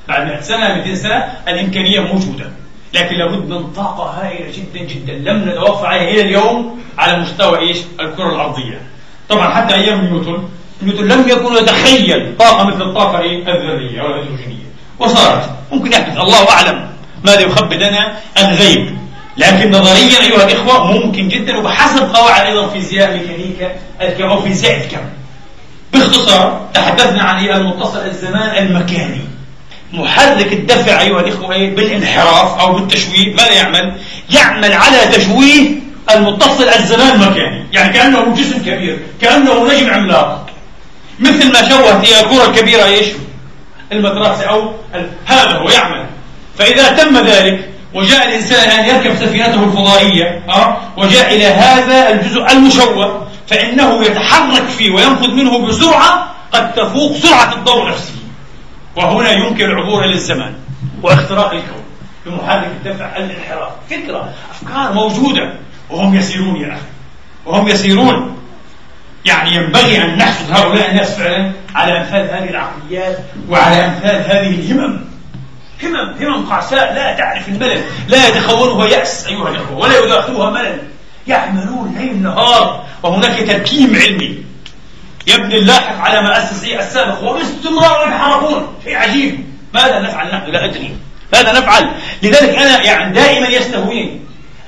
بعد 0.08 0.28
100 0.28 0.42
سنة 0.42 0.76
200 0.76 0.96
سنة 0.96 1.34
الإمكانية 1.48 2.00
موجودة. 2.00 2.46
لكن 2.94 3.16
لابد 3.16 3.50
من 3.50 3.74
طاقة 3.74 4.04
هائلة 4.04 4.48
جدا 4.52 4.86
جدا. 4.86 5.32
لم 5.32 5.50
نتوفى 5.50 5.88
عليها 5.88 6.10
إلى 6.10 6.22
اليوم 6.22 6.80
على 6.98 7.18
مستوى 7.20 7.60
إيش؟ 7.60 7.78
الكرة 8.00 8.36
الأرضية. 8.36 8.82
طبعا 9.30 9.54
حتى 9.54 9.76
أيام 9.76 10.02
نيوتن 10.06 10.44
نيوتن 10.82 11.08
لم 11.08 11.30
يكن 11.30 11.54
يتخيل 11.54 12.38
طاقة 12.40 12.64
مثل 12.64 12.82
الطاقة؟ 12.82 13.20
الذرية 13.20 14.02
أو 14.02 14.08
الهيدروجينية. 14.08 14.66
وصارت. 15.00 15.50
ممكن 15.72 15.92
يحدث. 15.92 16.18
الله 16.18 16.50
أعلم 16.50 16.90
ماذا 17.26 17.42
يخبي 17.42 17.76
لنا 17.76 18.18
الغيب. 18.38 18.98
لكن 19.38 19.72
نظريا 19.72 20.22
أيها 20.22 20.44
الإخوة 20.44 20.92
ممكن 20.92 21.28
جدا 21.28 21.58
وبحسب 21.58 22.16
قواعد 22.16 22.46
أيضا 22.46 22.68
فيزياء 22.68 23.14
ميكانيكا 23.14 23.76
الكم 24.02 24.42
فيزياء 24.42 24.78
الكم 24.78 25.06
باختصار 25.94 26.70
تحدثنا 26.74 27.24
عن 27.24 27.46
المتصل 27.46 28.06
الزمان 28.06 28.66
المكاني. 28.66 29.22
محرك 29.94 30.54
الدفع 30.54 31.02
أيها 31.02 31.20
الإخوة 31.20 31.58
بالانحراف 31.58 32.60
أو 32.60 32.74
بالتشويه 32.74 33.34
ماذا 33.34 33.52
يعمل؟ 33.52 33.94
يعمل 34.30 34.74
على 34.74 34.98
تشويه 35.14 35.70
المتصل 36.16 36.70
الزمان 36.70 37.22
المكاني. 37.22 37.66
يعني 37.72 37.94
كأنه 37.94 38.36
جسم 38.38 38.60
كبير 38.60 39.00
كأنه 39.22 39.68
نجم 39.68 39.90
عملاق. 39.90 40.50
مثل 41.20 41.54
ما 41.54 41.70
شوهت 41.70 42.08
هي 42.08 42.20
الكرة 42.20 42.50
الكبيرة 42.50 42.86
إيش؟ 42.86 43.08
المدرسة 43.92 44.44
أو 44.44 44.74
هذا 45.26 45.58
هو 45.58 45.70
يعمل. 45.70 46.06
فإذا 46.58 46.90
تم 46.90 47.18
ذلك 47.18 47.70
وجاء 47.96 48.28
الإنسان 48.28 48.70
أن 48.70 48.86
يركب 48.86 49.16
سفينته 49.16 49.64
الفضائية 49.64 50.44
أه؟ 50.50 50.78
وجاء 50.98 51.36
إلى 51.36 51.46
هذا 51.46 52.10
الجزء 52.10 52.52
المشوه 52.52 53.28
فإنه 53.48 54.04
يتحرك 54.04 54.64
فيه 54.64 54.92
وينفذ 54.92 55.32
منه 55.32 55.68
بسرعة 55.68 56.28
قد 56.52 56.74
تفوق 56.74 57.18
سرعة 57.18 57.54
الضوء 57.54 57.90
نفسه. 57.90 58.14
وهنا 58.96 59.32
يمكن 59.32 59.66
العبور 59.66 60.06
إلى 60.06 60.14
الزمان 60.14 60.54
واختراق 61.04 61.52
الكون 61.52 61.84
بمحرك 62.26 62.68
الدفع 62.68 63.18
الانحراف. 63.18 63.72
فكرة 63.90 64.30
أفكار 64.52 64.94
موجودة. 64.94 65.54
وهم 65.90 66.16
يسيرون 66.16 66.56
يا 66.56 66.74
أخي. 66.74 66.82
وهم 67.46 67.68
يسيرون. 67.68 68.38
يعني 69.26 69.56
ينبغي 69.56 70.04
أن 70.04 70.18
نحسد 70.18 70.52
هؤلاء 70.52 70.92
الناس 70.92 71.16
فعلا 71.16 71.52
على 71.76 71.98
أمثال 71.98 72.30
هذه 72.30 72.50
العقليات 72.50 73.18
وعلى 73.50 73.86
أمثال 73.86 74.16
هذه 74.16 74.50
الهمم. 74.50 75.15
همم 75.84 76.16
همم 76.20 76.50
قعساء 76.50 76.94
لا 76.94 77.14
تعرف 77.14 77.48
الملل 77.48 77.82
لا 78.08 78.28
يتخولها 78.28 78.88
يأس 78.88 79.28
أيها 79.28 79.50
الأخوة 79.50 79.78
ولا 79.78 80.00
يداخلها 80.00 80.50
ملل. 80.50 80.82
يعملون 81.28 81.96
ليل 81.98 82.24
نهار 82.24 82.86
وهناك 83.04 83.48
تركيم 83.48 83.96
علمي. 83.96 84.38
يبني 85.28 85.58
اللاحق 85.58 86.00
على 86.00 86.22
ما 86.22 86.44
أسس 86.44 86.64
السابق 86.64 87.24
وباستمرار 87.24 88.08
يتحركون 88.08 88.68
شيء 88.84 88.96
عجيب. 88.96 89.46
ماذا 89.74 90.00
نفعل 90.00 90.28
نحن؟ 90.28 90.52
لا 90.52 90.66
أدري. 90.66 90.96
ماذا 91.34 91.60
نفعل؟ 91.60 91.92
لذلك 92.24 92.56
أنا 92.56 92.84
يعني 92.84 93.14
دائما 93.14 93.48
يستهويني 93.48 94.20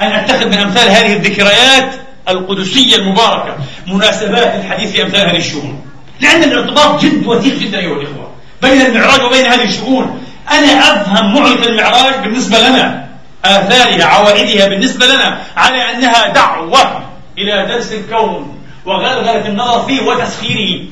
أن 0.02 0.12
أتخذ 0.12 0.48
من 0.48 0.58
أمثال 0.58 0.90
هذه 0.90 1.14
الذكريات 1.14 1.96
القدسية 2.30 2.96
المباركة 2.96 3.58
مناسبات 3.88 4.56
الحديث 4.56 4.92
في 4.92 5.04
أمثال 5.04 5.30
هذه 5.30 5.38
الشؤون. 5.38 5.82
لأن 6.20 6.44
الارتباط 6.44 7.02
جد 7.02 7.26
وثيق 7.26 7.60
جدا 7.60 7.80
أيها 7.80 7.96
الإخوة. 7.96 8.32
بين 8.62 8.82
المعراج 8.82 9.24
وبين 9.24 9.46
هذه 9.46 9.64
الشؤون 9.64 10.24
أنا 10.52 11.02
أفهم 11.02 11.34
معركة 11.34 11.68
المعراج 11.68 12.24
بالنسبة 12.24 12.60
لنا 12.60 13.08
آثارها 13.46 14.06
عوائدها 14.06 14.68
بالنسبة 14.68 15.06
لنا 15.06 15.42
على 15.58 15.92
أنها 15.92 16.28
دعوة 16.28 17.04
إلى 17.38 17.66
درس 17.66 17.92
الكون 17.92 18.58
وغلغلة 18.86 19.48
النظر 19.48 19.86
فيه 19.86 20.02
وتسخيره 20.02 20.86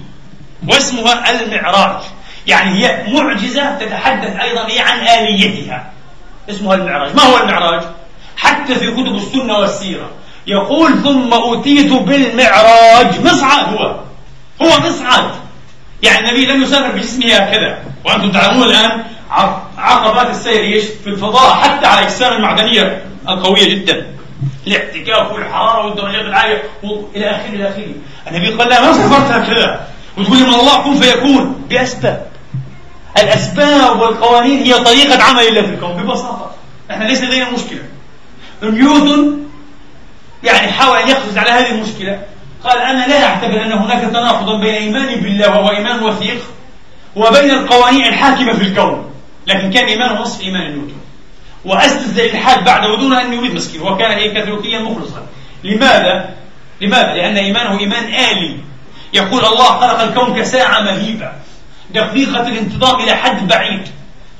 واسمها 0.67 1.31
المعراج. 1.31 2.01
يعني 2.47 2.85
هي 2.85 3.03
معجزة 3.07 3.75
تتحدث 3.75 4.39
أيضا 4.39 4.67
عن 4.81 5.07
آليتها. 5.07 5.91
اسمها 6.49 6.75
المعراج. 6.75 7.15
ما 7.15 7.23
هو 7.23 7.37
المعراج؟ 7.37 7.81
حتى 8.37 8.75
في 8.75 8.91
كتب 8.91 9.15
السنة 9.15 9.57
والسيرة 9.57 10.09
يقول 10.47 11.03
ثم 11.03 11.33
أوتيت 11.33 11.91
بالمعراج 11.91 13.25
مصعد 13.25 13.73
هو. 13.73 13.99
هو 14.61 14.79
مصعد. 14.79 15.31
يعني 16.03 16.29
النبي 16.29 16.45
لم 16.45 16.63
يسافر 16.63 16.91
بجسمه 16.91 17.33
هكذا. 17.33 17.77
وأنتم 18.05 18.31
تعلمون 18.31 18.63
الآن 18.63 19.03
عقبات 19.77 20.29
السير 20.29 20.61
إيش؟ 20.61 20.83
في 21.03 21.07
الفضاء 21.07 21.53
حتى 21.53 21.87
على 21.87 21.99
الأجسام 21.99 22.33
المعدنية 22.33 23.05
القوية 23.29 23.75
جدا. 23.75 24.05
الاعتكاف 24.67 25.31
والحرارة 25.31 25.85
والدرجات 25.85 26.25
العالية 26.25 26.63
إلى 27.15 27.29
آخره 27.29 27.49
إلى 27.49 27.69
آخره. 27.69 27.87
النبي 28.27 28.49
قال 28.49 28.69
لا 28.69 28.81
ما 28.81 28.93
سافرت 28.93 29.31
هكذا 29.31 29.87
وتقول 30.17 30.37
من 30.37 30.53
الله 30.53 30.83
كن 30.83 30.95
فيكون. 30.95 31.65
بأسباب. 31.69 32.27
الأسباب 33.17 33.99
والقوانين 33.99 34.63
هي 34.63 34.73
طريقة 34.73 35.23
عمل 35.23 35.47
الله 35.47 35.61
في 35.61 35.69
الكون 35.69 35.93
ببساطة. 35.93 36.51
إحنا 36.91 37.03
ليس 37.03 37.21
لدينا 37.21 37.49
مشكلة. 37.49 37.83
نيوتن 38.63 39.37
يعني 40.43 40.71
حاول 40.71 40.97
أن 40.97 41.07
يقفز 41.07 41.37
على 41.37 41.51
هذه 41.51 41.71
المشكلة. 41.71 42.21
قال 42.63 42.77
أنا 42.77 43.07
لا 43.07 43.25
أعتبر 43.25 43.65
أن 43.65 43.71
هناك 43.71 44.01
تناقضا 44.01 44.59
بين 44.59 44.73
إيماني 44.73 45.15
بالله 45.15 45.49
وهو 45.49 45.69
إيمان 45.69 46.03
وثيق 46.03 46.41
وبين 47.15 47.49
القوانين 47.49 48.05
الحاكمة 48.05 48.53
في 48.53 48.63
الكون. 48.63 49.14
لكن 49.47 49.71
كان 49.71 49.85
إيمانه 49.85 50.21
نصف 50.21 50.41
إيمان 50.41 50.71
نيوتن 50.71 50.95
وأسس 51.65 52.19
الإلحاد 52.19 52.63
بعد 52.63 52.85
ودون 52.85 53.13
أن 53.13 53.33
يريد 53.33 53.53
مسكين. 53.53 53.81
وكان 53.81 54.11
إيه 54.11 54.33
كاثوليكيا 54.33 54.79
مخلصا. 54.79 55.27
لماذا؟ 55.63 56.29
لماذا؟ 56.81 57.13
لأن 57.13 57.37
إيمانه 57.37 57.79
إيمان 57.79 58.03
آلي. 58.03 58.57
يقول 59.13 59.45
الله 59.45 59.65
خلق 59.65 60.01
الكون 60.01 60.35
كساعة 60.35 60.81
مهيبة. 60.81 61.31
دقيقة 61.89 62.47
الانتظام 62.47 63.01
إلى 63.01 63.15
حد 63.15 63.47
بعيد. 63.47 63.87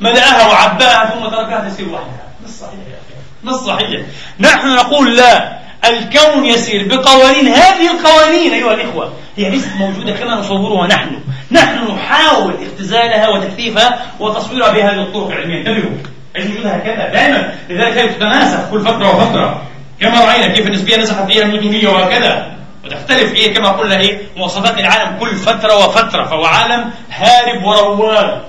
ملأها 0.02 0.48
وعبأها 0.48 1.10
ثم 1.10 1.28
تركها 1.28 1.70
تسير 1.70 1.90
وحدها 1.90 2.28
نص 2.46 2.60
صحيح 2.60 2.74
يا 2.74 2.96
أخي. 2.96 3.16
نص 3.44 3.66
صحيح. 3.66 4.02
نحن 4.40 4.76
نقول 4.76 5.16
لا. 5.18 5.65
الكون 5.86 6.46
يسير 6.46 6.88
بقوانين 6.88 7.48
هذه 7.48 7.92
القوانين 7.92 8.54
أيها 8.54 8.74
الإخوة 8.74 9.14
هي 9.38 9.50
ليست 9.50 9.70
موجودة 9.78 10.12
كما 10.12 10.36
نصورها 10.36 10.88
نحن. 10.88 11.20
نحن 11.52 11.92
نحاول 11.96 12.54
اختزالها 12.64 13.30
وتكثيفها 13.30 14.06
وتصويرها 14.20 14.72
بهذه 14.72 15.02
الطرق 15.02 15.28
العلمية. 15.28 15.60
انتبهوا 15.60 15.98
أي 16.36 16.44
وجودها 16.44 16.78
كذا 16.78 17.10
دائما. 17.14 17.54
لذلك 17.70 17.98
هي 17.98 18.10
تتناسخ 18.10 18.70
كل 18.72 18.82
فترة 18.82 19.16
وفترة؟ 19.16 19.62
كما 20.02 20.26
رأينا 20.26 20.48
كيف 20.48 20.68
النسبية 20.68 20.98
نسخت 20.98 21.26
فيها 21.32 21.44
النيوتونية 21.44 21.88
وهكذا. 21.88 22.52
وتختلف 22.86 23.34
إيه 23.34 23.54
كما 23.54 23.70
قلنا 23.70 24.00
إيه 24.00 24.22
مواصفات 24.38 24.80
العالم 24.80 25.18
كل 25.20 25.36
فترة 25.36 25.76
وفترة 25.78 26.26
فهو 26.26 26.46
عالم 26.46 26.92
هارب 27.12 27.64
ورواد 27.64 28.42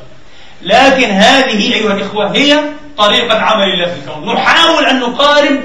لكن 0.62 1.10
هذه 1.10 1.74
أيها 1.74 1.92
الإخوة 1.92 2.36
هي 2.36 2.58
طريقة 2.98 3.38
عمل 3.38 3.64
الله 3.64 3.86
في 3.86 3.92
الكون. 3.98 4.34
نحاول 4.34 4.84
أن 4.84 5.00
نقارب 5.00 5.60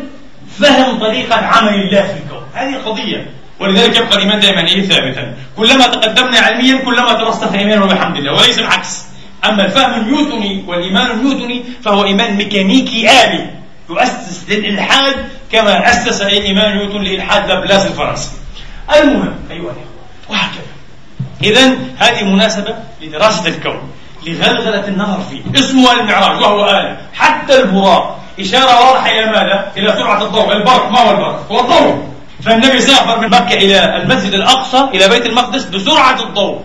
فهم 0.59 0.99
طريقة 0.99 1.35
عمل 1.35 1.73
الله 1.73 2.01
في 2.01 2.13
الكون. 2.13 2.43
هذه 2.53 2.75
قضية. 2.85 3.29
ولذلك 3.59 3.97
يبقى 3.97 4.15
الإيمان 4.15 4.39
دائما 4.39 4.67
إيه 4.67 4.87
ثابتا؟ 4.87 5.35
كلما 5.57 5.87
تقدمنا 5.87 6.39
علميا 6.39 6.77
كلما 6.85 7.13
ترسخ 7.13 7.53
إيماننا 7.53 7.85
بحمد 7.85 8.17
الله 8.17 8.33
وليس 8.33 8.59
العكس. 8.59 9.05
أما 9.45 9.65
الفهم 9.65 9.93
النيوتني 9.93 10.63
والإيمان 10.67 11.11
النيوتني 11.11 11.63
فهو 11.83 12.05
إيمان 12.05 12.35
ميكانيكي 12.35 13.09
آلي. 13.09 13.49
يؤسس 13.89 14.45
للإلحاد 14.49 15.15
كما 15.51 15.89
أسس 15.89 16.21
إيمان 16.21 16.77
نيوتن 16.77 17.01
لإلحاد 17.01 17.47
لابلاس 17.49 17.85
الفرنسي. 17.85 18.29
المهم 18.95 19.33
أيها 19.51 19.59
الإخوة 19.59 19.85
وهكذا. 20.29 20.71
إذا 21.43 21.75
هذه 21.97 22.23
مناسبة 22.23 22.75
لدراسة 23.01 23.47
الكون 23.47 23.91
لغلغلة 24.25 24.87
النظر 24.87 25.19
فيه. 25.29 25.59
اسمه 25.59 25.91
المعراج 25.91 26.41
وهو 26.41 26.65
آلة 26.65 26.97
حتى 27.13 27.61
البراق 27.61 28.20
إشارة 28.39 28.87
واضحة 28.87 29.09
إلى 29.09 29.25
ماذا؟ 29.25 29.71
إلى 29.77 29.91
سرعة 29.91 30.23
الضوء 30.23 30.53
البرق. 30.53 30.91
ما 30.91 30.99
هو 30.99 31.11
البرق؟ 31.11 31.51
هو 31.51 31.59
الضوء. 31.59 32.11
فالنبي 32.43 32.81
سافر 32.81 33.19
من 33.19 33.27
مكة 33.27 33.53
إلى 33.53 33.97
المسجد 33.97 34.33
الأقصى 34.33 34.77
إلى 34.93 35.07
بيت 35.07 35.25
المقدس 35.25 35.65
بسرعة 35.65 36.23
الضوء. 36.23 36.61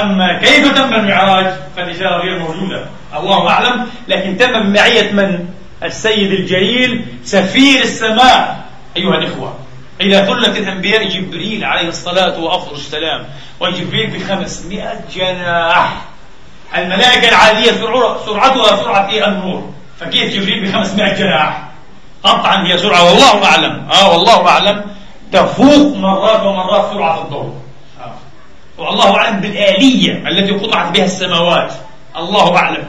أما 0.00 0.38
كيف 0.38 0.72
تم 0.72 0.94
المعراج؟ 0.94 1.46
فالإشارة 1.76 2.22
غير 2.22 2.38
موجودة 2.38 2.86
الله 3.16 3.48
أعلم. 3.48 3.86
لكن 4.08 4.36
تم 4.36 4.60
بمعية 4.60 5.12
من؟ 5.12 5.48
السيد 5.82 6.32
الجليل 6.32 7.04
سفير 7.24 7.82
السماء. 7.82 8.64
أيها 8.96 9.14
الإخوة 9.14 9.54
إلى 10.00 10.26
ثلة 10.26 10.58
الأنبياء 10.58 11.08
جبريل 11.08 11.64
عليه 11.64 11.88
الصلاة 11.88 12.38
وأفضل 12.40 12.76
السلام 12.76 13.24
وجبريل 13.60 14.10
بخمسمائة 14.10 15.00
جناح. 15.14 15.92
الملائكة 16.76 17.28
العادية 17.28 17.70
سرعتها 18.26 18.76
سرعة 18.76 19.08
إيه؟ 19.08 19.28
النور. 19.28 19.70
فكيف 20.00 20.34
جبريل 20.34 20.66
ب 20.66 20.72
500 20.72 21.14
جناح؟ 21.14 21.62
قطعا 22.22 22.66
هي 22.66 22.78
سرعة 22.78 23.04
والله 23.04 23.44
أعلم. 23.44 23.88
آه 23.92 24.12
والله 24.12 24.48
أعلم. 24.48 24.84
تفوق 25.32 25.96
مرات 25.96 26.40
ومرات 26.40 26.92
سرعة 26.92 27.22
الضوء. 27.22 27.54
آه. 28.00 28.14
والله 28.78 29.16
أعلم 29.16 29.40
بالآلية 29.40 30.28
التي 30.28 30.52
قطعت 30.52 30.96
بها 30.96 31.04
السماوات. 31.04 31.72
الله 32.16 32.56
أعلم. 32.56 32.84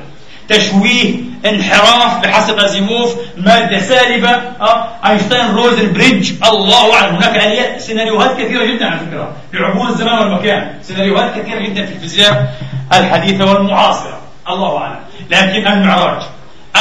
تشويه 0.50 1.16
انحراف 1.46 2.22
بحسب 2.24 2.60
أزيموف 2.60 3.16
مادة 3.38 3.80
سالبة. 3.80 4.30
أه؟ 4.62 4.88
أينشتاين 5.06 5.56
روزن 5.56 5.94
بريدج. 5.94 6.32
الله 6.44 6.94
أعلم. 6.94 7.16
هناك 7.16 7.36
اليات 7.36 7.82
سيناريوهات 7.82 8.38
كثيرة 8.38 8.66
جدا 8.66 8.86
على 8.86 9.00
فكرة. 9.00 9.34
لعبور 9.54 9.90
الزمان 9.90 10.20
والمكان. 10.20 10.74
سيناريوهات 10.82 11.40
كثيرة 11.40 11.60
جدا 11.60 11.86
في 11.86 11.94
الفيزياء 11.94 12.54
الحديثة 12.94 13.46
والمعاصرة. 13.46 14.18
الله 14.50 14.78
أعلم. 14.78 15.00
لكن 15.30 15.68
المعراج. 15.68 16.22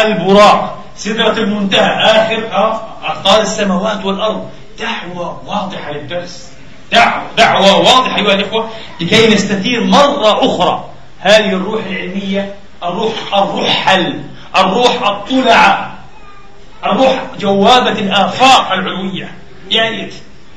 البراق. 0.01 0.79
سدرة 0.97 1.33
المنتهى 1.33 2.05
آخر 2.05 2.49
أقطار 3.05 3.41
السماوات 3.41 4.05
والأرض. 4.05 4.51
دعوة 4.79 5.43
واضحة 5.47 5.93
للدرس. 5.93 6.53
دعوة 6.93 7.23
دعوة 7.37 7.77
واضحة 7.77 8.17
أيها 8.17 8.35
الإخوة 8.35 8.69
لكي 9.01 9.35
نستثير 9.35 9.85
مرة 9.85 10.47
أخرى 10.47 10.85
هذه 11.21 11.53
الروح 11.53 11.85
العلمية 11.85 12.55
الروح 12.83 13.13
الرحل 13.35 14.21
الروح 14.57 15.09
الطلعة 15.09 15.99
الروح 16.87 17.23
جوابة 17.39 17.93
الآفاق 17.93 18.73
العلوية. 18.73 19.33
يعني 19.71 20.11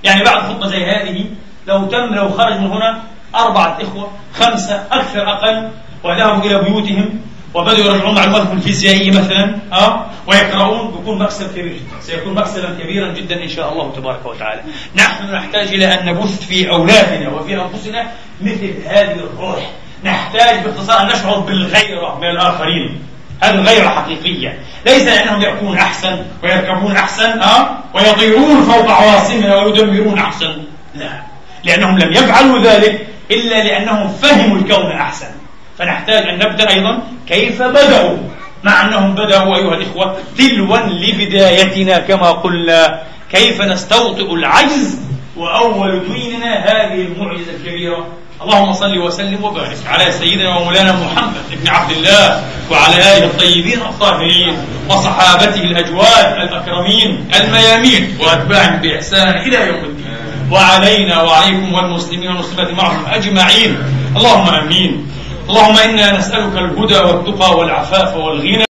يعني 0.03 0.23
بعد 0.23 0.39
خطبة 0.41 0.67
زي 0.67 0.85
هذه 0.85 1.25
لو 1.67 1.85
تم 1.85 2.15
لو 2.15 2.29
خرج 2.29 2.59
من 2.59 2.71
هنا 2.71 3.03
أربعة 3.35 3.77
إخوة 3.81 4.11
خمسة 4.33 4.83
أكثر 4.91 5.29
أقل 5.29 5.69
وذهبوا 6.03 6.43
إلى 6.43 6.61
بيوتهم 6.61 7.21
وبدأوا 7.53 7.85
يرجعون 7.85 8.15
معلوماتهم 8.15 8.57
الفيزيائية 8.57 9.11
مثلا 9.11 9.57
أه 9.73 10.05
ويقرؤون 10.27 10.91
بيكون 10.91 11.19
مكسب 11.19 11.51
كبير 11.51 11.73
جدا. 11.73 12.01
سيكون 12.01 12.33
مكسبا 12.33 12.77
كبيرا 12.83 13.13
جدا 13.13 13.43
إن 13.43 13.47
شاء 13.47 13.73
الله 13.73 13.91
تبارك 13.95 14.25
وتعالى. 14.25 14.61
نحن 14.95 15.33
نحتاج 15.33 15.67
إلى 15.67 15.85
أن 15.85 16.05
نبث 16.05 16.45
في 16.47 16.69
أولادنا 16.69 17.29
وفي 17.29 17.61
أنفسنا 17.61 18.11
مثل 18.41 18.73
هذه 18.87 19.11
الروح. 19.11 19.69
نحتاج 20.03 20.63
باختصار 20.63 21.01
أن 21.01 21.07
نشعر 21.07 21.39
بالغيرة 21.39 22.17
من 22.21 22.29
الآخرين. 22.29 22.99
هذه 23.43 23.53
الغيرة 23.53 23.89
حقيقية. 23.89 24.59
ليس 24.85 25.03
لأنهم 25.03 25.41
يأكلون 25.41 25.77
أحسن 25.77 26.25
ويركبون 26.43 26.95
أحسن 26.95 27.39
أه؟ 27.39 27.77
ويطيرون 27.93 28.63
فوق 28.63 28.91
عواصمنا 28.91 29.55
ويدمرون 29.55 30.19
أحسن. 30.19 30.63
لا. 30.95 31.21
لأنهم 31.63 31.97
لم 31.97 32.11
يفعلوا 32.11 32.63
ذلك 32.63 33.07
إلا 33.31 33.63
لأنهم 33.63 34.07
فهموا 34.07 34.57
الكون 34.57 34.91
أحسن. 34.91 35.40
فنحتاج 35.81 36.27
أن 36.27 36.35
نبدأ 36.35 36.69
أيضا 36.69 36.99
كيف 37.27 37.61
بدأوا؟ 37.61 38.17
مع 38.63 38.81
أنهم 38.81 39.15
بدأوا 39.15 39.57
أيها 39.57 39.73
الإخوة 39.73 40.17
تلوا 40.37 40.77
لبدايتنا 40.77 41.99
كما 41.99 42.31
قلنا. 42.31 43.01
كيف 43.31 43.61
نستوطئ 43.61 44.33
العجز 44.33 44.99
وأول 45.37 46.01
ديننا 46.13 46.53
هذه 46.55 47.01
المعجزة 47.01 47.51
الكبيرة؟ 47.51 48.07
اللهم 48.41 48.73
صل 48.73 48.97
وسلم 48.97 49.43
وبارك 49.43 49.77
على 49.87 50.11
سيدنا 50.11 50.57
ومولانا 50.57 50.91
محمد 50.91 51.45
بن 51.51 51.69
عبد 51.69 51.91
الله 51.91 52.43
وعلى 52.71 52.95
آله 52.95 53.25
الطيبين 53.25 53.81
الطاهرين 53.81 54.57
وصحابته 54.89 55.61
الأجواد 55.61 56.41
الأكرمين 56.41 57.27
الميامين 57.41 58.17
وأتباعهم 58.19 58.75
بإحسان 58.81 59.29
إلى 59.29 59.67
يوم 59.67 59.83
الدين. 59.85 60.17
وعلينا 60.51 61.21
وعليكم 61.21 61.73
والمسلمين 61.73 62.27
والمسلمات 62.27 62.73
معهم 62.73 63.05
أجمعين. 63.05 63.77
اللهم 64.15 64.49
آمين. 64.49 65.07
اللهم 65.51 65.77
إنا 65.77 66.17
نسألك 66.17 66.55
الهدى 66.57 66.99
والتقى 66.99 67.57
والعفاف 67.57 68.15
والغنى. 68.15 68.63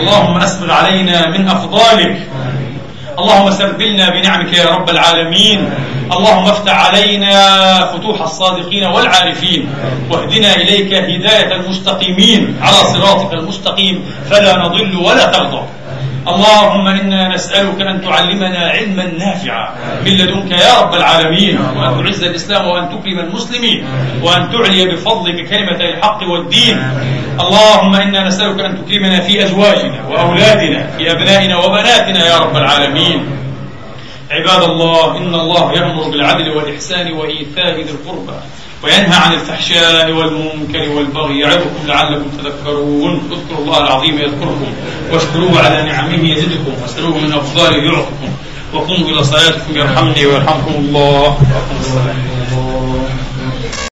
اللهم 0.00 0.36
اسبغ 0.38 0.70
علينا 0.70 1.34
من 1.34 1.48
أفضالك. 1.48 2.16
اللهم 3.18 3.50
سبلنا 3.50 4.10
بنعمك 4.10 4.52
يا 4.52 4.66
رب 4.70 4.90
العالمين. 4.90 5.70
اللهم 6.12 6.46
افتح 6.46 6.86
علينا 6.86 7.34
فتوح 7.90 8.22
الصادقين 8.22 8.84
والعارفين. 8.86 9.68
واهدنا 10.10 10.54
إليك 10.54 10.94
هداية 10.94 11.50
المستقيمين. 11.58 12.56
على 12.62 12.80
صراطك 12.94 13.34
المستقيم. 13.34 14.04
فلا 14.30 14.56
نضل 14.62 14.96
ولا 14.96 15.26
تغضب 15.26 15.66
اللهم 16.28 16.86
إنا 16.88 17.34
نسألك 17.34 17.80
أن 17.80 18.02
تعلمنا 18.02 18.58
علما 18.58 19.04
نافعا 19.18 19.74
من 20.04 20.12
لدنك 20.12 20.50
يا 20.50 20.80
رب 20.80 20.94
العالمين 20.94 21.58
وأن 21.76 22.04
تعز 22.04 22.24
الإسلام 22.24 22.66
وأن 22.66 22.88
تكرم 22.88 23.18
المسلمين 23.18 23.84
وأن 24.22 24.52
تعلي 24.52 24.84
بفضلك 24.84 25.48
كلمة 25.48 25.80
الحق 25.80 26.20
والدين. 26.22 26.76
اللهم 27.40 27.94
إنا 27.94 28.28
نسألك 28.28 28.60
أن 28.60 28.72
تكرمنا 28.84 29.20
في 29.20 29.44
أزواجنا 29.44 29.98
وأولادنا 30.10 30.86
في 30.98 31.10
أبنائنا 31.10 31.56
وبناتنا 31.58 32.26
يا 32.26 32.36
رب 32.38 32.56
العالمين. 32.56 33.20
عباد 34.30 34.62
الله 34.62 35.16
إن 35.16 35.34
الله 35.34 35.72
يأمر 35.72 36.08
بالعدل 36.10 36.48
والإحسان 36.50 37.12
وإيتاء 37.12 37.74
ذي 37.74 37.90
القربى. 37.90 38.38
وينهى 38.84 39.16
عن 39.16 39.32
الفحشاء 39.32 40.10
والمنكر 40.10 40.88
والبغي 40.88 41.38
يعظكم 41.38 41.86
لعلكم 41.86 42.30
تذكرون. 42.38 43.30
اذكروا 43.32 43.64
الله 43.64 43.78
العظيم 43.78 44.18
يذكركم 44.18 44.72
واشكروه 45.12 45.60
على 45.64 45.82
نعمه 45.82 46.30
يزدكم 46.30 46.72
واسألوه 46.82 47.18
من 47.18 47.32
أفضاله 47.32 47.76
يعطكم 47.76 48.30
وقوموا 48.74 49.08
إلى 49.08 49.24
صلاتكم 49.24 49.76
يرحمني 49.76 50.26
ويرحمكم 50.26 50.74
الله. 50.78 51.38